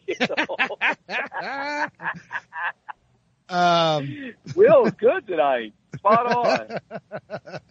um, 3.48 4.34
Will's 4.54 4.92
good 4.92 5.26
tonight. 5.26 5.72
Spot 5.96 6.26
on. 6.26 6.78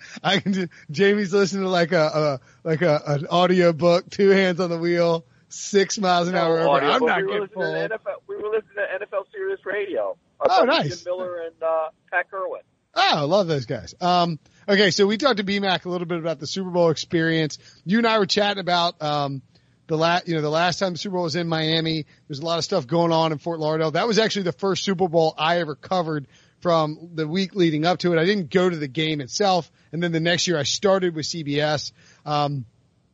I 0.23 0.39
can. 0.39 0.51
Do, 0.51 0.67
Jamey's 0.89 1.31
listening 1.31 1.63
to 1.63 1.69
like 1.69 1.91
a, 1.91 2.01
a 2.03 2.39
like 2.63 2.81
a 2.81 3.01
an 3.05 3.27
audio 3.27 3.71
book, 3.71 4.09
two 4.09 4.29
hands 4.29 4.59
on 4.59 4.69
the 4.69 4.79
wheel, 4.79 5.25
six 5.49 5.99
miles 5.99 6.27
an 6.27 6.35
hour. 6.35 6.67
Audio, 6.67 6.89
I'm 6.89 7.05
not 7.05 7.21
we 7.21 7.31
getting 7.31 7.47
full. 7.49 7.63
NFL, 7.63 8.15
we 8.27 8.37
were 8.37 8.49
listening 8.49 8.75
to 8.77 9.05
NFL 9.05 9.25
Sirius 9.31 9.63
Radio. 9.65 10.17
oh, 10.39 10.63
nice. 10.63 11.03
Jim 11.03 11.13
Miller 11.13 11.41
and 11.41 11.61
uh, 11.61 11.89
Pat 12.11 12.31
Kirwan. 12.31 12.61
Oh, 12.95 13.11
I 13.13 13.21
love 13.21 13.47
those 13.47 13.65
guys. 13.65 13.93
Um, 13.99 14.39
okay, 14.67 14.89
so 14.89 15.05
we 15.05 15.17
talked 15.17 15.37
to 15.37 15.43
BMAC 15.43 15.85
a 15.85 15.89
little 15.89 16.07
bit 16.07 16.17
about 16.17 16.39
the 16.39 16.47
Super 16.47 16.69
Bowl 16.69 16.89
experience. 16.89 17.57
You 17.83 17.97
and 17.97 18.07
I 18.07 18.19
were 18.19 18.25
chatting 18.25 18.61
about 18.61 19.01
um, 19.01 19.41
the 19.87 19.97
last, 19.97 20.27
you 20.27 20.35
know, 20.35 20.41
the 20.41 20.49
last 20.49 20.79
time 20.79 20.93
the 20.93 20.97
Super 20.97 21.13
Bowl 21.13 21.23
was 21.23 21.35
in 21.35 21.47
Miami. 21.47 22.05
There's 22.27 22.39
a 22.39 22.45
lot 22.45 22.57
of 22.57 22.63
stuff 22.63 22.87
going 22.87 23.11
on 23.11 23.31
in 23.31 23.37
Fort 23.37 23.59
Lauderdale. 23.59 23.91
That 23.91 24.07
was 24.07 24.19
actually 24.19 24.43
the 24.43 24.51
first 24.51 24.83
Super 24.83 25.07
Bowl 25.07 25.33
I 25.37 25.59
ever 25.59 25.75
covered 25.75 26.27
from 26.59 27.11
the 27.13 27.27
week 27.27 27.53
leading 27.55 27.85
up 27.85 27.99
to 27.99 28.13
it. 28.13 28.19
I 28.19 28.25
didn't 28.25 28.49
go 28.49 28.67
to 28.69 28.75
the 28.75 28.87
game 28.87 29.21
itself, 29.21 29.71
and 29.91 30.01
then 30.01 30.11
the 30.11 30.19
next 30.19 30.47
year 30.47 30.57
I 30.57 30.63
started 30.63 31.15
with 31.15 31.25
CBS. 31.25 31.91
Um, 32.25 32.65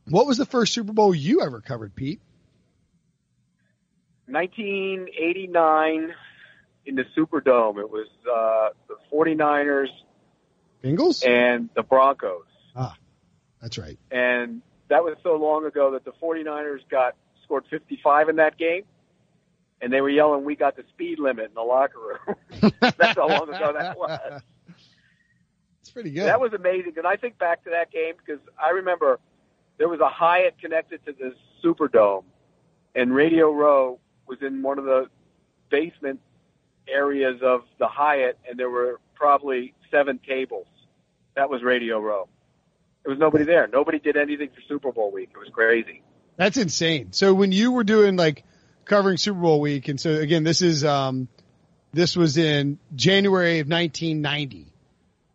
what 0.08 0.26
was 0.26 0.38
the 0.38 0.46
first 0.46 0.72
Super 0.72 0.92
Bowl 0.92 1.14
you 1.14 1.42
ever 1.42 1.60
covered, 1.60 1.94
Pete? 1.94 2.20
1989 4.26 6.14
in 6.86 6.94
the 6.94 7.04
Superdome. 7.16 7.78
It 7.78 7.90
was 7.90 8.08
uh, 8.26 8.70
the 8.88 8.96
49ers, 9.12 9.88
Bengals, 10.82 11.26
and 11.26 11.68
the 11.74 11.82
Broncos. 11.82 12.44
Ah, 12.74 12.96
that's 13.60 13.78
right. 13.78 13.98
And 14.10 14.62
that 14.92 15.02
was 15.02 15.16
so 15.22 15.36
long 15.36 15.64
ago 15.64 15.92
that 15.92 16.04
the 16.04 16.12
49ers 16.12 16.80
got 16.90 17.16
scored 17.42 17.64
55 17.70 18.28
in 18.28 18.36
that 18.36 18.58
game 18.58 18.82
and 19.80 19.92
they 19.92 20.00
were 20.00 20.08
yelling, 20.08 20.44
"We 20.44 20.54
got 20.54 20.76
the 20.76 20.84
speed 20.90 21.18
limit 21.18 21.46
in 21.46 21.54
the 21.54 21.62
locker 21.62 21.98
room." 21.98 22.72
That's 22.80 23.16
how 23.16 23.28
long 23.28 23.48
ago 23.48 23.72
that 23.76 23.98
was. 23.98 24.42
It's 25.80 25.90
pretty 25.90 26.10
good. 26.12 26.26
That 26.26 26.40
was 26.40 26.52
amazing, 26.52 26.92
and 26.96 27.06
I 27.06 27.16
think 27.16 27.36
back 27.38 27.64
to 27.64 27.70
that 27.70 27.90
game 27.90 28.14
because 28.16 28.40
I 28.56 28.70
remember 28.70 29.18
there 29.78 29.88
was 29.88 29.98
a 29.98 30.08
Hyatt 30.08 30.56
connected 30.60 31.04
to 31.06 31.12
the 31.12 31.34
Superdome, 31.62 32.22
and 32.94 33.12
Radio 33.12 33.50
Row 33.50 33.98
was 34.28 34.38
in 34.40 34.62
one 34.62 34.78
of 34.78 34.84
the 34.84 35.06
basement 35.68 36.20
areas 36.86 37.40
of 37.42 37.62
the 37.78 37.88
Hyatt, 37.88 38.38
and 38.48 38.58
there 38.58 38.70
were 38.70 39.00
probably 39.14 39.74
seven 39.90 40.20
tables. 40.26 40.68
That 41.34 41.50
was 41.50 41.62
Radio 41.62 41.98
Row. 41.98 42.28
There 43.04 43.10
was 43.10 43.18
nobody 43.18 43.44
there. 43.44 43.66
Nobody 43.66 43.98
did 43.98 44.16
anything 44.16 44.50
for 44.50 44.60
Super 44.68 44.92
Bowl 44.92 45.10
week. 45.10 45.30
It 45.34 45.38
was 45.38 45.48
crazy. 45.52 46.02
That's 46.36 46.56
insane. 46.56 47.12
So 47.12 47.34
when 47.34 47.52
you 47.52 47.72
were 47.72 47.84
doing 47.84 48.16
like 48.16 48.44
covering 48.84 49.16
Super 49.16 49.40
Bowl 49.40 49.60
week, 49.60 49.88
and 49.88 50.00
so 50.00 50.12
again, 50.12 50.44
this 50.44 50.62
is 50.62 50.84
um, 50.84 51.28
this 51.92 52.16
was 52.16 52.36
in 52.36 52.78
January 52.94 53.58
of 53.60 53.68
1990. 53.68 54.72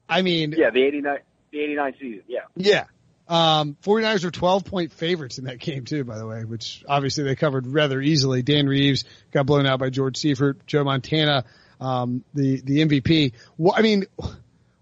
I 0.10 0.22
mean, 0.22 0.54
yeah, 0.58 0.70
the 0.70 0.84
89, 0.84 1.18
the 1.52 1.60
89 1.60 1.94
season, 2.00 2.24
yeah, 2.28 2.40
yeah. 2.56 2.86
Um, 3.30 3.76
49ers 3.84 4.24
were 4.24 4.32
12 4.32 4.64
point 4.64 4.94
favorites 4.94 5.38
in 5.38 5.46
that 5.46 5.60
game 5.60 5.84
too, 5.84 6.06
by 6.06 6.18
the 6.18 6.26
way, 6.26 6.46
which 6.46 6.86
obviously 6.88 7.26
they 7.26 7.36
covered 7.36 7.68
rather 7.68 8.02
easily. 8.02 8.42
Dan 8.42 8.68
Reeves 8.68 9.04
got 9.32 9.46
blown 9.46 9.66
out 9.66 9.80
by 9.80 9.90
George 9.90 10.16
Seifert, 10.16 10.66
Joe 10.66 10.86
Montana, 10.86 11.44
um, 11.82 12.24
the, 12.34 12.62
the 12.62 12.86
MVP. 12.86 13.34
I 13.76 13.82
mean, 13.82 14.06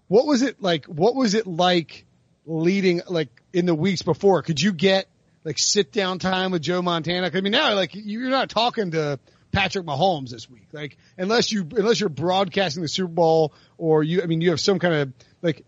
what 0.06 0.26
was 0.26 0.42
it 0.42 0.62
like? 0.62 0.86
What 0.86 1.16
was 1.16 1.34
it 1.34 1.48
like 1.48 2.05
leading, 2.46 3.02
like 3.08 3.28
in 3.52 3.66
the 3.66 3.74
weeks 3.74 4.02
before? 4.02 4.42
Could 4.42 4.62
you 4.62 4.72
get 4.72 5.06
like 5.44 5.58
sit 5.58 5.92
down 5.92 6.18
time 6.18 6.52
with 6.52 6.62
Joe 6.62 6.80
Montana? 6.82 7.30
I 7.32 7.40
mean, 7.40 7.52
now 7.52 7.74
like 7.74 7.90
you're 7.94 8.30
not 8.30 8.48
talking 8.48 8.92
to 8.92 9.18
Patrick 9.52 9.86
Mahomes 9.86 10.30
this 10.30 10.50
week, 10.50 10.66
like 10.72 10.96
unless 11.16 11.50
you 11.50 11.66
unless 11.76 12.00
you're 12.00 12.08
broadcasting 12.08 12.82
the 12.82 12.88
Super 12.88 13.12
Bowl 13.12 13.54
or 13.78 14.02
you, 14.02 14.22
I 14.22 14.26
mean, 14.26 14.40
you 14.40 14.50
have 14.50 14.60
some 14.60 14.78
kind 14.78 14.94
of 14.94 15.12
like 15.40 15.64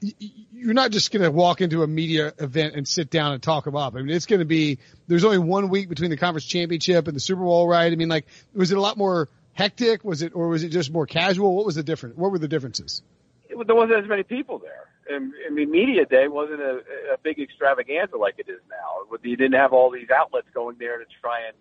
you're 0.53 0.75
not 0.75 0.91
just 0.91 1.11
going 1.13 1.23
to 1.23 1.31
walk 1.31 1.61
into 1.61 1.83
a 1.83 1.87
media 1.87 2.35
event 2.39 2.75
and 2.75 2.87
sit 2.87 3.11
down 3.11 3.33
and 3.33 3.43
talk 3.43 3.65
them 3.65 3.77
up. 3.77 3.95
I 3.95 4.03
mean, 4.03 4.15
it's 4.15 4.27
going 4.27 4.41
to 4.41 4.45
be 4.45 4.79
there's 5.07 5.25
only 5.25 5.39
one 5.39 5.69
week 5.69 5.89
between 5.89 6.11
the 6.11 6.17
conference 6.17 6.45
championship 6.45 7.07
and 7.07 7.17
the 7.17 7.21
Super 7.21 7.43
Bowl, 7.43 7.67
right? 7.67 7.91
I 7.91 7.97
mean, 7.97 8.09
like 8.09 8.27
was 8.53 8.73
it 8.73 8.79
a 8.79 8.81
lot 8.81 8.99
more 8.99 9.29
hectic? 9.53 10.05
Was 10.05 10.23
it 10.23 10.33
or 10.35 10.49
was 10.49 10.65
it 10.65 10.69
just 10.69 10.93
more 10.93 11.07
casual? 11.07 11.57
What 11.57 11.65
was 11.65 11.77
the 11.77 11.83
difference? 11.83 12.17
What 12.17 12.31
were 12.31 12.39
the 12.39 12.49
differences? 12.49 13.03
There 13.49 13.75
wasn't 13.75 14.03
as 14.03 14.09
many 14.09 14.23
people 14.23 14.59
there. 14.59 14.88
I 15.11 15.51
mean, 15.51 15.71
media 15.71 16.05
day 16.05 16.29
wasn't 16.29 16.61
a, 16.61 16.83
a 17.13 17.19
big 17.23 17.39
extravaganza 17.39 18.17
like 18.17 18.35
it 18.39 18.49
is 18.49 18.61
now. 18.71 19.17
You 19.23 19.37
didn't 19.37 19.55
have 19.55 19.73
all 19.73 19.91
these 19.91 20.11
outlets 20.11 20.49
going 20.53 20.77
there 20.79 20.99
to 20.99 21.05
try 21.21 21.47
and, 21.47 21.57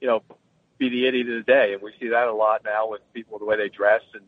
you 0.00 0.06
know, 0.08 0.22
be 0.78 0.88
the 0.88 1.06
idiot 1.06 1.28
of 1.28 1.34
the 1.34 1.52
day, 1.52 1.72
and 1.72 1.82
we 1.82 1.92
see 2.00 2.08
that 2.08 2.28
a 2.28 2.32
lot 2.32 2.62
now 2.64 2.88
with 2.88 3.00
people 3.12 3.38
the 3.38 3.44
way 3.44 3.56
they 3.56 3.68
dress 3.68 4.02
and, 4.14 4.22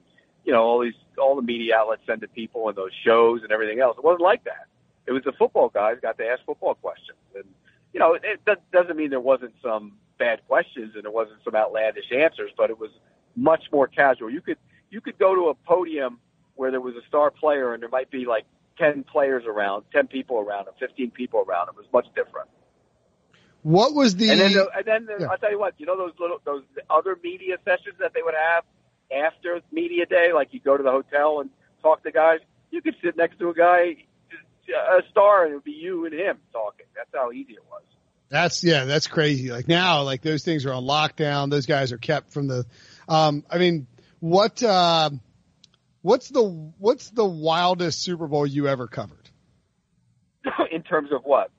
you 0.45 0.53
know, 0.53 0.62
all 0.62 0.81
these 0.81 0.95
all 1.18 1.37
the 1.37 1.43
media 1.43 1.77
outlets 1.77 2.03
send 2.07 2.20
to 2.20 2.29
people 2.29 2.68
and 2.68 2.77
those 2.77 2.93
shows 3.05 3.43
and 3.43 3.53
everything 3.53 3.81
else. 3.81 3.97
It 3.97 4.05
wasn't 4.05 4.22
like 4.22 4.45
that. 4.45 4.66
It 5.07 5.12
was 5.12 5.22
the 5.25 5.33
football 5.33 5.68
guys 5.68 5.99
got 6.01 6.18
to 6.18 6.27
ask 6.27 6.45
football 6.45 6.75
questions, 6.75 7.18
and 7.35 7.45
you 7.93 8.01
know, 8.01 8.14
it, 8.14 8.22
it 8.25 8.62
doesn't 8.72 8.97
mean 8.97 9.11
there 9.11 9.20
wasn't 9.20 9.55
some 9.62 9.93
bad 10.18 10.41
questions 10.47 10.93
and 10.95 11.05
there 11.05 11.11
wasn't 11.11 11.39
some 11.45 11.55
outlandish 11.55 12.11
answers, 12.12 12.51
but 12.57 12.70
it 12.70 12.79
was 12.79 12.91
much 13.37 13.64
more 13.72 13.87
casual. 13.87 14.31
You 14.31 14.41
could 14.41 14.59
you 14.91 15.01
could 15.01 15.18
go 15.18 15.35
to 15.35 15.49
a 15.49 15.55
podium 15.55 16.18
where 16.57 16.70
there 16.70 16.81
was 16.81 16.95
a 16.95 17.03
star 17.09 17.31
player 17.31 17.75
and 17.75 17.83
there 17.83 17.91
might 17.91 18.11
be 18.11 18.27
like 18.27 18.45
10 18.79 19.05
players 19.05 19.45
around, 19.47 19.85
10 19.93 20.09
people 20.09 20.39
around 20.39 20.68
him, 20.68 20.75
15 20.79 21.11
people 21.11 21.45
around 21.47 21.68
him. 21.68 21.75
It 21.79 21.83
was 21.83 21.93
much 21.93 22.07
different. 22.14 22.49
What 23.62 23.95
was 23.95 24.16
the? 24.16 24.31
And 24.31 24.41
then, 24.41 24.53
the, 24.53 24.68
and 24.77 24.85
then 24.85 25.07
the, 25.07 25.16
yeah. 25.20 25.29
I'll 25.31 25.39
tell 25.39 25.51
you 25.51 25.59
what. 25.59 25.75
You 25.79 25.87
know 25.87 25.97
those 25.97 26.12
little 26.20 26.39
those 26.45 26.64
other 26.91 27.16
media 27.22 27.57
sessions 27.64 27.95
that 27.99 28.12
they 28.12 28.20
would 28.22 28.35
have 28.35 28.64
after 29.11 29.61
media 29.72 30.05
day, 30.05 30.33
like 30.35 30.49
you 30.53 30.61
go 30.61 30.77
to 30.77 30.83
the 30.83 30.91
hotel 30.91 31.41
and 31.41 31.49
talk 31.83 32.03
to 32.05 32.12
guys. 32.12 32.41
You 32.70 32.83
could 32.83 32.95
sit 33.03 33.16
next 33.16 33.39
to 33.39 33.49
a 33.49 33.55
guy, 33.55 33.97
a 34.68 35.03
star, 35.11 35.45
and 35.45 35.53
it 35.53 35.55
would 35.55 35.64
be 35.64 35.72
you 35.72 36.05
and 36.05 36.12
him 36.12 36.39
talking. 36.53 36.87
That's 36.95 37.09
how 37.14 37.33
easy 37.33 37.55
it 37.55 37.64
was. 37.70 37.83
That's 38.29 38.62
yeah, 38.62 38.85
that's 38.85 39.07
crazy. 39.07 39.51
Like 39.51 39.66
now, 39.66 40.03
like 40.03 40.20
those 40.20 40.45
things 40.45 40.66
are 40.66 40.72
on 40.72 40.85
lockdown. 40.85 41.51
Those 41.51 41.66
guys 41.66 41.93
are 41.93 41.99
kept 41.99 42.33
from 42.33 42.49
the. 42.49 42.66
Um, 43.09 43.45
I 43.49 43.59
mean, 43.59 43.87
what? 44.20 44.62
Uh, 44.62 45.11
what's 46.05 46.29
the 46.29 46.43
what's 46.79 47.11
the 47.11 47.25
wildest 47.25 48.03
Super 48.03 48.29
Bowl 48.29 48.47
you 48.47 48.69
ever 48.69 48.87
covered? 48.87 49.31
In 50.71 50.83
terms 50.83 51.11
of 51.11 51.23
what? 51.25 51.51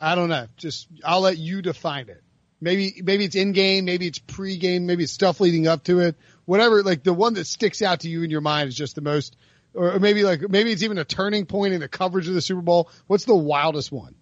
I 0.00 0.16
don't 0.16 0.28
know. 0.28 0.48
Just 0.56 0.88
I'll 1.04 1.20
let 1.20 1.38
you 1.38 1.62
define 1.62 2.08
it. 2.08 2.22
Maybe 2.60 3.00
maybe 3.02 3.24
it's 3.24 3.36
in 3.36 3.52
game, 3.52 3.84
maybe 3.84 4.06
it's 4.06 4.18
pre 4.18 4.56
game, 4.56 4.86
maybe 4.86 5.04
it's 5.04 5.12
stuff 5.12 5.40
leading 5.40 5.66
up 5.66 5.84
to 5.84 6.00
it. 6.00 6.16
Whatever. 6.44 6.82
Like 6.82 7.02
the 7.02 7.14
one 7.14 7.34
that 7.34 7.46
sticks 7.46 7.82
out 7.82 8.00
to 8.00 8.08
you 8.08 8.22
in 8.22 8.30
your 8.30 8.40
mind 8.40 8.68
is 8.68 8.74
just 8.74 8.96
the 8.96 9.00
most, 9.00 9.36
or 9.74 9.98
maybe 9.98 10.24
like 10.24 10.48
maybe 10.48 10.72
it's 10.72 10.82
even 10.82 10.98
a 10.98 11.04
turning 11.04 11.46
point 11.46 11.74
in 11.74 11.80
the 11.80 11.88
coverage 11.88 12.26
of 12.26 12.34
the 12.34 12.40
Super 12.40 12.62
Bowl. 12.62 12.90
What's 13.06 13.24
the 13.24 13.34
wildest 13.34 13.92
one? 13.92 14.14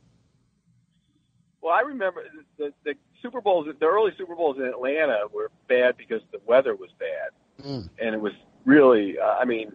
Well, 1.62 1.72
I 1.72 1.80
remember 1.80 2.24
the 2.58 2.72
the 2.84 2.94
Super 3.22 3.40
Bowls, 3.40 3.66
the 3.78 3.86
early 3.86 4.12
Super 4.18 4.34
Bowls 4.34 4.58
in 4.58 4.64
Atlanta 4.64 5.26
were 5.32 5.50
bad 5.68 5.96
because 5.96 6.20
the 6.32 6.40
weather 6.44 6.74
was 6.74 6.90
bad, 6.98 7.66
mm. 7.66 7.88
and 7.98 8.14
it 8.14 8.20
was 8.20 8.32
really, 8.64 9.16
uh, 9.18 9.24
I 9.40 9.44
mean, 9.44 9.72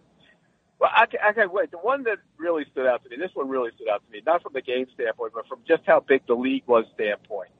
well, 0.78 0.90
I, 0.92 1.06
I 1.26 1.32
can 1.32 1.50
wait. 1.52 1.70
The 1.70 1.78
one 1.78 2.04
that 2.04 2.18
really 2.36 2.64
stood 2.70 2.86
out 2.86 3.02
to 3.02 3.10
me, 3.10 3.16
this 3.16 3.30
one 3.34 3.48
really 3.48 3.70
stood 3.74 3.88
out 3.88 4.02
to 4.04 4.12
me, 4.12 4.22
not 4.24 4.42
from 4.42 4.52
the 4.52 4.62
game 4.62 4.86
standpoint, 4.94 5.32
but 5.34 5.46
from 5.48 5.58
just 5.66 5.82
how 5.86 6.00
big 6.00 6.26
the 6.26 6.34
league 6.34 6.62
was 6.66 6.84
standpoint. 6.94 7.50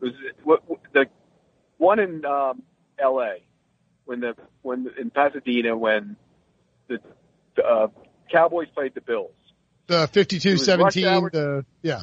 It 0.00 0.04
was 0.04 0.12
what, 0.44 0.62
the 0.94 1.06
one 1.76 1.98
in 1.98 2.24
um, 2.24 2.62
L.A. 2.98 3.42
when 4.06 4.20
the 4.20 4.34
when 4.62 4.90
in 4.98 5.10
Pasadena 5.10 5.76
when 5.76 6.16
the 6.88 7.00
uh, 7.62 7.88
Cowboys 8.30 8.68
played 8.74 8.94
the 8.94 9.00
Bills. 9.00 9.32
The 9.86 10.06
52-17, 10.06 11.32
the 11.32 11.66
yeah. 11.82 12.02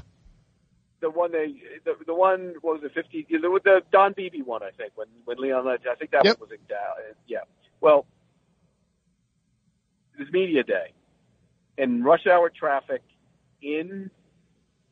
The 1.00 1.10
one 1.10 1.32
they, 1.32 1.56
the, 1.86 1.94
the 2.06 2.14
one 2.14 2.56
what 2.62 2.82
was 2.82 2.84
it, 2.84 2.94
fifty? 2.94 3.26
The, 3.30 3.40
the 3.64 3.82
Don 3.92 4.14
Beebe 4.14 4.42
one, 4.42 4.62
I 4.62 4.72
think, 4.72 4.92
when 4.96 5.08
when 5.26 5.38
Leon 5.38 5.66
Lynch. 5.66 5.84
I 5.90 5.96
think 5.96 6.12
that 6.12 6.26
yep. 6.26 6.40
one 6.40 6.50
was 6.50 6.60
in 6.60 6.66
Dallas. 6.68 7.16
Yeah. 7.28 7.40
Well, 7.80 8.06
it 10.18 10.24
was 10.24 10.32
media 10.32 10.64
day, 10.64 10.94
and 11.78 12.04
rush 12.04 12.26
hour 12.26 12.50
traffic 12.50 13.02
in 13.62 14.10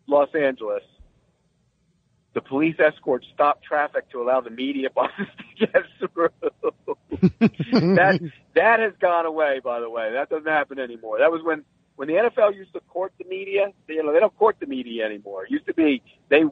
Los 0.08 0.30
Angeles. 0.36 0.84
The 2.34 2.42
police 2.42 2.76
escort 2.80 3.26
stopped 3.34 3.64
traffic 3.64 4.10
to 4.12 4.22
allow 4.22 4.42
the 4.42 4.50
media 4.50 4.90
buses 4.90 5.28
to 5.60 5.68
get 5.68 5.84
through. 6.00 6.30
that 7.96 8.20
that 8.56 8.80
has 8.80 8.94
gone 9.00 9.26
away, 9.26 9.62
by 9.64 9.80
the 9.80 9.90
way. 9.90 10.12
That 10.12 10.30
doesn't 10.30 10.46
happen 10.46 10.78
anymore. 10.78 11.20
That 11.20 11.32
was 11.32 11.42
when 11.44 11.64
when 11.96 12.08
the 12.10 12.16
NFL 12.16 12.56
used 12.56 12.74
to 12.74 12.82
court 12.82 13.14
the 13.18 13.26
media. 13.26 13.72
You 13.88 14.04
know, 14.04 14.14
they 14.14 14.20
don't 14.20 14.38
court 14.38 14.58
the 14.60 14.68
media 14.68 15.06
anymore. 15.06 15.46
It 15.46 15.52
used 15.52 15.66
to 15.68 15.74
be 15.74 16.04
they 16.30 16.44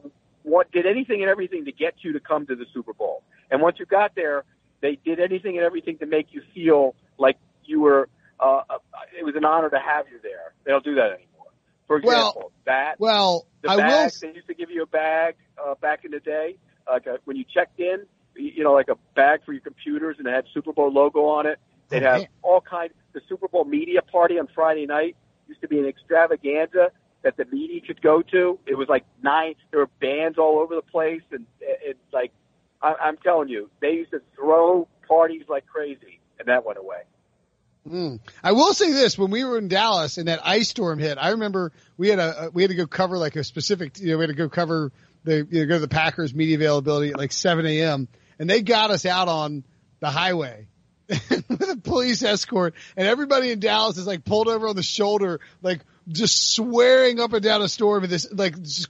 want, 0.42 0.72
did 0.72 0.86
anything 0.86 1.20
and 1.20 1.30
everything 1.30 1.66
to 1.66 1.72
get 1.72 1.96
you 2.00 2.14
to 2.14 2.20
come 2.20 2.46
to 2.46 2.56
the 2.56 2.64
Super 2.72 2.94
Bowl, 2.94 3.22
and 3.50 3.60
once 3.60 3.78
you 3.78 3.84
got 3.84 4.14
there, 4.14 4.44
they 4.80 4.96
did 5.04 5.20
anything 5.20 5.58
and 5.58 5.66
everything 5.66 5.98
to 5.98 6.06
make 6.06 6.28
you 6.32 6.42
feel 6.54 6.94
like 7.18 7.36
you 7.66 7.80
were 7.80 8.08
uh, 8.40 8.62
uh, 8.68 8.78
it 9.18 9.24
was 9.24 9.34
an 9.36 9.44
honor 9.44 9.70
to 9.70 9.78
have 9.78 10.06
you 10.10 10.18
there. 10.22 10.52
They 10.64 10.72
don't 10.72 10.84
do 10.84 10.94
that 10.96 11.12
anymore. 11.12 11.52
For 11.86 11.96
example, 11.98 12.32
well, 12.36 12.52
that 12.66 12.94
well, 12.98 13.46
the 13.62 13.70
I 13.70 13.76
bags, 13.76 14.20
will. 14.20 14.30
They 14.30 14.34
used 14.36 14.48
to 14.48 14.54
give 14.54 14.70
you 14.70 14.82
a 14.82 14.86
bag 14.86 15.36
uh, 15.62 15.74
back 15.74 16.04
in 16.04 16.10
the 16.10 16.20
day, 16.20 16.56
like 16.88 17.06
a, 17.06 17.18
when 17.24 17.36
you 17.36 17.44
checked 17.52 17.78
in. 17.78 18.06
You 18.36 18.64
know, 18.64 18.72
like 18.72 18.88
a 18.88 18.96
bag 19.14 19.44
for 19.44 19.52
your 19.52 19.60
computers, 19.60 20.16
and 20.18 20.26
it 20.26 20.34
had 20.34 20.46
Super 20.52 20.72
Bowl 20.72 20.92
logo 20.92 21.20
on 21.26 21.46
it. 21.46 21.60
They'd 21.88 22.02
oh, 22.02 22.12
have 22.12 22.26
all 22.42 22.60
kinds. 22.60 22.92
The 23.12 23.20
Super 23.28 23.46
Bowl 23.46 23.64
media 23.64 24.02
party 24.02 24.40
on 24.40 24.48
Friday 24.52 24.86
night 24.86 25.14
used 25.46 25.60
to 25.60 25.68
be 25.68 25.78
an 25.78 25.86
extravaganza 25.86 26.90
that 27.22 27.36
the 27.36 27.44
media 27.44 27.80
could 27.80 28.02
go 28.02 28.22
to. 28.22 28.58
It 28.66 28.76
was 28.76 28.88
like 28.88 29.04
nine. 29.22 29.54
There 29.70 29.80
were 29.80 29.90
bands 30.00 30.36
all 30.36 30.58
over 30.58 30.74
the 30.74 30.82
place, 30.82 31.22
and 31.30 31.46
it's 31.60 31.98
like 32.12 32.32
I, 32.82 32.94
I'm 33.00 33.16
telling 33.18 33.48
you, 33.48 33.70
they 33.80 33.92
used 33.92 34.10
to 34.10 34.20
throw 34.34 34.88
parties 35.06 35.44
like 35.48 35.66
crazy, 35.66 36.20
and 36.38 36.48
that 36.48 36.64
went 36.64 36.78
away. 36.78 37.02
Mm. 37.88 38.20
I 38.42 38.52
will 38.52 38.72
say 38.72 38.92
this: 38.92 39.18
when 39.18 39.30
we 39.30 39.44
were 39.44 39.58
in 39.58 39.68
Dallas 39.68 40.16
and 40.16 40.28
that 40.28 40.40
ice 40.42 40.68
storm 40.68 40.98
hit, 40.98 41.18
I 41.20 41.30
remember 41.30 41.72
we 41.96 42.08
had 42.08 42.18
a 42.18 42.50
we 42.52 42.62
had 42.62 42.70
to 42.70 42.76
go 42.76 42.86
cover 42.86 43.18
like 43.18 43.36
a 43.36 43.44
specific. 43.44 43.98
You 43.98 44.12
know, 44.12 44.18
we 44.18 44.22
had 44.22 44.30
to 44.30 44.34
go 44.34 44.48
cover 44.48 44.90
the 45.24 45.46
you 45.50 45.60
know, 45.60 45.66
go 45.66 45.74
to 45.74 45.80
the 45.80 45.88
Packers 45.88 46.34
media 46.34 46.56
availability 46.56 47.10
at 47.10 47.18
like 47.18 47.32
7 47.32 47.66
a.m. 47.66 48.08
and 48.38 48.48
they 48.48 48.62
got 48.62 48.90
us 48.90 49.04
out 49.04 49.28
on 49.28 49.64
the 50.00 50.10
highway 50.10 50.66
with 51.08 51.50
a 51.50 51.78
police 51.82 52.22
escort, 52.22 52.74
and 52.96 53.06
everybody 53.06 53.50
in 53.50 53.60
Dallas 53.60 53.98
is 53.98 54.06
like 54.06 54.24
pulled 54.24 54.48
over 54.48 54.68
on 54.68 54.76
the 54.76 54.82
shoulder, 54.82 55.40
like 55.60 55.80
just 56.08 56.54
swearing 56.54 57.20
up 57.20 57.32
and 57.32 57.42
down 57.42 57.60
a 57.60 57.68
storm, 57.68 58.04
and 58.04 58.12
this 58.12 58.30
like 58.32 58.60
just 58.62 58.88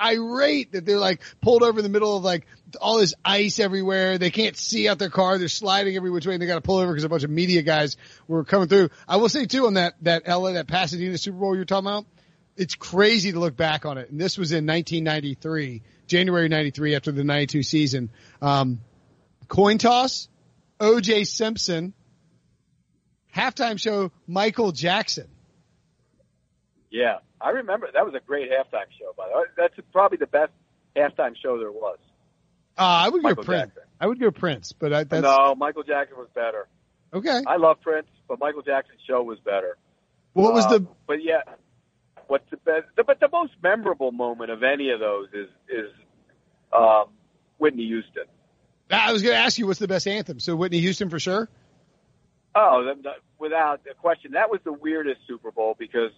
irate 0.00 0.72
that 0.72 0.84
they're 0.84 0.98
like 0.98 1.20
pulled 1.40 1.62
over 1.62 1.78
in 1.78 1.82
the 1.82 1.88
middle 1.88 2.16
of 2.16 2.24
like 2.24 2.46
all 2.80 2.98
this 2.98 3.14
ice 3.24 3.58
everywhere. 3.58 4.18
They 4.18 4.30
can't 4.30 4.56
see 4.56 4.88
out 4.88 4.98
their 4.98 5.10
car. 5.10 5.38
They're 5.38 5.48
sliding 5.48 5.96
every 5.96 6.10
which 6.10 6.26
way 6.26 6.34
and 6.34 6.42
they 6.42 6.46
got 6.46 6.56
to 6.56 6.60
pull 6.60 6.78
over 6.78 6.92
because 6.92 7.04
a 7.04 7.08
bunch 7.08 7.24
of 7.24 7.30
media 7.30 7.62
guys 7.62 7.96
were 8.26 8.44
coming 8.44 8.68
through. 8.68 8.90
I 9.08 9.16
will 9.16 9.28
say 9.28 9.46
too 9.46 9.66
on 9.66 9.74
that, 9.74 9.94
that 10.02 10.26
LA, 10.26 10.52
that 10.52 10.68
Pasadena 10.68 11.16
Super 11.18 11.38
Bowl 11.38 11.56
you're 11.56 11.64
talking 11.64 11.86
about, 11.86 12.06
it's 12.56 12.74
crazy 12.74 13.32
to 13.32 13.38
look 13.38 13.56
back 13.56 13.84
on 13.84 13.98
it. 13.98 14.10
And 14.10 14.20
this 14.20 14.38
was 14.38 14.52
in 14.52 14.66
1993, 14.66 15.82
January 16.06 16.48
93 16.48 16.94
after 16.94 17.12
the 17.12 17.24
92 17.24 17.62
season. 17.62 18.10
Um, 18.40 18.80
coin 19.48 19.78
toss, 19.78 20.28
OJ 20.78 21.26
Simpson, 21.26 21.94
halftime 23.34 23.80
show, 23.80 24.12
Michael 24.26 24.72
Jackson. 24.72 25.28
Yeah, 26.90 27.18
I 27.44 27.50
remember 27.50 27.88
that 27.92 28.04
was 28.04 28.14
a 28.14 28.20
great 28.26 28.50
halftime 28.50 28.86
show. 28.98 29.12
By 29.16 29.28
the 29.28 29.36
way, 29.36 29.44
that's 29.56 29.74
probably 29.92 30.16
the 30.18 30.26
best 30.26 30.52
halftime 30.96 31.34
show 31.40 31.58
there 31.58 31.70
was. 31.70 31.98
Uh, 32.76 32.82
I 32.82 33.08
would 33.08 33.22
Michael 33.22 33.42
go 33.42 33.46
Prince. 33.46 33.66
Jackson. 33.74 33.82
I 34.00 34.06
would 34.06 34.18
go 34.18 34.30
Prince, 34.30 34.72
but 34.72 34.92
I, 34.92 35.04
that's 35.04 35.22
no. 35.22 35.54
Michael 35.54 35.82
Jackson 35.84 36.16
was 36.16 36.28
better. 36.34 36.66
okay. 37.12 37.42
I 37.46 37.56
love 37.56 37.80
Prince, 37.82 38.08
but 38.26 38.40
Michael 38.40 38.62
Jackson's 38.62 39.00
show 39.06 39.22
was 39.22 39.38
better. 39.44 39.76
What 40.32 40.54
was 40.54 40.64
Uh, 40.66 40.78
the? 40.78 40.86
But 41.06 41.22
yeah, 41.22 41.42
what's 42.26 42.48
the 42.50 42.56
best? 42.56 42.86
The, 42.96 43.04
but 43.04 43.20
the 43.20 43.28
most 43.32 43.52
memorable 43.62 44.10
moment 44.10 44.50
of 44.50 44.62
any 44.64 44.90
of 44.90 44.98
those 45.00 45.28
is 45.32 45.48
is 45.68 45.90
um, 46.72 47.04
Whitney 47.58 47.84
Houston. 47.86 48.24
I 48.90 49.12
was 49.12 49.22
going 49.22 49.34
to 49.34 49.40
ask 49.40 49.58
you 49.58 49.66
what's 49.66 49.78
the 49.78 49.88
best 49.88 50.06
anthem. 50.08 50.40
So 50.40 50.56
Whitney 50.56 50.80
Houston 50.80 51.08
for 51.10 51.18
sure. 51.20 51.48
Oh, 52.54 52.84
the, 52.84 53.02
the, 53.02 53.10
without 53.38 53.80
a 53.90 53.94
question, 53.94 54.32
that 54.32 54.50
was 54.50 54.60
the 54.64 54.72
weirdest 54.72 55.20
Super 55.26 55.50
Bowl 55.50 55.74
because 55.78 56.10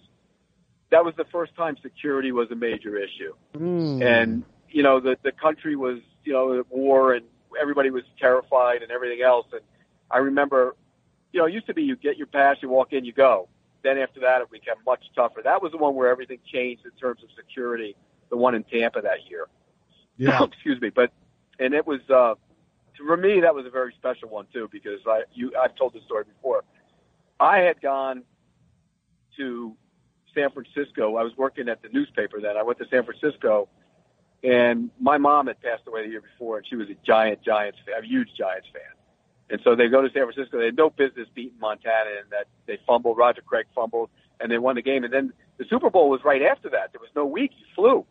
that 0.89 1.03
was 1.03 1.13
the 1.17 1.25
first 1.25 1.55
time 1.55 1.77
security 1.81 2.31
was 2.31 2.49
a 2.51 2.55
major 2.55 2.97
issue, 2.97 3.33
Mm. 3.53 4.01
and 4.01 4.43
you 4.69 4.83
know 4.83 4.99
the 4.99 5.17
the 5.23 5.31
country 5.31 5.75
was 5.75 5.99
you 6.23 6.33
know 6.33 6.59
at 6.59 6.69
war 6.69 7.13
and 7.13 7.25
everybody 7.59 7.89
was 7.89 8.03
terrified 8.19 8.83
and 8.83 8.91
everything 8.91 9.21
else. 9.21 9.47
And 9.51 9.61
I 10.11 10.17
remember, 10.19 10.75
you 11.31 11.39
know, 11.39 11.45
it 11.47 11.53
used 11.53 11.67
to 11.67 11.73
be 11.73 11.83
you 11.83 11.95
get 11.95 12.17
your 12.17 12.27
pass, 12.27 12.57
you 12.61 12.69
walk 12.69 12.93
in, 12.93 13.05
you 13.05 13.13
go. 13.13 13.49
Then 13.83 13.97
after 13.97 14.19
that, 14.21 14.41
it 14.41 14.51
became 14.51 14.75
much 14.85 15.03
tougher. 15.15 15.41
That 15.43 15.61
was 15.61 15.71
the 15.71 15.77
one 15.77 15.95
where 15.95 16.09
everything 16.09 16.39
changed 16.51 16.85
in 16.85 16.91
terms 16.91 17.23
of 17.23 17.29
security. 17.35 17.95
The 18.29 18.37
one 18.37 18.55
in 18.55 18.63
Tampa 18.63 19.01
that 19.01 19.29
year. 19.29 19.47
yeah. 20.17 20.43
excuse 20.51 20.79
me, 20.81 20.89
but 20.89 21.11
and 21.59 21.73
it 21.73 21.85
was 21.87 22.01
uh, 22.09 22.35
for 22.97 23.17
me 23.17 23.39
that 23.41 23.53
was 23.53 23.65
a 23.65 23.69
very 23.69 23.93
special 23.97 24.29
one 24.29 24.47
too 24.53 24.69
because 24.71 24.99
I 25.07 25.23
you 25.33 25.53
I've 25.61 25.75
told 25.75 25.93
this 25.93 26.03
story 26.03 26.23
before. 26.25 26.63
I 27.39 27.59
had 27.59 27.79
gone 27.81 28.23
to 29.37 29.75
San 30.37 30.51
Francisco. 30.51 31.17
I 31.17 31.23
was 31.23 31.33
working 31.35 31.67
at 31.67 31.81
the 31.81 31.89
newspaper 31.89 32.39
then. 32.39 32.57
I 32.57 32.63
went 32.63 32.77
to 32.79 32.87
San 32.87 33.03
Francisco, 33.03 33.67
and 34.43 34.91
my 34.99 35.17
mom 35.17 35.47
had 35.47 35.59
passed 35.61 35.83
away 35.87 36.03
the 36.03 36.11
year 36.11 36.21
before, 36.21 36.57
and 36.57 36.67
she 36.67 36.75
was 36.75 36.89
a 36.89 36.95
giant 37.05 37.41
Giants 37.43 37.79
fan, 37.85 38.03
a 38.03 38.05
huge 38.05 38.29
Giants 38.37 38.67
fan. 38.71 38.81
And 39.49 39.61
so 39.63 39.75
they 39.75 39.87
go 39.87 40.01
to 40.01 40.09
San 40.13 40.23
Francisco. 40.31 40.59
They 40.59 40.65
had 40.65 40.77
no 40.77 40.89
business 40.89 41.27
beating 41.33 41.57
Montana, 41.59 42.11
and 42.21 42.29
that 42.31 42.47
they 42.65 42.77
fumbled. 42.85 43.17
Roger 43.17 43.41
Craig 43.41 43.65
fumbled. 43.73 44.09
and 44.39 44.51
they 44.51 44.57
won 44.57 44.75
the 44.75 44.81
game. 44.81 45.03
And 45.03 45.13
then 45.13 45.33
the 45.57 45.65
Super 45.65 45.89
Bowl 45.89 46.09
was 46.09 46.23
right 46.23 46.43
after 46.43 46.69
that. 46.69 46.91
There 46.93 47.01
was 47.01 47.09
no 47.15 47.25
week. 47.25 47.51
You 47.57 47.65
flew, 47.75 48.05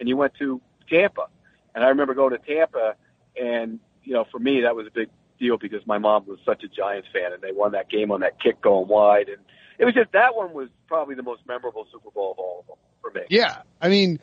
and 0.00 0.08
you 0.08 0.16
went 0.16 0.34
to 0.38 0.60
Tampa. 0.88 1.26
And 1.74 1.84
I 1.84 1.88
remember 1.88 2.14
going 2.14 2.32
to 2.32 2.38
Tampa, 2.38 2.94
and 3.40 3.78
you 4.02 4.14
know, 4.14 4.24
for 4.30 4.38
me 4.38 4.62
that 4.62 4.74
was 4.74 4.86
a 4.86 4.90
big 4.90 5.10
deal 5.38 5.58
because 5.58 5.86
my 5.86 5.98
mom 5.98 6.24
was 6.26 6.38
such 6.44 6.64
a 6.64 6.68
Giants 6.68 7.08
fan, 7.12 7.32
and 7.32 7.42
they 7.42 7.52
won 7.52 7.72
that 7.72 7.88
game 7.88 8.10
on 8.10 8.20
that 8.20 8.40
kick 8.40 8.60
going 8.60 8.88
wide, 8.88 9.28
and 9.28 9.38
it 9.78 9.84
was 9.84 9.94
just 9.94 10.12
that 10.12 10.34
one 10.34 10.52
was 10.52 10.68
probably 10.86 11.14
the 11.14 11.22
most 11.22 11.42
memorable 11.46 11.86
Super 11.92 12.10
Bowl 12.10 12.32
of 12.32 12.38
all 12.38 12.60
of 12.60 12.66
them 12.66 12.76
for 13.00 13.10
me. 13.10 13.26
Yeah, 13.30 13.62
I 13.80 13.88
mean, 13.88 14.18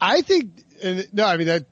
I 0.00 0.22
think 0.22 0.50
and 0.82 1.06
no, 1.12 1.26
I 1.26 1.36
mean 1.36 1.46
that 1.46 1.66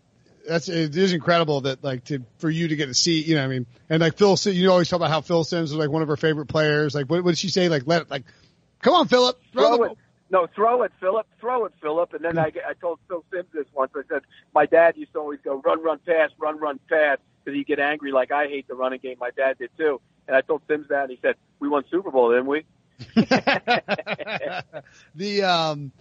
that's 0.47 0.69
it 0.69 0.97
is 0.97 1.13
incredible 1.13 1.63
that 1.63 1.83
like 1.83 2.05
to 2.05 2.25
for 2.39 2.51
you 2.51 2.69
to 2.69 2.77
get 2.77 2.87
to 2.87 2.95
see, 2.95 3.23
you 3.23 3.37
know, 3.37 3.45
I 3.45 3.47
mean, 3.47 3.67
and 3.89 4.01
like 4.01 4.17
Phil, 4.17 4.37
you 4.45 4.71
always 4.71 4.89
talk 4.89 4.99
about 4.99 5.11
how 5.11 5.21
Phil 5.21 5.45
Simms 5.45 5.71
was 5.71 5.79
like 5.79 5.91
one 5.91 6.03
of 6.03 6.09
her 6.09 6.17
favorite 6.17 6.47
players. 6.47 6.95
Like, 6.95 7.07
what, 7.07 7.25
what 7.25 7.31
did 7.31 7.39
she 7.39 7.49
say? 7.49 7.69
Like, 7.69 7.87
let 7.87 8.11
like, 8.11 8.25
come 8.81 8.95
on, 8.95 9.09
Philip, 9.09 9.41
throw, 9.53 9.77
throw 9.77 9.85
it. 9.85 9.99
No, 10.31 10.47
throw 10.55 10.83
it, 10.83 10.93
Philip. 10.99 11.27
Throw 11.41 11.67
it, 11.67 11.73
Philip. 11.83 12.15
And 12.15 12.25
then 12.25 12.39
I, 12.39 12.51
I 12.67 12.73
told 12.81 12.99
Phil 13.07 13.23
Simms 13.31 13.49
this 13.53 13.67
once. 13.75 13.93
I 13.95 14.01
said, 14.09 14.23
my 14.55 14.65
dad 14.65 14.97
used 14.97 15.13
to 15.13 15.19
always 15.19 15.41
go 15.45 15.61
run, 15.61 15.83
run, 15.83 15.99
pass, 16.07 16.31
run, 16.39 16.59
run, 16.59 16.81
pass, 16.89 17.19
because 17.45 17.57
he'd 17.57 17.67
get 17.67 17.79
angry 17.79 18.13
like 18.13 18.33
I 18.33 18.47
hate 18.47 18.67
the 18.67 18.75
running 18.75 19.01
game. 19.01 19.17
My 19.21 19.31
dad 19.37 19.59
did 19.59 19.71
too. 19.77 20.01
And 20.27 20.37
I 20.37 20.41
told 20.41 20.63
Simms 20.69 20.89
that, 20.89 21.03
and 21.03 21.11
he 21.11 21.19
said, 21.21 21.35
"We 21.61 21.69
won 21.69 21.85
Super 21.91 22.11
Bowl, 22.11 22.31
didn't 22.31 22.47
we?" 22.47 22.65
the 25.15 25.43
um, 25.43 25.93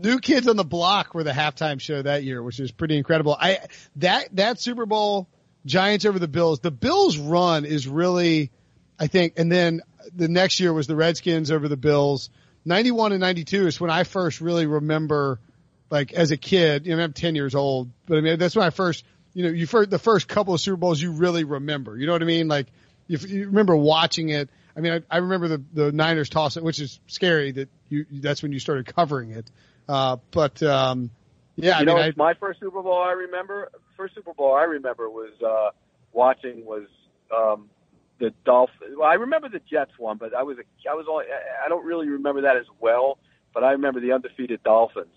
New 0.00 0.18
Kids 0.18 0.48
on 0.48 0.56
the 0.56 0.64
Block 0.64 1.14
were 1.14 1.24
the 1.24 1.32
halftime 1.32 1.80
show 1.80 2.02
that 2.02 2.24
year, 2.24 2.42
which 2.42 2.58
was 2.58 2.72
pretty 2.72 2.96
incredible. 2.96 3.36
I 3.38 3.60
that 3.96 4.34
that 4.36 4.60
Super 4.60 4.86
Bowl 4.86 5.28
Giants 5.66 6.04
over 6.04 6.18
the 6.18 6.28
Bills. 6.28 6.60
The 6.60 6.70
Bills 6.70 7.16
run 7.16 7.64
is 7.64 7.88
really, 7.88 8.50
I 8.98 9.06
think, 9.06 9.34
and 9.38 9.50
then 9.50 9.80
the 10.14 10.28
next 10.28 10.60
year 10.60 10.72
was 10.72 10.86
the 10.86 10.96
Redskins 10.96 11.50
over 11.50 11.68
the 11.68 11.76
Bills. 11.76 12.30
91 12.64 13.12
and 13.12 13.20
92 13.20 13.66
is 13.66 13.80
when 13.80 13.90
I 13.90 14.04
first 14.04 14.40
really 14.40 14.66
remember, 14.66 15.40
like 15.90 16.12
as 16.12 16.30
a 16.30 16.36
kid, 16.36 16.86
you 16.86 16.96
know, 16.96 17.02
I'm 17.02 17.12
10 17.12 17.34
years 17.34 17.54
old, 17.54 17.90
but 18.06 18.18
I 18.18 18.20
mean, 18.20 18.38
that's 18.38 18.56
when 18.56 18.66
I 18.66 18.70
first, 18.70 19.04
you 19.32 19.44
know, 19.44 19.50
you 19.50 19.66
first, 19.66 19.90
the 19.90 19.98
first 19.98 20.28
couple 20.28 20.54
of 20.54 20.60
Super 20.60 20.76
Bowls 20.76 21.00
you 21.00 21.12
really 21.12 21.44
remember, 21.44 21.96
you 21.96 22.06
know 22.06 22.12
what 22.12 22.22
I 22.22 22.26
mean? 22.26 22.48
Like 22.48 22.66
if 23.08 23.28
you 23.28 23.46
remember 23.46 23.76
watching 23.76 24.30
it, 24.30 24.48
I 24.76 24.80
mean, 24.80 24.92
I, 24.92 25.02
I 25.10 25.18
remember 25.18 25.48
the, 25.48 25.62
the 25.72 25.92
Niners 25.92 26.28
toss 26.28 26.56
it, 26.56 26.62
which 26.62 26.80
is 26.80 26.98
scary 27.06 27.52
that 27.52 27.68
you, 27.88 28.06
that's 28.10 28.42
when 28.42 28.52
you 28.52 28.58
started 28.58 28.86
covering 28.86 29.30
it. 29.30 29.50
Uh, 29.88 30.16
but, 30.30 30.62
um, 30.62 31.10
yeah, 31.56 31.76
you 31.76 31.82
I 31.82 31.84
know, 31.84 31.94
mean, 31.96 32.04
I, 32.04 32.12
my 32.16 32.34
first 32.34 32.60
Super 32.60 32.82
Bowl 32.82 33.00
I 33.00 33.12
remember, 33.12 33.70
first 33.96 34.14
Super 34.14 34.32
Bowl 34.34 34.54
I 34.54 34.64
remember 34.64 35.08
was, 35.08 35.30
uh, 35.46 35.70
watching 36.12 36.64
was, 36.64 36.86
um, 37.34 37.68
the 38.18 38.32
Dolphins. 38.44 38.96
Well, 38.96 39.08
I 39.08 39.14
remember 39.14 39.48
the 39.48 39.60
Jets 39.60 39.92
one, 39.98 40.18
but 40.18 40.34
I 40.34 40.42
was 40.42 40.58
a, 40.58 40.90
I 40.90 40.94
was 40.94 41.06
only, 41.08 41.26
I 41.64 41.68
don't 41.68 41.84
really 41.84 42.08
remember 42.08 42.42
that 42.42 42.56
as 42.56 42.66
well, 42.80 43.18
but 43.52 43.64
I 43.64 43.72
remember 43.72 44.00
the 44.00 44.12
undefeated 44.12 44.62
Dolphins. 44.62 45.08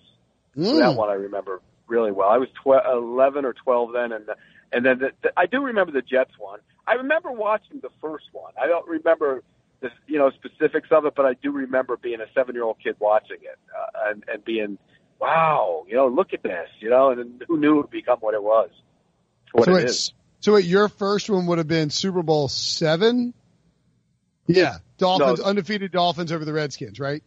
Mm. 0.55 0.79
That 0.79 0.95
one 0.95 1.09
I 1.09 1.13
remember 1.13 1.61
really 1.87 2.11
well. 2.11 2.29
I 2.29 2.37
was 2.37 2.49
tw- 2.63 2.85
11 2.91 3.45
or 3.45 3.53
12 3.53 3.93
then, 3.93 4.11
and 4.11 4.29
and 4.71 4.85
then 4.85 4.99
the, 4.99 5.11
the, 5.21 5.31
I 5.37 5.45
do 5.45 5.63
remember 5.63 5.91
the 5.91 6.01
Jets 6.01 6.31
one. 6.37 6.59
I 6.87 6.93
remember 6.93 7.31
watching 7.31 7.79
the 7.81 7.89
first 8.01 8.25
one. 8.31 8.53
I 8.61 8.67
don't 8.67 8.87
remember 8.87 9.43
the 9.81 9.89
you 10.07 10.17
know 10.17 10.31
specifics 10.31 10.87
of 10.91 11.05
it, 11.05 11.13
but 11.15 11.25
I 11.25 11.33
do 11.33 11.51
remember 11.51 11.97
being 11.97 12.21
a 12.21 12.25
seven 12.33 12.55
year 12.55 12.63
old 12.63 12.77
kid 12.83 12.95
watching 12.99 13.37
it 13.41 13.59
uh, 13.77 14.09
and 14.09 14.23
and 14.27 14.45
being 14.45 14.77
wow, 15.19 15.85
you 15.87 15.95
know, 15.95 16.07
look 16.07 16.33
at 16.33 16.43
this, 16.43 16.69
you 16.79 16.89
know, 16.89 17.11
and 17.11 17.43
who 17.47 17.59
knew 17.59 17.73
it 17.73 17.77
would 17.77 17.89
become 17.89 18.19
what 18.19 18.33
it 18.33 18.43
was, 18.43 18.69
what 19.51 19.65
so 19.65 19.75
it's, 19.75 20.13
so 20.39 20.53
wait, 20.53 20.65
your 20.65 20.89
first 20.89 21.29
one 21.29 21.47
would 21.47 21.57
have 21.57 21.67
been 21.67 21.89
Super 21.89 22.23
Bowl 22.23 22.47
seven? 22.47 23.33
Yeah. 24.45 24.77
Dolphins, 24.97 25.39
No. 25.39 25.45
undefeated 25.45 25.91
Dolphins 25.91 26.31
over 26.31 26.45
the 26.45 26.53
Redskins, 26.53 26.99
right? 26.99 27.23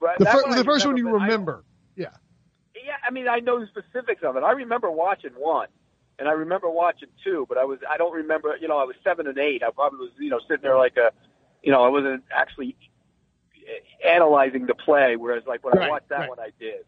But 0.00 0.18
The, 0.18 0.26
fir- 0.26 0.54
the 0.54 0.64
first 0.64 0.86
one 0.86 0.96
you 0.96 1.08
I 1.08 1.12
remember. 1.24 1.64
Yeah. 1.94 2.08
Yeah, 2.74 2.96
I 3.06 3.10
mean, 3.10 3.28
I 3.28 3.40
know 3.40 3.60
the 3.60 3.66
specifics 3.66 4.22
of 4.22 4.36
it. 4.36 4.42
I 4.42 4.52
remember 4.52 4.90
watching 4.90 5.30
one, 5.32 5.68
and 6.18 6.28
I 6.28 6.32
remember 6.32 6.68
watching 6.70 7.08
two, 7.24 7.46
but 7.48 7.58
I 7.58 7.64
was 7.64 7.78
I 7.88 7.96
don't 7.96 8.14
remember. 8.14 8.56
You 8.60 8.68
know, 8.68 8.78
I 8.78 8.84
was 8.84 8.96
seven 9.04 9.26
and 9.26 9.38
eight. 9.38 9.62
I 9.62 9.70
probably 9.70 9.98
was 10.00 10.10
you 10.18 10.30
know 10.30 10.40
sitting 10.48 10.62
there 10.62 10.76
like 10.78 10.96
a, 10.96 11.10
you 11.62 11.72
know, 11.72 11.82
I 11.82 11.88
wasn't 11.88 12.24
actually 12.30 12.76
analyzing 14.06 14.66
the 14.66 14.74
play. 14.74 15.16
Whereas 15.16 15.44
like 15.46 15.64
when 15.64 15.74
Right, 15.76 15.86
I 15.88 15.90
watched 15.90 16.08
that 16.10 16.20
right. 16.20 16.28
one, 16.28 16.40
I 16.40 16.50
did. 16.58 16.84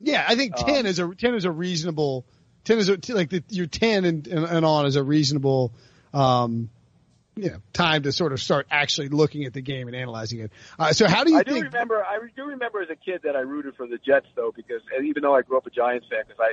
Yeah, 0.00 0.24
I 0.26 0.34
think 0.36 0.58
Um, 0.58 0.64
ten 0.66 0.86
is 0.86 0.98
a 0.98 1.14
ten 1.14 1.34
is 1.34 1.44
a 1.44 1.50
reasonable 1.50 2.26
ten 2.64 2.78
is 2.78 2.88
a, 2.88 2.98
like 3.12 3.30
the, 3.30 3.42
your 3.48 3.66
ten 3.66 4.04
and, 4.04 4.26
and, 4.26 4.44
and 4.44 4.64
on 4.64 4.86
is 4.86 4.96
a 4.96 5.02
reasonable 5.02 5.72
um, 6.12 6.70
you 7.36 7.50
know, 7.50 7.58
time 7.72 8.02
to 8.02 8.12
sort 8.12 8.32
of 8.32 8.40
start 8.40 8.66
actually 8.70 9.08
looking 9.08 9.44
at 9.44 9.52
the 9.52 9.60
game 9.62 9.86
and 9.86 9.96
analyzing 9.96 10.40
it. 10.40 10.52
Uh, 10.78 10.92
so 10.92 11.06
how 11.08 11.24
do 11.24 11.30
you 11.32 11.38
I 11.38 11.42
do 11.42 11.52
think? 11.52 11.64
remember. 11.66 12.04
I 12.04 12.18
do 12.36 12.44
remember 12.44 12.82
as 12.82 12.90
a 12.90 12.96
kid 12.96 13.22
that 13.24 13.36
I 13.36 13.40
rooted 13.40 13.76
for 13.76 13.86
the 13.86 13.98
Jets 13.98 14.26
though, 14.34 14.52
because 14.54 14.82
even 15.02 15.22
though 15.22 15.34
I 15.34 15.42
grew 15.42 15.56
up 15.56 15.66
a 15.66 15.70
Giants 15.70 16.06
fan, 16.10 16.22
because 16.26 16.40
I 16.40 16.52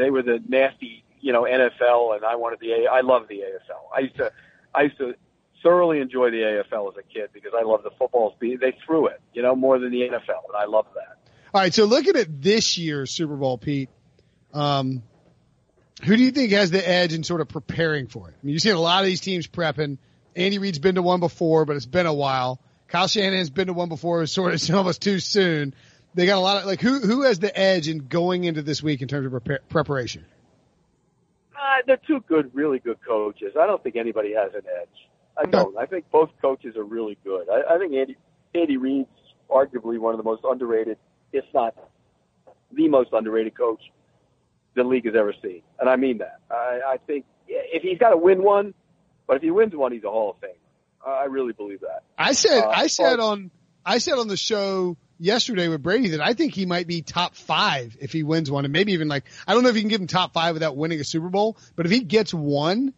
they 0.00 0.10
were 0.10 0.22
the 0.22 0.40
nasty, 0.48 1.04
you 1.22 1.32
know, 1.32 1.44
NFL, 1.44 2.16
and 2.16 2.24
I 2.24 2.36
wanted 2.36 2.60
the 2.60 2.72
A. 2.72 2.90
I 2.90 3.00
love 3.00 3.28
the 3.28 3.36
AFL. 3.36 3.96
I 3.96 4.00
used 4.00 4.16
to, 4.16 4.32
I 4.74 4.82
used 4.82 4.98
to 4.98 5.14
thoroughly 5.62 6.00
enjoy 6.00 6.30
the 6.30 6.38
AFL 6.38 6.92
as 6.92 6.98
a 6.98 7.02
kid 7.02 7.30
because 7.32 7.52
I 7.58 7.62
love 7.62 7.82
the 7.82 7.92
footballs. 7.98 8.34
They 8.40 8.76
threw 8.84 9.06
it, 9.06 9.20
you 9.32 9.40
know, 9.40 9.56
more 9.56 9.78
than 9.78 9.90
the 9.90 10.00
NFL, 10.00 10.48
and 10.48 10.56
I 10.58 10.66
love 10.66 10.86
that. 10.94 11.30
All 11.54 11.60
right, 11.60 11.72
so 11.72 11.84
looking 11.84 12.16
at 12.16 12.42
this 12.42 12.76
year's 12.76 13.10
Super 13.10 13.36
Bowl, 13.36 13.56
Pete, 13.56 13.88
um, 14.52 15.02
who 16.04 16.16
do 16.16 16.22
you 16.22 16.32
think 16.32 16.50
has 16.52 16.70
the 16.70 16.86
edge 16.86 17.12
in 17.12 17.22
sort 17.22 17.40
of 17.40 17.48
preparing 17.48 18.08
for 18.08 18.28
it? 18.28 18.34
I 18.42 18.46
mean, 18.46 18.54
you've 18.54 18.62
seen 18.62 18.74
a 18.74 18.80
lot 18.80 19.00
of 19.00 19.06
these 19.06 19.20
teams 19.20 19.46
prepping. 19.46 19.98
Andy 20.34 20.58
Reid's 20.58 20.78
been 20.78 20.96
to 20.96 21.02
one 21.02 21.20
before, 21.20 21.64
but 21.64 21.76
it's 21.76 21.86
been 21.86 22.06
a 22.06 22.14
while. 22.14 22.60
Kyle 22.88 23.06
Shanahan's 23.06 23.50
been 23.50 23.68
to 23.68 23.72
one 23.72 23.88
before. 23.88 24.22
It's 24.22 24.32
sort 24.32 24.54
of 24.54 24.74
almost 24.74 25.00
too 25.02 25.20
soon. 25.20 25.74
They 26.14 26.26
got 26.26 26.36
a 26.36 26.40
lot 26.40 26.58
of 26.58 26.66
like 26.66 26.80
who 26.80 27.00
who 27.00 27.22
has 27.22 27.38
the 27.38 27.56
edge 27.56 27.88
in 27.88 27.98
going 27.98 28.44
into 28.44 28.62
this 28.62 28.82
week 28.82 29.00
in 29.00 29.08
terms 29.08 29.26
of 29.26 29.32
prepar- 29.32 29.60
preparation? 29.68 30.26
Uh, 31.72 31.82
they're 31.86 31.98
two 32.06 32.20
good, 32.28 32.50
really 32.54 32.78
good 32.78 32.98
coaches. 33.06 33.54
I 33.60 33.66
don't 33.66 33.82
think 33.82 33.96
anybody 33.96 34.34
has 34.34 34.52
an 34.54 34.62
edge. 34.80 34.88
I 35.36 35.44
don't. 35.46 35.76
I 35.78 35.86
think 35.86 36.10
both 36.10 36.30
coaches 36.40 36.76
are 36.76 36.84
really 36.84 37.16
good. 37.24 37.46
I, 37.50 37.74
I 37.74 37.78
think 37.78 37.94
Andy 37.94 38.16
Andy 38.54 38.76
Reid's 38.76 39.08
arguably 39.50 39.98
one 39.98 40.12
of 40.14 40.18
the 40.18 40.24
most 40.24 40.42
underrated, 40.44 40.98
if 41.32 41.44
not 41.54 41.74
the 42.72 42.88
most 42.88 43.10
underrated 43.12 43.56
coach 43.56 43.80
the 44.74 44.84
league 44.84 45.04
has 45.06 45.14
ever 45.16 45.34
seen, 45.42 45.62
and 45.80 45.88
I 45.88 45.96
mean 45.96 46.18
that. 46.18 46.40
I, 46.50 46.80
I 46.94 46.96
think 47.06 47.24
if 47.48 47.82
he's 47.82 47.98
got 47.98 48.10
to 48.10 48.16
win 48.16 48.42
one, 48.42 48.74
but 49.26 49.36
if 49.36 49.42
he 49.42 49.50
wins 49.50 49.74
one, 49.74 49.92
he's 49.92 50.04
a 50.04 50.10
Hall 50.10 50.30
of 50.30 50.36
Famer. 50.40 50.56
I 51.06 51.24
really 51.24 51.52
believe 51.52 51.80
that. 51.80 52.02
I 52.16 52.32
said 52.32 52.62
Uh, 52.62 52.68
I 52.68 52.86
said 52.86 53.16
but- 53.16 53.22
on 53.24 53.50
I 53.84 53.98
said 53.98 54.14
on 54.18 54.28
the 54.28 54.36
show 54.36 54.96
yesterday 55.22 55.68
with 55.68 55.82
Brady 55.82 56.08
that 56.08 56.20
I 56.20 56.34
think 56.34 56.54
he 56.54 56.66
might 56.66 56.86
be 56.86 57.02
top 57.02 57.34
five 57.34 57.96
if 58.00 58.12
he 58.12 58.22
wins 58.22 58.50
one, 58.50 58.64
and 58.64 58.72
maybe 58.72 58.92
even 58.92 59.08
like 59.08 59.24
I 59.46 59.54
don't 59.54 59.62
know 59.62 59.68
if 59.68 59.76
you 59.76 59.82
can 59.82 59.88
give 59.88 60.00
him 60.00 60.06
top 60.06 60.32
five 60.34 60.54
without 60.54 60.76
winning 60.76 61.00
a 61.00 61.04
Super 61.04 61.28
Bowl, 61.28 61.56
but 61.76 61.86
if 61.86 61.92
he 61.92 62.00
gets 62.00 62.34
one, 62.34 62.92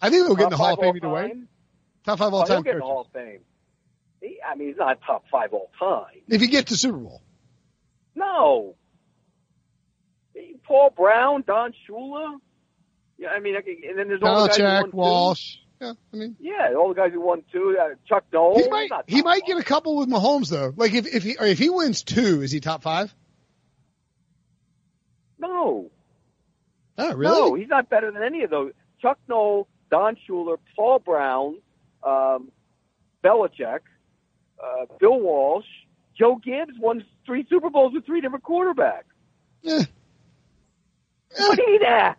I 0.00 0.10
think 0.10 0.26
he'll 0.26 0.34
get 0.36 0.44
in 0.44 0.50
the 0.50 0.56
Hall 0.56 0.74
of 0.74 0.80
Fame 0.80 0.96
either 0.96 1.08
way. 1.08 1.32
Top 2.04 2.18
five 2.18 2.32
all 2.32 2.40
Oh, 2.42 2.44
he'll 2.46 2.54
time 2.56 2.62
get 2.62 2.72
in 2.74 2.78
the. 2.78 2.84
Hall 2.84 3.02
of 3.02 3.12
Fame. 3.12 3.40
He, 4.20 4.38
I 4.44 4.56
mean, 4.56 4.68
he's 4.68 4.76
not 4.78 4.98
top 5.06 5.24
five 5.30 5.52
all 5.52 5.70
time. 5.78 6.22
If 6.28 6.40
he 6.40 6.48
gets 6.48 6.70
to 6.70 6.76
Super 6.76 6.98
Bowl. 6.98 7.22
No. 8.14 8.74
Paul 10.64 10.90
Brown, 10.90 11.44
Don 11.46 11.72
Shula. 11.88 12.38
Yeah, 13.16 13.28
I 13.28 13.40
mean, 13.40 13.56
I 13.56 13.62
can, 13.62 13.76
and 13.88 13.98
then 13.98 14.08
there's 14.08 14.20
all 14.22 14.42
the 14.42 14.48
guys 14.48 14.58
Belichick. 14.84 14.92
Walsh. 14.94 15.56
Yeah, 15.80 15.92
I 16.12 16.16
mean, 16.16 16.36
Yeah, 16.40 16.74
all 16.76 16.88
the 16.88 16.94
guys 16.94 17.12
who 17.12 17.20
won 17.20 17.42
two. 17.52 17.76
Uh, 17.80 17.94
Chuck 18.08 18.24
Noll. 18.32 18.58
he 18.58 18.68
might 18.68 18.90
he 19.06 19.22
might 19.22 19.40
five. 19.42 19.46
get 19.46 19.58
a 19.58 19.62
couple 19.62 19.96
with 19.96 20.08
Mahomes 20.08 20.50
though. 20.50 20.72
Like 20.76 20.92
if 20.94 21.06
if 21.06 21.22
he 21.22 21.36
or 21.36 21.46
if 21.46 21.58
he 21.58 21.70
wins 21.70 22.02
two, 22.02 22.42
is 22.42 22.50
he 22.50 22.58
top 22.60 22.82
five? 22.82 23.14
No, 25.38 25.90
Oh, 27.00 27.14
really? 27.14 27.32
no, 27.38 27.54
he's 27.54 27.68
not 27.68 27.88
better 27.88 28.10
than 28.10 28.22
any 28.24 28.42
of 28.42 28.50
those. 28.50 28.72
Chuck 29.00 29.18
Noll, 29.28 29.68
Don 29.90 30.16
Shula, 30.28 30.58
Paul 30.74 30.98
Brown, 30.98 31.58
um, 32.02 32.50
Belichick, 33.22 33.80
uh, 34.60 34.86
Bill 34.98 35.20
Walsh, 35.20 35.64
Joe 36.18 36.40
Gibbs 36.44 36.72
won 36.80 37.04
three 37.24 37.46
Super 37.48 37.70
Bowls 37.70 37.92
with 37.94 38.04
three 38.04 38.20
different 38.20 38.42
quarterbacks. 38.44 39.04
Eh. 39.64 39.84
Wait 41.38 41.82
a 41.82 42.16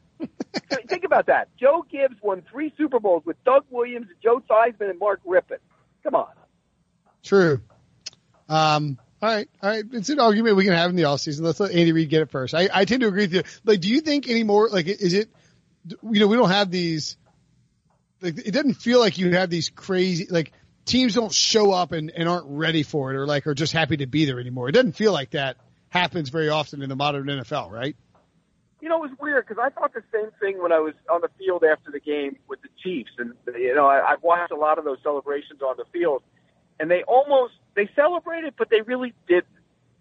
Think 0.88 1.04
about 1.04 1.28
that. 1.28 1.50
Joe 1.60 1.86
Gibbs 1.90 2.16
won 2.22 2.44
three 2.52 2.74
Super 2.78 3.00
Bowls 3.00 3.24
with 3.26 3.42
Doug 3.44 3.66
Williams, 3.70 4.08
Joe 4.24 4.42
Theismann, 4.50 4.90
and 4.90 5.00
Mark 5.00 5.22
Rypien. 5.26 5.58
Come 6.04 6.16
on. 6.16 6.30
True. 7.24 7.62
Um, 8.48 8.98
all 9.22 9.30
right, 9.30 9.50
all 9.62 9.70
right. 9.70 9.84
It's 9.92 10.10
an 10.10 10.20
argument 10.20 10.56
we 10.56 10.64
can 10.64 10.74
have 10.74 10.90
in 10.90 10.96
the 10.96 11.04
offseason. 11.04 11.42
Let's 11.42 11.60
let 11.60 11.72
Andy 11.72 11.92
Reid 11.92 12.10
get 12.10 12.22
it 12.22 12.32
first. 12.32 12.54
I, 12.54 12.70
I 12.74 12.86
tend 12.86 13.02
to 13.02 13.08
agree 13.08 13.24
with 13.24 13.34
you. 13.34 13.44
Like, 13.66 13.82
do 13.82 13.90
you 13.90 14.02
think 14.02 14.30
any 14.30 14.44
more? 14.44 14.70
Like, 14.70 14.88
is 14.88 15.14
it? 15.14 15.30
You 15.86 16.20
know, 16.20 16.28
we 16.28 16.36
don't 16.36 16.50
have 16.50 16.72
these. 16.72 17.18
Like, 18.22 18.38
it 18.38 18.52
doesn't 18.52 18.76
feel 18.76 19.00
like 19.00 19.18
you 19.18 19.32
have 19.32 19.50
these 19.50 19.70
crazy 19.70 20.28
like 20.30 20.52
teams 20.86 21.14
don't 21.14 21.34
show 21.34 21.72
up 21.72 21.92
and, 21.92 22.12
and 22.16 22.28
aren't 22.28 22.48
ready 22.48 22.84
for 22.84 23.12
it, 23.12 23.18
or 23.18 23.28
like 23.28 23.46
are 23.48 23.54
just 23.54 23.74
happy 23.74 23.98
to 23.98 24.08
be 24.08 24.26
there 24.26 24.40
anymore. 24.40 24.70
It 24.70 24.74
doesn't 24.74 24.94
feel 24.94 25.14
like 25.14 25.32
that 25.32 25.58
happens 25.90 26.30
very 26.30 26.50
often 26.50 26.82
in 26.82 26.90
the 26.90 26.96
modern 26.96 27.28
NFL, 27.28 27.72
right? 27.72 27.96
You 28.82 28.88
know, 28.88 29.04
it 29.04 29.10
was 29.10 29.20
weird 29.20 29.46
because 29.46 29.62
I 29.62 29.70
thought 29.70 29.94
the 29.94 30.04
same 30.14 30.32
thing 30.40 30.62
when 30.62 30.72
I 30.72 30.80
was 30.80 30.94
on 31.12 31.22
the 31.22 31.30
field 31.38 31.64
after 31.64 31.92
the 31.92 32.00
game 32.00 32.38
with 32.48 32.62
the 32.62 32.70
Chiefs, 32.82 33.12
and 33.18 33.34
you 33.56 33.76
know, 33.76 33.88
I, 33.88 34.12
I've 34.12 34.24
watched 34.24 34.52
a 34.52 34.56
lot 34.56 34.78
of 34.78 34.86
those 34.86 35.00
celebrations 35.04 35.62
on 35.62 35.76
the 35.78 35.86
field, 35.92 36.24
and 36.80 36.90
they 36.90 37.04
almost 37.04 37.54
they 37.76 37.90
celebrated, 37.96 38.54
but 38.58 38.70
they 38.70 38.82
really 38.82 39.14
didn't. 39.28 39.46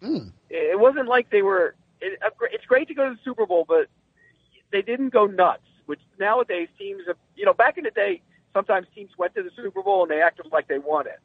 Mm. 0.01 0.31
It 0.49 0.79
wasn't 0.79 1.07
like 1.07 1.29
they 1.29 1.41
were. 1.41 1.75
It, 2.01 2.19
it's 2.53 2.65
great 2.65 2.87
to 2.87 2.93
go 2.93 3.09
to 3.09 3.15
the 3.15 3.21
Super 3.23 3.45
Bowl, 3.45 3.65
but 3.67 3.87
they 4.71 4.81
didn't 4.81 5.09
go 5.09 5.25
nuts. 5.25 5.63
Which 5.85 5.99
nowadays 6.19 6.69
teams, 6.77 7.01
have, 7.07 7.17
you 7.35 7.45
know, 7.45 7.53
back 7.53 7.77
in 7.77 7.83
the 7.83 7.91
day, 7.91 8.21
sometimes 8.53 8.87
teams 8.93 9.11
went 9.17 9.33
to 9.35 9.43
the 9.43 9.49
Super 9.55 9.81
Bowl 9.81 10.03
and 10.03 10.11
they 10.11 10.21
acted 10.21 10.45
like 10.51 10.67
they 10.67 10.77
won 10.77 11.07
it. 11.07 11.19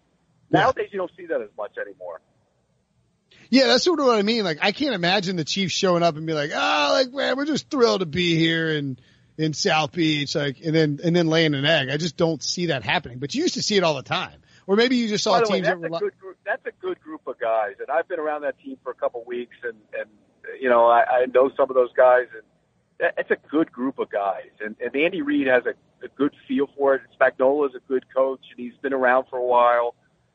Yeah. 0.51 0.61
Nowadays, 0.61 0.89
you 0.91 0.99
don't 0.99 1.11
see 1.17 1.27
that 1.27 1.41
as 1.41 1.51
much 1.57 1.77
anymore. 1.79 2.21
Yeah, 3.55 3.69
that's 3.69 3.85
sort 3.85 4.01
of 4.01 4.07
what 4.07 4.19
I 4.19 4.23
mean. 4.23 4.43
Like, 4.43 4.59
I 4.63 4.73
can't 4.73 4.97
imagine 4.97 5.37
the 5.37 5.45
Chiefs 5.45 5.73
showing 5.73 6.03
up 6.03 6.17
and 6.17 6.27
be 6.27 6.33
like, 6.33 6.51
"Oh, 6.53 6.91
like 6.93 7.13
man, 7.13 7.37
we're 7.37 7.45
just 7.45 7.71
thrilled 7.71 8.01
to 8.01 8.07
be 8.07 8.35
here 8.35 8.73
in 8.73 8.99
in 9.39 9.53
South 9.53 9.93
Beach," 9.93 10.35
like, 10.35 10.61
and 10.65 10.75
then 10.75 10.99
and 11.05 11.15
then 11.15 11.29
laying 11.29 11.55
an 11.55 11.65
egg. 11.65 11.89
I 11.89 11.97
just 11.97 12.17
don't 12.17 12.43
see 12.43 12.67
that 12.67 12.83
happening. 12.83 13.21
But 13.21 13.33
you 13.33 13.43
used 13.43 13.55
to 13.55 13.63
see 13.63 13.77
it 13.77 13.85
all 13.85 13.95
the 13.95 14.03
time, 14.03 14.41
or 14.67 14.75
maybe 14.75 14.97
you 14.97 15.07
just 15.07 15.23
saw 15.23 15.39
the 15.39 15.49
way, 15.49 15.59
teams 15.59 15.69
that's 15.69 15.81
that 15.83 15.87
a 15.87 16.01
good 16.01 16.19
group. 16.19 16.37
That's 16.45 16.67
a 16.67 16.73
good 16.81 17.01
group 17.01 17.29
of 17.29 17.39
guys, 17.39 17.75
and 17.79 17.91
I've 17.91 18.09
been 18.09 18.19
around 18.19 18.43
that 18.43 18.59
team 18.59 18.77
for 18.83 18.91
a 18.91 18.95
couple 18.97 19.21
of 19.21 19.27
weeks, 19.29 19.55
and 19.63 19.77
and 19.97 20.11
you 20.61 20.69
know 20.69 20.89
I, 20.89 21.05
I 21.05 21.27
know 21.27 21.49
some 21.57 21.71
of 21.71 21.77
those 21.77 21.93
guys, 21.93 22.27
and 22.35 22.43
that, 22.99 23.15
it's 23.19 23.31
a 23.31 23.39
good 23.49 23.71
group 23.71 24.01
of 24.01 24.11
guys. 24.11 24.51
And, 24.61 24.75
and 24.85 24.97
Andy 24.97 25.23
Reid 25.23 25.47
has 25.47 25.63
a, 25.65 25.75
a 26.05 26.09
good 26.17 26.35
feel 26.49 26.69
for 26.77 26.97
it. 26.97 27.03
Spagnuolo 27.21 27.69
is 27.69 27.77
a 27.77 27.87
good 27.87 28.05
coach, 28.13 28.41
and 28.51 28.59
he's 28.59 28.77
been 28.83 28.93
around 28.93 29.27
for 29.31 29.39
a 29.39 29.45
while. 29.45 29.95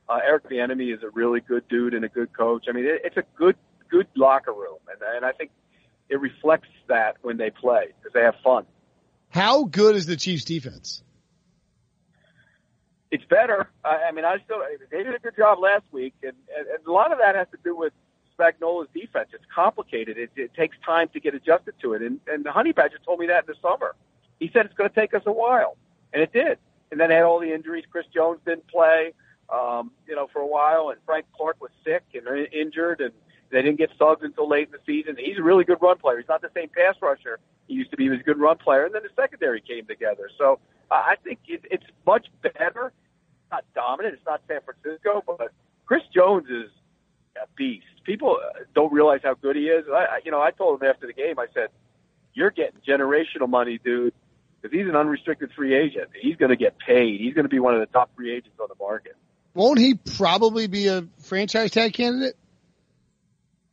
Uh, 0.09 0.19
Eric 0.25 0.49
Bieniemy 0.49 0.93
is 0.93 1.03
a 1.03 1.09
really 1.11 1.39
good 1.39 1.67
dude 1.67 1.93
and 1.93 2.03
a 2.03 2.09
good 2.09 2.35
coach. 2.35 2.65
I 2.67 2.71
mean, 2.71 2.85
it, 2.85 3.01
it's 3.03 3.17
a 3.17 3.23
good 3.35 3.55
good 3.89 4.07
locker 4.15 4.53
room, 4.53 4.79
and 4.91 4.99
and 5.15 5.25
I 5.25 5.31
think 5.31 5.51
it 6.09 6.19
reflects 6.19 6.69
that 6.87 7.17
when 7.21 7.37
they 7.37 7.51
play 7.51 7.93
because 7.97 8.13
they 8.13 8.21
have 8.21 8.35
fun. 8.43 8.65
How 9.29 9.65
good 9.65 9.95
is 9.95 10.07
the 10.07 10.15
Chiefs 10.15 10.43
defense? 10.43 11.03
It's 13.11 13.23
better. 13.25 13.69
I, 13.83 14.05
I 14.09 14.11
mean, 14.11 14.25
I 14.25 14.37
still 14.43 14.63
they 14.91 15.03
did 15.03 15.13
a 15.13 15.19
good 15.19 15.35
job 15.37 15.59
last 15.59 15.83
week, 15.91 16.15
and, 16.23 16.33
and, 16.57 16.67
and 16.67 16.87
a 16.87 16.91
lot 16.91 17.11
of 17.11 17.19
that 17.19 17.35
has 17.35 17.47
to 17.51 17.57
do 17.63 17.75
with 17.75 17.93
Spagnuolo's 18.37 18.89
defense. 18.93 19.29
It's 19.33 19.45
complicated. 19.53 20.17
It, 20.17 20.31
it 20.35 20.53
takes 20.55 20.75
time 20.83 21.09
to 21.13 21.19
get 21.19 21.35
adjusted 21.35 21.75
to 21.81 21.93
it, 21.93 22.01
and 22.01 22.19
and 22.27 22.43
the 22.43 22.51
Honey 22.51 22.71
Badger 22.71 22.97
told 23.05 23.19
me 23.19 23.27
that 23.27 23.45
in 23.47 23.53
the 23.53 23.55
summer. 23.61 23.95
He 24.39 24.49
said 24.53 24.65
it's 24.65 24.75
going 24.75 24.89
to 24.89 24.95
take 24.95 25.13
us 25.13 25.23
a 25.27 25.31
while, 25.31 25.77
and 26.13 26.23
it 26.23 26.33
did. 26.33 26.57
And 26.91 26.99
then 26.99 27.09
they 27.09 27.15
had 27.15 27.23
all 27.25 27.39
the 27.39 27.53
injuries. 27.53 27.83
Chris 27.91 28.05
Jones 28.11 28.39
didn't 28.45 28.67
play, 28.67 29.13
um, 29.53 29.91
you 30.07 30.15
know, 30.15 30.27
for 30.31 30.39
a 30.39 30.47
while, 30.47 30.89
and 30.89 30.99
Frank 31.05 31.25
Clark 31.35 31.61
was 31.61 31.71
sick 31.83 32.03
and 32.13 32.47
injured, 32.53 33.01
and 33.01 33.11
they 33.51 33.61
didn't 33.61 33.77
get 33.77 33.89
Suggs 33.97 34.23
until 34.23 34.47
late 34.47 34.67
in 34.67 34.71
the 34.71 34.79
season. 34.85 35.15
He's 35.17 35.37
a 35.37 35.43
really 35.43 35.63
good 35.63 35.81
run 35.81 35.97
player. 35.97 36.17
He's 36.19 36.27
not 36.27 36.41
the 36.41 36.51
same 36.55 36.69
pass 36.69 36.95
rusher 37.01 37.39
he 37.67 37.75
used 37.75 37.91
to 37.91 37.97
be. 37.97 38.03
He 38.03 38.09
was 38.09 38.19
a 38.19 38.23
good 38.23 38.39
run 38.39 38.57
player, 38.57 38.85
and 38.85 38.93
then 38.93 39.03
the 39.03 39.21
secondary 39.21 39.61
came 39.61 39.85
together. 39.85 40.29
So 40.37 40.59
uh, 40.91 40.95
I 40.95 41.15
think 41.23 41.39
it, 41.47 41.65
it's 41.71 41.85
much 42.05 42.27
better. 42.41 42.87
It's 42.87 43.51
not 43.51 43.65
dominant. 43.73 44.15
It's 44.15 44.25
not 44.25 44.41
San 44.47 44.59
Francisco, 44.61 45.23
but 45.25 45.51
Chris 45.85 46.03
Jones 46.13 46.47
is 46.49 46.69
a 47.41 47.47
beast. 47.55 47.85
People 48.03 48.39
uh, 48.43 48.59
don't 48.75 48.91
realize 48.91 49.21
how 49.23 49.35
good 49.35 49.55
he 49.55 49.69
is. 49.69 49.85
I, 49.91 50.19
you 50.23 50.31
know, 50.31 50.41
I 50.41 50.51
told 50.51 50.81
him 50.81 50.89
after 50.89 51.07
the 51.07 51.13
game, 51.13 51.39
I 51.39 51.47
said, 51.53 51.69
"You're 52.33 52.51
getting 52.51 52.79
generational 52.87 53.49
money, 53.49 53.79
dude." 53.83 54.13
Because 54.61 54.77
he's 54.77 54.89
an 54.89 54.95
unrestricted 54.97 55.53
free 55.55 55.73
agent. 55.73 56.09
He's 56.19 56.35
going 56.35 56.49
to 56.49 56.57
get 56.57 56.77
paid. 56.77 57.21
He's 57.21 57.33
going 57.33 57.45
to 57.45 57.49
be 57.49 57.59
one 57.59 57.75
of 57.75 57.79
the 57.79 57.85
top 57.85 58.13
free 58.15 58.35
agents 58.35 58.59
on 58.59 58.67
the 58.67 58.75
market. 58.77 59.15
Won't 59.59 59.77
he 59.77 59.95
probably 59.95 60.67
be 60.67 60.87
a 60.87 61.05
franchise 61.23 61.71
tag 61.71 61.91
candidate? 61.91 62.37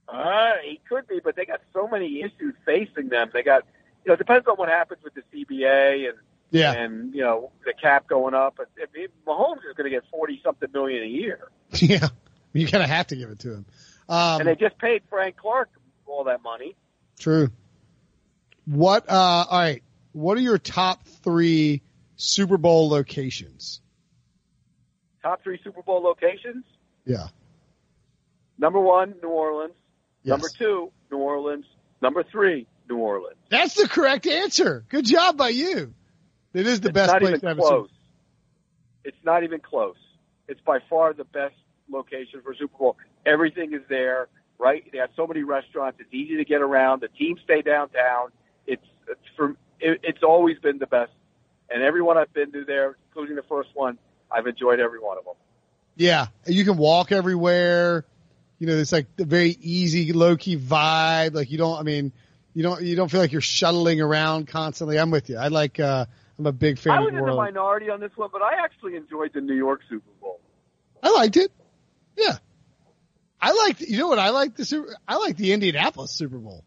Uh, 0.09 0.55
he 0.65 0.81
could 0.89 1.07
be, 1.07 1.21
but 1.23 1.37
they 1.37 1.45
got 1.45 1.61
so 1.73 1.87
many 1.87 2.23
issues 2.23 2.55
facing 2.65 3.09
them. 3.09 3.31
They 3.33 3.45
got, 3.45 3.63
you 4.05 4.09
know, 4.09 4.15
it 4.15 4.19
depends 4.19 4.49
on 4.49 4.57
what 4.57 4.69
happens 4.69 5.01
with 5.05 5.15
the 5.15 5.23
CBA 5.33 6.09
and 6.09 6.19
Yeah, 6.51 6.73
and 6.73 7.15
you 7.15 7.23
know 7.23 7.53
the 7.65 7.73
cap 7.73 8.09
going 8.09 8.35
up. 8.35 8.55
But 8.57 8.69
if, 8.77 8.91
if 8.95 9.13
Mahomes 9.29 9.59
is 9.59 9.77
going 9.77 9.85
to 9.85 9.91
get 9.91 10.03
forty 10.11 10.41
something 10.43 10.69
million 10.73 11.05
a 11.05 11.07
year, 11.07 11.49
yeah. 11.75 12.09
You 12.53 12.67
kind 12.67 12.83
of 12.83 12.91
have 12.91 13.07
to 13.09 13.17
give 13.17 13.31
it 13.31 13.39
to 13.41 13.53
him. 13.53 13.67
Um, 14.09 14.41
and 14.41 14.49
they 14.49 14.57
just 14.57 14.79
paid 14.79 15.03
Frank 15.09 15.37
Clark 15.37 15.69
all 16.07 16.25
that 16.25 16.43
money. 16.43 16.75
True. 17.21 17.51
What? 18.65 19.09
Uh, 19.09 19.45
all 19.49 19.59
right. 19.59 19.85
What 20.11 20.37
are 20.37 20.41
your 20.41 20.59
top 20.59 21.07
three 21.23 21.83
Super 22.17 22.57
Bowl 22.57 22.89
locations? 22.89 23.83
Top 25.27 25.43
three 25.43 25.59
Super 25.65 25.83
Bowl 25.83 26.01
locations: 26.03 26.65
Yeah. 27.05 27.27
number 28.59 28.79
one, 28.79 29.17
New 29.21 29.29
Orleans. 29.29 29.75
Yes. 30.23 30.31
Number 30.31 30.49
two, 30.57 30.93
New 31.11 31.19
Orleans. 31.19 31.65
Number 32.01 32.23
three, 32.23 32.69
New 32.89 32.99
Orleans. 32.99 33.37
That's 33.51 33.75
the 33.75 33.89
correct 33.89 34.29
answer. 34.29 34.85
Good 34.89 35.05
job 35.05 35.37
by 35.37 35.49
you. 35.49 35.93
It 36.55 36.69
is 36.69 36.81
the 36.81 36.91
it's 36.91 36.95
best 36.95 37.19
place 37.19 37.41
to 37.41 37.49
have 37.49 37.59
a 37.59 37.61
Super 37.61 37.69
close. 37.69 37.91
It's 39.03 39.17
not 39.25 39.43
even 39.43 39.59
close. 39.59 39.97
It's 40.47 40.61
by 40.61 40.79
far 40.89 41.13
the 41.13 41.25
best 41.25 41.57
location 41.91 42.41
for 42.45 42.55
Super 42.55 42.79
Bowl. 42.79 42.97
Everything 43.25 43.73
is 43.73 43.83
there, 43.89 44.29
right? 44.61 44.85
They 44.93 44.99
have 44.99 45.11
so 45.17 45.27
many 45.27 45.43
restaurants. 45.43 45.99
It's 45.99 46.15
easy 46.15 46.37
to 46.37 46.45
get 46.45 46.63
around. 46.63 47.03
The 47.03 47.09
teams 47.09 47.41
stay 47.43 47.63
downtown. 47.63 48.29
It's, 48.69 48.87
it's 49.09 49.21
from. 49.37 49.57
It, 49.81 49.99
it's 50.05 50.23
always 50.23 50.61
been 50.61 50.79
the 50.79 50.87
best, 50.87 51.11
and 51.69 51.83
everyone 51.83 52.17
I've 52.17 52.33
been 52.33 52.53
to 52.53 52.65
there, 52.65 52.97
including 53.09 53.35
the 53.35 53.43
first 53.43 53.71
one, 53.75 53.99
I've 54.31 54.47
enjoyed 54.47 54.81
every 54.81 55.01
one 55.01 55.19
of 55.19 55.25
them. 55.25 55.35
Yeah, 55.97 56.27
you 56.47 56.65
can 56.65 56.77
walk 56.77 57.13
everywhere. 57.13 58.05
You 58.59 58.67
know, 58.67 58.77
it's 58.77 58.93
like 58.93 59.07
a 59.19 59.25
very 59.25 59.57
easy, 59.61 60.13
low 60.13 60.37
key 60.37 60.57
vibe. 60.57 61.35
Like 61.35 61.51
you 61.51 61.59
don't, 61.59 61.79
I 61.79 61.83
mean, 61.83 62.13
you 62.55 62.63
don't, 62.63 62.83
you 62.83 62.97
don't 62.97 63.11
feel 63.11 63.21
like 63.21 63.33
you're 63.33 63.41
shuttling 63.41 64.01
around 64.01 64.49
constantly. 64.49 64.99
I'm 64.99 65.11
with 65.11 65.29
you. 65.29 65.37
I 65.37 65.49
like, 65.49 65.79
uh, 65.79 66.07
I'm 66.39 66.47
a 66.47 66.53
big 66.53 66.79
fan 66.79 66.93
I 66.93 66.99
of 66.99 67.05
was 67.05 67.13
New 67.13 67.21
in 67.21 67.27
the 67.27 67.35
minority 67.35 67.91
on 67.91 68.01
this 68.01 68.13
one, 68.17 68.31
but 68.33 68.43
I 68.43 68.63
actually 68.63 68.97
enjoyed 68.97 69.33
the 69.33 69.41
New 69.41 69.55
York 69.55 69.81
Super 69.89 70.11
Bowl. 70.21 70.41
I 71.03 71.11
liked 71.11 71.37
it. 71.37 71.53
Yeah. 72.17 72.37
I 73.41 73.53
liked, 73.53 73.81
you 73.83 73.99
know 73.99 74.09
what? 74.09 74.19
I 74.19 74.31
like 74.31 74.57
the 74.57 74.65
Super, 74.65 74.97
I 75.07 75.17
like 75.17 75.37
the 75.37 75.53
Indianapolis 75.53 76.13
Super 76.13 76.39
Bowl. 76.39 76.65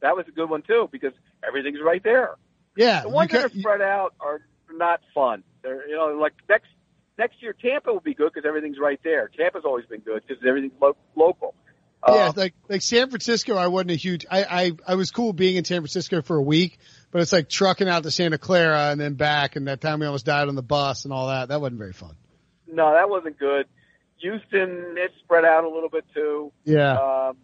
That 0.00 0.16
was 0.16 0.26
a 0.28 0.32
good 0.32 0.50
one 0.50 0.62
too 0.62 0.88
because 0.90 1.12
everything's 1.46 1.80
right 1.80 2.02
there. 2.02 2.34
Yeah. 2.76 3.02
The 3.02 3.08
ones 3.08 3.30
that 3.30 3.44
are 3.44 3.48
spread 3.48 3.80
out 3.80 4.14
are 4.20 4.40
not 4.76 5.00
fun. 5.14 5.42
They're 5.62 5.88
you 5.88 5.96
know 5.96 6.16
like 6.20 6.34
next 6.48 6.68
next 7.18 7.42
year 7.42 7.52
Tampa 7.54 7.92
will 7.92 8.00
be 8.00 8.14
good 8.14 8.32
because 8.32 8.46
everything's 8.46 8.78
right 8.78 9.00
there. 9.02 9.28
Tampa's 9.36 9.64
always 9.64 9.86
been 9.86 10.00
good 10.00 10.22
because 10.26 10.42
everything's 10.46 10.74
lo- 10.80 10.96
local. 11.14 11.54
Yeah, 12.06 12.28
Uh, 12.28 12.32
like 12.36 12.54
like 12.68 12.82
San 12.82 13.08
Francisco, 13.08 13.56
I 13.56 13.66
wasn't 13.68 13.90
a 13.92 13.94
huge. 13.96 14.26
I, 14.30 14.44
I 14.44 14.72
I 14.86 14.94
was 14.94 15.10
cool 15.10 15.32
being 15.32 15.56
in 15.56 15.64
San 15.64 15.80
Francisco 15.80 16.22
for 16.22 16.36
a 16.36 16.42
week, 16.42 16.78
but 17.10 17.20
it's 17.22 17.32
like 17.32 17.48
trucking 17.48 17.88
out 17.88 18.02
to 18.04 18.10
Santa 18.10 18.38
Clara 18.38 18.90
and 18.90 19.00
then 19.00 19.14
back, 19.14 19.56
and 19.56 19.66
that 19.66 19.80
time 19.80 19.98
we 20.00 20.06
almost 20.06 20.26
died 20.26 20.46
on 20.48 20.54
the 20.54 20.62
bus 20.62 21.04
and 21.04 21.12
all 21.12 21.28
that. 21.28 21.48
That 21.48 21.60
wasn't 21.60 21.78
very 21.78 21.92
fun. 21.94 22.14
no, 22.68 22.92
that 22.92 23.08
wasn't 23.10 23.38
good. 23.38 23.66
Houston, 24.18 24.94
it 24.96 25.10
spread 25.24 25.44
out 25.44 25.64
a 25.64 25.68
little 25.68 25.88
bit 25.90 26.04
too. 26.14 26.52
Yeah. 26.64 26.92
Um, 27.28 27.36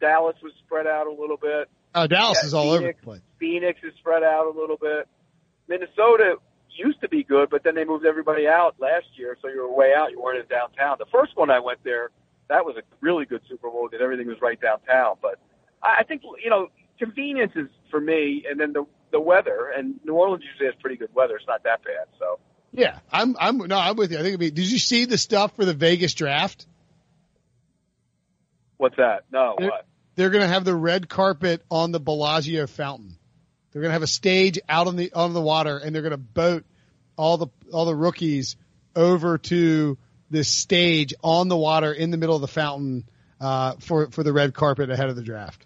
Dallas 0.00 0.36
was 0.42 0.52
spread 0.64 0.86
out 0.86 1.06
a 1.06 1.12
little 1.12 1.36
bit. 1.36 1.68
Oh, 1.94 2.06
Dallas 2.06 2.38
yeah, 2.42 2.46
is 2.46 2.54
all 2.54 2.70
over 2.70 2.86
the 2.86 2.92
place. 2.94 3.20
Phoenix 3.38 3.78
is 3.84 3.92
spread 3.98 4.22
out 4.22 4.46
a 4.46 4.58
little 4.58 4.76
bit. 4.78 5.06
Minnesota 5.68 6.36
used 6.76 7.00
to 7.00 7.08
be 7.08 7.22
good, 7.24 7.50
but 7.50 7.64
then 7.64 7.74
they 7.74 7.84
moved 7.84 8.06
everybody 8.06 8.46
out 8.46 8.76
last 8.78 9.06
year, 9.16 9.36
so 9.40 9.48
you 9.48 9.60
were 9.62 9.72
way 9.72 9.92
out. 9.96 10.10
You 10.10 10.20
weren't 10.20 10.38
in 10.38 10.46
downtown. 10.46 10.96
The 10.98 11.06
first 11.12 11.36
one 11.36 11.50
I 11.50 11.60
went 11.60 11.82
there, 11.84 12.10
that 12.48 12.64
was 12.64 12.76
a 12.76 12.82
really 13.00 13.24
good 13.24 13.42
Super 13.48 13.70
Bowl 13.70 13.88
because 13.90 14.02
everything 14.02 14.26
was 14.26 14.40
right 14.40 14.60
downtown. 14.60 15.16
But 15.20 15.38
I 15.82 15.98
I 16.00 16.02
think 16.04 16.22
you 16.42 16.50
know 16.50 16.68
convenience 16.98 17.52
is 17.56 17.68
for 17.90 18.00
me, 18.00 18.44
and 18.48 18.58
then 18.58 18.72
the 18.72 18.84
the 19.10 19.20
weather. 19.20 19.72
And 19.76 20.00
New 20.04 20.14
Orleans 20.14 20.42
usually 20.50 20.66
has 20.66 20.74
pretty 20.80 20.96
good 20.96 21.14
weather. 21.14 21.36
It's 21.36 21.46
not 21.46 21.62
that 21.64 21.84
bad. 21.84 22.06
So 22.18 22.38
Yeah, 22.72 22.98
I'm 23.10 23.36
I'm 23.38 23.58
no, 23.58 23.78
I'm 23.78 23.96
with 23.96 24.12
you. 24.12 24.18
I 24.18 24.20
think 24.22 24.30
it'd 24.30 24.40
be. 24.40 24.50
Did 24.50 24.70
you 24.70 24.78
see 24.78 25.04
the 25.04 25.18
stuff 25.18 25.54
for 25.56 25.64
the 25.64 25.74
Vegas 25.74 26.14
draft? 26.14 26.66
what's 28.78 28.96
that? 28.96 29.24
No, 29.30 29.54
It- 29.58 29.64
what? 29.64 29.86
They're 30.14 30.28
going 30.30 30.42
to 30.42 30.48
have 30.48 30.64
the 30.66 30.74
red 30.74 31.08
carpet 31.08 31.62
on 31.70 31.90
the 31.90 32.00
Bellagio 32.00 32.66
fountain. 32.66 33.16
They're 33.72 33.82
going 33.82 33.90
to 33.90 33.94
have 33.94 34.02
a 34.02 34.06
stage 34.06 34.58
out 34.68 34.86
on 34.86 34.96
the 34.96 35.12
on 35.12 35.32
the 35.32 35.40
water, 35.40 35.78
and 35.78 35.94
they're 35.94 36.02
going 36.02 36.10
to 36.12 36.16
boat 36.18 36.64
all 37.16 37.36
the 37.38 37.46
all 37.72 37.84
the 37.86 37.94
rookies 37.96 38.56
over 38.94 39.38
to 39.38 39.96
this 40.30 40.48
stage 40.48 41.14
on 41.22 41.48
the 41.48 41.56
water 41.56 41.92
in 41.92 42.10
the 42.10 42.16
middle 42.16 42.34
of 42.34 42.40
the 42.42 42.48
fountain 42.48 43.04
uh, 43.40 43.74
for 43.80 44.10
for 44.10 44.22
the 44.22 44.32
red 44.32 44.54
carpet 44.54 44.90
ahead 44.90 45.08
of 45.08 45.16
the 45.16 45.22
draft. 45.22 45.64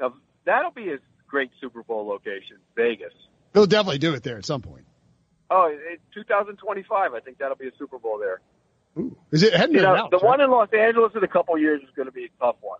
Now, 0.00 0.14
that'll 0.44 0.70
be 0.72 0.90
a 0.92 0.98
great 1.28 1.50
Super 1.60 1.82
Bowl 1.82 2.06
location, 2.06 2.56
Vegas. 2.76 3.12
They'll 3.52 3.66
definitely 3.66 3.98
do 3.98 4.14
it 4.14 4.22
there 4.22 4.36
at 4.38 4.46
some 4.46 4.62
point. 4.62 4.84
Oh, 5.50 5.68
in 5.70 5.98
2025, 6.14 7.12
I 7.14 7.20
think 7.20 7.38
that'll 7.38 7.56
be 7.56 7.68
a 7.68 7.72
Super 7.78 7.98
Bowl 7.98 8.18
there. 8.18 8.40
Ooh. 8.98 9.14
Is 9.30 9.42
it 9.42 9.52
hadn't 9.54 9.74
You 9.74 9.82
know, 9.82 9.92
announced, 9.94 10.10
the 10.10 10.16
right? 10.18 10.24
one 10.26 10.40
in 10.40 10.50
Los 10.50 10.68
Angeles 10.72 11.12
in 11.14 11.22
a 11.22 11.28
couple 11.28 11.56
years 11.58 11.82
is 11.82 11.88
going 11.94 12.06
to 12.06 12.12
be 12.12 12.24
a 12.24 12.28
tough 12.40 12.56
one. 12.60 12.78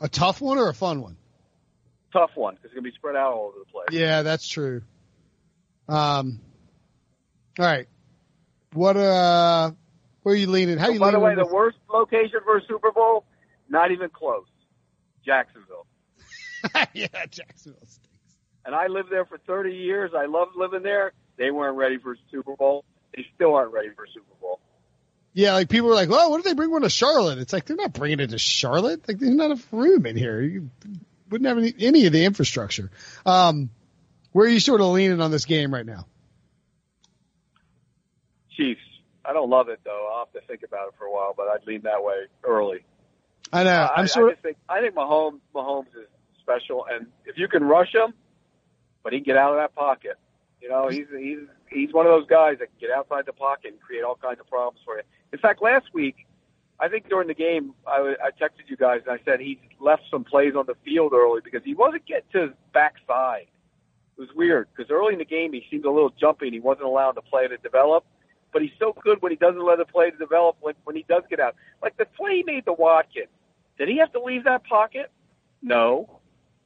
a 0.00 0.08
tough 0.08 0.40
one 0.40 0.58
or 0.58 0.68
a 0.68 0.74
fun 0.74 1.00
one? 1.02 1.16
Tough 2.12 2.30
one 2.34 2.54
because 2.54 2.66
it's 2.66 2.74
going 2.74 2.84
to 2.84 2.90
be 2.90 2.94
spread 2.94 3.16
out 3.16 3.32
all 3.32 3.46
over 3.48 3.58
the 3.60 3.64
place. 3.72 3.86
Yeah, 3.90 4.22
that's 4.22 4.46
true. 4.46 4.82
Um, 5.88 6.40
all 7.58 7.64
right. 7.66 7.88
What 8.74 8.96
uh, 8.96 9.70
where 10.22 10.34
are 10.34 10.38
you 10.38 10.46
leaning? 10.48 10.78
How 10.78 10.88
Oh, 10.88 10.92
you 10.92 11.00
by 11.00 11.10
the 11.10 11.18
leaning? 11.18 11.38
way, 11.38 11.42
the 11.48 11.52
worst 11.54 11.78
location 11.92 12.40
for 12.44 12.58
a 12.58 12.62
Super 12.66 12.90
Bowl, 12.92 13.24
not 13.68 13.90
even 13.92 14.08
close. 14.10 14.44
Jacksonville. 15.24 15.86
yeah, 16.94 17.06
Jacksonville 17.30 17.80
stinks. 17.86 18.08
And 18.64 18.74
I 18.74 18.86
lived 18.86 19.10
there 19.10 19.24
for 19.24 19.38
30 19.38 19.74
years. 19.74 20.12
I 20.16 20.26
loved 20.26 20.52
living 20.56 20.82
there. 20.82 21.12
They 21.36 21.50
weren't 21.50 21.76
ready 21.76 21.98
for 21.98 22.12
a 22.12 22.16
Super 22.30 22.54
Bowl. 22.56 22.84
They 23.16 23.26
still 23.34 23.54
aren't 23.54 23.72
ready 23.72 23.88
for 23.96 24.04
a 24.04 24.08
Super 24.08 24.34
Bowl. 24.40 24.60
Yeah, 25.34 25.54
like 25.54 25.68
people 25.70 25.88
were 25.88 25.94
like, 25.94 26.08
"Well, 26.10 26.30
what 26.30 26.38
if 26.40 26.44
they 26.44 26.54
bring 26.54 26.70
one 26.70 26.82
to 26.82 26.90
Charlotte?" 26.90 27.38
It's 27.38 27.52
like 27.52 27.64
they're 27.64 27.76
not 27.76 27.92
bringing 27.94 28.20
it 28.20 28.30
to 28.30 28.38
Charlotte. 28.38 29.06
Like 29.08 29.18
there's 29.18 29.34
not 29.34 29.46
enough 29.46 29.66
room 29.72 30.04
in 30.06 30.16
here. 30.16 30.40
You 30.42 30.70
wouldn't 31.32 31.48
have 31.48 31.58
any, 31.58 31.74
any 31.80 32.06
of 32.06 32.12
the 32.12 32.24
infrastructure. 32.24 32.90
Um, 33.26 33.70
where 34.32 34.46
are 34.46 34.50
you 34.50 34.60
sort 34.60 34.80
of 34.80 34.88
leaning 34.88 35.20
on 35.20 35.30
this 35.30 35.44
game 35.44 35.72
right 35.74 35.84
now? 35.86 36.06
Chiefs. 38.56 38.80
I 39.24 39.32
don't 39.32 39.50
love 39.50 39.68
it 39.68 39.80
though. 39.84 40.10
I'll 40.12 40.26
have 40.26 40.32
to 40.40 40.46
think 40.46 40.62
about 40.62 40.88
it 40.88 40.94
for 40.98 41.04
a 41.04 41.12
while, 41.12 41.34
but 41.36 41.48
I'd 41.48 41.66
lean 41.66 41.82
that 41.82 42.02
way 42.02 42.26
early. 42.44 42.84
I 43.52 43.64
know. 43.64 43.70
Uh, 43.70 43.88
I'm 43.96 44.02
I, 44.04 44.06
sort 44.06 44.30
I 44.30 44.32
of. 44.32 44.38
think 44.40 44.56
I 44.68 44.80
think 44.80 44.94
Mahomes 44.94 45.40
Mahomes 45.54 45.88
is 45.88 46.08
special, 46.40 46.86
and 46.90 47.06
if 47.24 47.38
you 47.38 47.48
can 47.48 47.64
rush 47.64 47.94
him, 47.94 48.14
but 49.02 49.12
he 49.12 49.20
can 49.20 49.24
get 49.24 49.36
out 49.36 49.52
of 49.52 49.58
that 49.58 49.74
pocket. 49.74 50.18
You 50.60 50.68
know, 50.68 50.88
he's 50.88 51.06
he's 51.16 51.38
he's 51.70 51.92
one 51.92 52.06
of 52.06 52.12
those 52.12 52.26
guys 52.26 52.58
that 52.58 52.66
can 52.66 52.88
get 52.88 52.90
outside 52.90 53.26
the 53.26 53.32
pocket 53.32 53.72
and 53.72 53.80
create 53.80 54.02
all 54.02 54.16
kinds 54.16 54.40
of 54.40 54.48
problems 54.48 54.80
for 54.84 54.96
you. 54.96 55.02
In 55.32 55.38
fact, 55.38 55.62
last 55.62 55.86
week, 55.92 56.26
I 56.82 56.88
think 56.88 57.08
during 57.08 57.28
the 57.28 57.34
game, 57.34 57.74
I, 57.86 58.14
I 58.24 58.30
texted 58.30 58.68
you 58.68 58.76
guys 58.76 59.02
and 59.06 59.16
I 59.18 59.24
said 59.24 59.38
he 59.38 59.60
left 59.78 60.02
some 60.10 60.24
plays 60.24 60.54
on 60.56 60.66
the 60.66 60.74
field 60.84 61.12
early 61.12 61.40
because 61.42 61.62
he 61.64 61.74
wasn't 61.74 62.04
getting 62.06 62.28
to 62.32 62.40
his 62.48 62.50
backside. 62.74 63.46
It 64.18 64.20
was 64.20 64.30
weird 64.34 64.66
because 64.74 64.90
early 64.90 65.12
in 65.12 65.20
the 65.20 65.24
game 65.24 65.52
he 65.52 65.64
seemed 65.70 65.84
a 65.84 65.90
little 65.90 66.12
jumpy 66.20 66.46
and 66.46 66.54
he 66.54 66.58
wasn't 66.58 66.86
allowed 66.86 67.12
to 67.12 67.22
play 67.22 67.46
to 67.46 67.56
develop. 67.58 68.04
But 68.52 68.62
he's 68.62 68.72
so 68.80 68.94
good 69.00 69.22
when 69.22 69.30
he 69.30 69.36
doesn't 69.36 69.64
let 69.64 69.78
the 69.78 69.84
play 69.84 70.10
to 70.10 70.16
develop 70.16 70.56
when, 70.60 70.74
when 70.82 70.96
he 70.96 71.06
does 71.08 71.22
get 71.30 71.38
out. 71.38 71.54
Like 71.80 71.96
the 71.96 72.04
play 72.04 72.38
he 72.38 72.42
made 72.42 72.64
to 72.64 72.72
Watkins. 72.72 73.28
Did 73.78 73.88
he 73.88 73.98
have 73.98 74.12
to 74.12 74.20
leave 74.20 74.44
that 74.44 74.64
pocket? 74.64 75.10
No. 75.62 76.18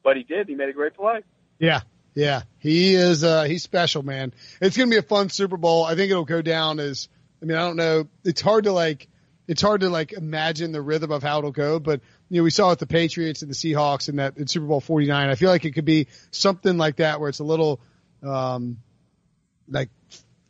But 0.02 0.16
he 0.16 0.22
did. 0.22 0.48
He 0.48 0.54
made 0.54 0.70
a 0.70 0.72
great 0.72 0.94
play. 0.94 1.20
Yeah, 1.58 1.82
yeah. 2.14 2.42
He 2.58 2.94
is. 2.94 3.22
uh 3.22 3.44
He's 3.44 3.62
special, 3.62 4.02
man. 4.02 4.32
It's 4.62 4.76
gonna 4.78 4.90
be 4.90 4.96
a 4.96 5.02
fun 5.02 5.28
Super 5.28 5.58
Bowl. 5.58 5.84
I 5.84 5.94
think 5.94 6.10
it'll 6.10 6.24
go 6.24 6.40
down 6.42 6.80
as. 6.80 7.08
I 7.42 7.44
mean, 7.44 7.58
I 7.58 7.60
don't 7.60 7.76
know. 7.76 8.08
It's 8.24 8.40
hard 8.40 8.64
to 8.64 8.72
like. 8.72 9.08
It's 9.48 9.62
hard 9.62 9.82
to 9.82 9.90
like 9.90 10.12
imagine 10.12 10.72
the 10.72 10.82
rhythm 10.82 11.12
of 11.12 11.22
how 11.22 11.38
it'll 11.38 11.52
go, 11.52 11.78
but 11.78 12.00
you 12.28 12.40
know, 12.40 12.44
we 12.44 12.50
saw 12.50 12.68
it 12.68 12.70
with 12.70 12.78
the 12.80 12.86
Patriots 12.86 13.42
and 13.42 13.50
the 13.50 13.54
Seahawks 13.54 14.08
in 14.08 14.16
that 14.16 14.36
in 14.36 14.46
Super 14.46 14.66
Bowl 14.66 14.80
49. 14.80 15.28
I 15.28 15.34
feel 15.36 15.50
like 15.50 15.64
it 15.64 15.72
could 15.72 15.84
be 15.84 16.08
something 16.30 16.76
like 16.76 16.96
that 16.96 17.20
where 17.20 17.28
it's 17.28 17.38
a 17.38 17.44
little, 17.44 17.80
um, 18.22 18.78
like 19.68 19.90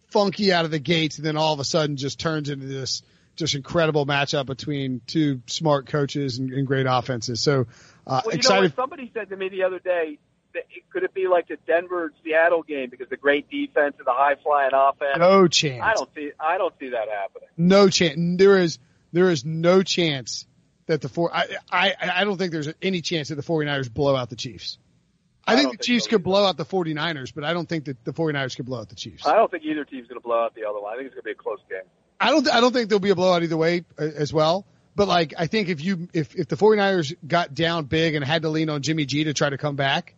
funky 0.09 0.53
out 0.53 0.65
of 0.65 0.71
the 0.71 0.79
gates 0.79 1.19
and 1.19 1.27
then 1.27 1.37
all 1.37 1.53
of 1.53 1.61
a 1.61 1.65
sudden 1.65 1.97
just 1.97 2.19
turns 2.19 2.49
into 2.49 2.67
this 2.67 3.03
just 3.35 3.55
incredible 3.55 4.07
matchup 4.07 4.47
between 4.47 5.03
two 5.07 5.43
smart 5.47 5.87
coaches 5.87 6.39
and, 6.39 6.51
and 6.53 6.67
great 6.67 6.87
offenses. 6.89 7.43
So, 7.43 7.67
uh, 8.07 8.23
Well, 8.25 8.25
you 8.25 8.31
know 8.31 8.37
excited. 8.37 8.75
Somebody 8.75 9.11
said 9.13 9.29
to 9.29 9.37
me 9.37 9.51
the 9.51 9.65
other 9.65 9.79
day, 9.79 10.19
that 10.55 10.65
it, 10.75 10.89
could 10.91 11.05
it 11.05 11.15
be 11.15 11.29
like 11.29 11.49
the 11.49 11.59
Denver 11.67 12.13
Seattle 12.25 12.63
game 12.63 12.89
because 12.91 13.09
the 13.09 13.17
great 13.17 13.51
defense 13.51 13.95
and 13.99 14.07
the 14.07 14.13
high 14.13 14.37
flying 14.43 14.71
offense? 14.73 15.19
No 15.19 15.47
chance. 15.47 15.83
I 15.83 15.93
don't 15.95 16.11
see. 16.15 16.31
I 16.41 16.59
don't 16.59 16.75
see 16.81 16.91
that 16.91 17.09
happening. 17.09 17.49
no 17.57 17.89
chance. 17.89 18.17
There 18.39 18.59
is 18.59 18.79
there 19.17 19.31
is 19.31 19.45
no 19.45 19.83
chance 19.83 20.47
that 20.87 21.01
the 21.01 21.09
four. 21.09 21.35
I 21.35 21.47
I 21.71 21.95
I 22.01 22.25
don't 22.25 22.37
think 22.37 22.53
there's 22.53 22.69
any 22.83 23.01
chance 23.01 23.29
that 23.29 23.37
the 23.37 23.43
49ers 23.43 23.93
blow 23.93 24.15
out 24.15 24.31
the 24.31 24.37
Chiefs. 24.37 24.79
I, 25.47 25.53
I 25.53 25.57
think 25.57 25.67
the 25.67 25.71
think 25.71 25.83
Chiefs 25.83 26.07
could 26.07 26.17
either. 26.17 26.25
blow 26.25 26.45
out 26.45 26.57
the 26.57 26.65
49ers, 26.65 27.33
but 27.35 27.45
I 27.45 27.53
don't 27.53 27.69
think 27.69 27.87
that 27.87 28.05
the 28.05 28.13
49ers 28.13 28.57
could 28.57 28.67
blow 28.67 28.81
out 28.81 28.89
the 28.89 28.97
Chiefs. 28.97 29.27
I 29.27 29.37
don't 29.37 29.51
think 29.51 29.65
either 29.65 29.85
team's 29.85 30.09
going 30.09 30.21
to 30.21 30.25
blow 30.25 30.45
out 30.45 30.55
the 30.55 30.65
other 30.65 30.81
one. 30.81 30.93
I 30.93 30.97
think 30.97 31.07
it's 31.07 31.15
going 31.15 31.23
to 31.23 31.27
be 31.27 31.31
a 31.33 31.35
close 31.35 31.61
game. 31.69 31.89
I 32.21 32.31
don't 32.31 32.49
I 32.51 32.61
don't 32.61 32.73
think 32.73 32.89
there'll 32.89 33.01
be 33.01 33.11
a 33.11 33.15
blowout 33.15 33.43
either 33.43 33.57
way 33.57 33.85
uh, 33.99 34.03
as 34.03 34.33
well. 34.33 34.67
But 34.95 35.09
like 35.09 35.35
I 35.39 35.47
think 35.47 35.69
if 35.69 35.83
you 35.83 36.09
if 36.13 36.35
if 36.35 36.49
the 36.49 36.57
49ers 36.57 37.15
got 37.27 37.55
down 37.55 37.85
big 37.85 38.15
and 38.15 38.25
had 38.25 38.43
to 38.43 38.49
lean 38.49 38.71
on 38.71 38.83
Jimmy 38.83 39.05
G 39.07 39.25
to 39.25 39.35
try 39.35 39.51
to 39.51 39.59
come 39.59 39.77
back, 39.77 40.15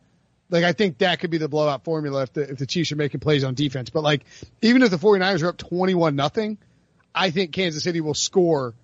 like 0.50 0.64
I 0.64 0.72
think 0.72 0.98
that 0.98 1.20
could 1.20 1.30
be 1.30 1.38
the 1.38 1.48
blowout 1.48 1.84
formula 1.84 2.22
if 2.22 2.32
the 2.32 2.42
if 2.42 2.58
the 2.58 2.66
Chiefs 2.66 2.92
are 2.92 2.96
making 2.96 3.20
plays 3.20 3.44
on 3.44 3.54
defense. 3.54 3.90
But 3.90 4.02
like 4.02 4.24
even 4.62 4.82
if 4.82 4.90
the 4.90 4.96
49ers 4.96 5.42
are 5.42 5.48
up 5.48 5.56
21 5.56 6.16
nothing, 6.16 6.58
I 7.14 7.30
think 7.30 7.52
Kansas 7.52 7.82
City 7.82 8.00
will 8.00 8.14
score, 8.14 8.74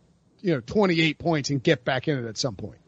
you 0.45 0.53
know, 0.53 0.61
28 0.61 1.19
points 1.19 1.49
and 1.49 1.63
get 1.63 1.87
back 1.87 2.07
in 2.07 2.19
it 2.19 2.29
at 2.29 2.37
some 2.37 2.55
point. 2.55 2.79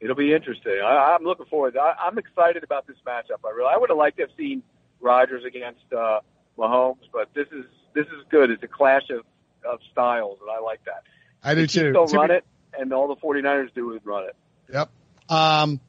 It'll 0.00 0.14
be 0.14 0.34
interesting. 0.34 0.78
I, 0.84 1.16
I'm 1.16 1.24
looking 1.24 1.46
forward. 1.46 1.78
I, 1.78 1.94
I'm 1.98 2.18
excited 2.18 2.62
about 2.62 2.86
this 2.86 2.98
matchup. 3.06 3.40
I 3.42 3.50
really. 3.56 3.70
I 3.74 3.78
would 3.78 3.88
have 3.88 3.96
liked 3.96 4.18
to 4.18 4.24
have 4.24 4.30
seen 4.36 4.62
Rodgers 5.00 5.44
against 5.46 5.90
uh, 5.96 6.20
Mahomes, 6.58 7.08
but 7.10 7.30
this 7.34 7.46
is 7.52 7.64
this 7.94 8.04
is 8.08 8.22
good. 8.30 8.50
It's 8.50 8.62
a 8.62 8.68
clash 8.68 9.08
of, 9.08 9.24
of 9.64 9.78
styles, 9.92 10.40
and 10.42 10.50
I 10.50 10.60
like 10.60 10.84
that. 10.84 11.04
I 11.42 11.54
do 11.54 11.62
The 11.62 11.68
too. 11.68 11.92
Don't 11.92 12.12
run 12.12 12.30
it, 12.30 12.44
and 12.78 12.92
all 12.92 13.08
the 13.08 13.16
49ers 13.16 13.72
do 13.74 13.94
is 13.94 14.02
run 14.04 14.24
it. 14.24 14.36
Yep. 14.70 14.90
Um, 15.30 15.80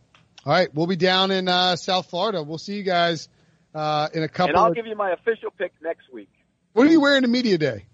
all 0.46 0.54
right, 0.54 0.74
we'll 0.74 0.88
be 0.88 0.96
down 0.96 1.32
in 1.32 1.50
uh, 1.50 1.76
South 1.76 2.10
Florida. 2.10 2.42
We'll 2.42 2.58
see 2.58 2.76
you 2.76 2.84
guys 2.84 3.28
uh, 3.74 4.08
in 4.14 4.24
a 4.24 4.30
couple. 4.30 4.52
And 4.52 4.58
I'll 4.58 4.70
of, 4.70 4.76
give 4.76 4.88
you 4.88 4.96
my 4.96 5.12
official 5.12 5.52
pick 5.52 5.74
next 5.84 6.14
week. 6.14 6.30
what 6.72 6.88
are 6.88 6.90
you 6.90 7.02
wearing 7.02 7.24
to 7.24 7.28
media 7.28 7.58
day? 7.58 7.86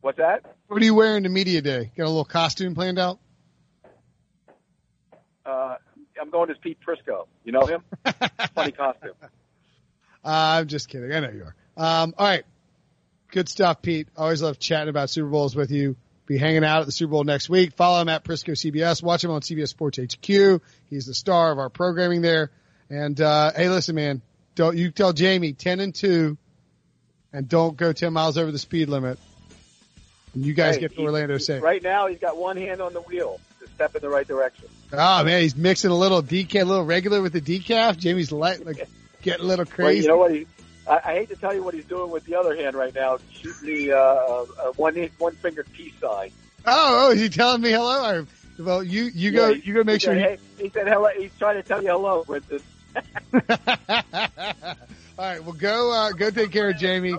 What's 0.00 0.18
that? 0.18 0.44
What 0.68 0.80
are 0.80 0.84
you 0.84 0.94
wearing 0.94 1.24
to 1.24 1.28
media 1.28 1.60
day? 1.60 1.90
Got 1.96 2.04
a 2.04 2.08
little 2.08 2.24
costume 2.24 2.74
planned 2.74 2.98
out? 2.98 3.18
Uh, 5.44 5.76
I'm 6.20 6.30
going 6.30 6.50
as 6.50 6.56
Pete 6.58 6.78
Prisco. 6.86 7.26
You 7.44 7.52
know 7.52 7.66
him? 7.66 7.82
Funny 8.54 8.72
costume. 8.72 9.12
Uh, 9.22 9.28
I'm 10.24 10.66
just 10.66 10.88
kidding. 10.88 11.12
I 11.12 11.20
know 11.20 11.30
you 11.30 11.44
are. 11.44 11.54
Um, 11.76 12.14
all 12.18 12.26
right. 12.26 12.44
Good 13.30 13.48
stuff, 13.48 13.82
Pete. 13.82 14.08
Always 14.16 14.42
love 14.42 14.58
chatting 14.58 14.88
about 14.88 15.10
Super 15.10 15.28
Bowls 15.28 15.54
with 15.54 15.70
you. 15.70 15.96
Be 16.26 16.38
hanging 16.38 16.64
out 16.64 16.80
at 16.80 16.86
the 16.86 16.92
Super 16.92 17.12
Bowl 17.12 17.24
next 17.24 17.48
week. 17.48 17.72
Follow 17.72 18.00
him 18.00 18.08
at 18.08 18.24
Prisco 18.24 18.52
CBS. 18.52 19.02
Watch 19.02 19.24
him 19.24 19.30
on 19.30 19.40
CBS 19.40 19.68
Sports 19.68 19.98
HQ. 19.98 20.60
He's 20.90 21.06
the 21.06 21.14
star 21.14 21.50
of 21.50 21.58
our 21.58 21.70
programming 21.70 22.20
there. 22.20 22.50
And, 22.90 23.18
uh, 23.20 23.52
hey, 23.54 23.68
listen, 23.68 23.94
man, 23.94 24.22
don't, 24.54 24.76
you 24.76 24.90
tell 24.90 25.12
Jamey 25.12 25.56
10 25.56 25.80
and 25.80 25.94
2 25.94 26.36
and 27.32 27.48
don't 27.48 27.76
go 27.76 27.92
10 27.92 28.12
miles 28.12 28.36
over 28.36 28.50
the 28.50 28.58
speed 28.58 28.88
limit. 28.88 29.18
And 30.34 30.44
you 30.44 30.54
guys 30.54 30.74
Hey, 30.76 30.82
get 30.82 30.94
to 30.96 31.02
Orlando 31.02 31.38
safe. 31.38 31.62
Right 31.62 31.82
now, 31.82 32.06
he's 32.06 32.18
got 32.18 32.36
one 32.36 32.56
hand 32.56 32.80
on 32.80 32.92
the 32.92 33.00
wheel 33.00 33.40
to 33.60 33.66
step 33.74 33.94
in 33.96 34.02
the 34.02 34.08
right 34.08 34.26
direction. 34.28 34.66
Oh 34.92 35.24
man, 35.24 35.42
he's 35.42 35.56
mixing 35.56 35.90
a 35.90 35.94
little 35.96 36.22
decaf, 36.22 36.62
a 36.62 36.64
little 36.64 36.84
regular 36.84 37.20
with 37.22 37.32
the 37.32 37.40
decaf. 37.40 37.96
Jamey's 37.98 38.32
light, 38.32 38.64
like 38.64 38.88
getting 39.22 39.44
a 39.44 39.48
little 39.48 39.64
Well, 39.64 39.74
crazy. 39.74 40.02
you 40.02 40.08
know 40.08 40.16
what? 40.18 40.32
He, 40.32 40.46
I, 40.88 40.96
I 41.04 41.14
hate 41.14 41.28
to 41.30 41.36
tell 41.36 41.54
you 41.54 41.62
what 41.62 41.74
he's 41.74 41.84
doing 41.84 42.10
with 42.10 42.24
the 42.24 42.34
other 42.36 42.56
hand 42.56 42.74
right 42.76 42.94
now, 42.94 43.18
shooting 43.32 43.66
the 43.66 43.92
uh, 43.92 43.98
uh, 43.98 44.44
one 44.76 44.94
one 45.18 45.34
finger 45.36 45.64
peace 45.72 45.92
sign. 46.00 46.30
Oh, 46.66 47.08
oh, 47.08 47.10
is 47.12 47.20
he 47.20 47.28
telling 47.28 47.60
me 47.60 47.70
hello? 47.70 48.10
Or, 48.10 48.26
well, 48.58 48.82
you 48.82 49.04
you 49.14 49.30
go 49.30 49.48
Yeah, 49.48 49.54
he- 49.54 49.62
you 49.68 49.74
go 49.74 49.84
make 49.84 50.00
sure. 50.00 50.14
Said, 50.14 50.38
He, 50.56 50.62
hey, 50.62 50.64
he 50.64 50.68
said 50.70 50.88
hello. 50.88 51.08
He's 51.16 51.30
trying 51.38 51.56
to 51.56 51.62
tell 51.62 51.82
you 51.82 51.88
hello, 51.90 52.24
Winston. 52.26 52.60
All 55.18 55.24
right, 55.24 55.42
well, 55.42 55.52
go 55.52 55.92
uh, 55.92 56.12
go 56.12 56.30
take 56.30 56.50
care 56.52 56.70
of 56.70 56.76
Jamey. 56.76 57.18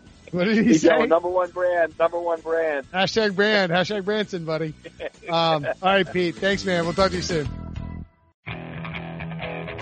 What 0.36 0.44
did 0.44 0.58
he 0.58 0.64
he's 0.64 0.82
say? 0.82 1.06
number 1.06 1.30
one 1.30 1.50
brand, 1.50 1.98
number 1.98 2.20
one 2.20 2.42
brand. 2.42 2.84
Hashtag 2.92 3.34
brand, 3.34 3.72
hashtag 3.72 4.02
Brinson, 4.02 4.44
buddy. 4.44 4.74
Um, 5.30 5.64
all 5.64 5.94
right, 5.94 6.12
Pete. 6.12 6.36
Thanks, 6.36 6.62
man. 6.66 6.84
We'll 6.84 6.92
talk 6.92 7.10
to 7.10 7.16
you 7.16 7.22
soon. 7.22 7.48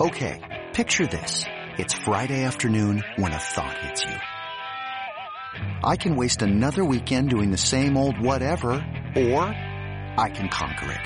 Okay, 0.00 0.40
picture 0.72 1.08
this. 1.08 1.44
It's 1.76 1.92
Friday 1.92 2.44
afternoon 2.44 3.02
when 3.16 3.32
a 3.32 3.38
thought 3.38 3.76
hits 3.78 4.04
you. 4.04 4.14
I 5.82 5.96
can 5.96 6.14
waste 6.14 6.40
another 6.40 6.84
weekend 6.84 7.30
doing 7.30 7.50
the 7.50 7.58
same 7.58 7.96
old 7.96 8.20
whatever, 8.20 8.70
or 9.16 9.42
I 9.42 10.30
can 10.32 10.48
conquer 10.48 10.92
it. 10.92 11.00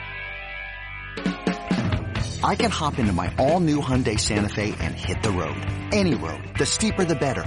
I 2.45 2.55
can 2.55 2.71
hop 2.71 2.99
into 2.99 3.15
my 3.15 3.35
all-new 3.39 3.81
Hyundai 3.81 4.21
Santa 4.21 4.51
Fe 4.51 4.75
and 4.79 4.95
hit 4.95 5.23
the 5.23 5.31
road. 5.31 5.57
Any 5.91 6.15
road. 6.15 6.43
The 6.59 6.67
steeper 6.67 7.07
the 7.07 7.17
better. 7.17 7.47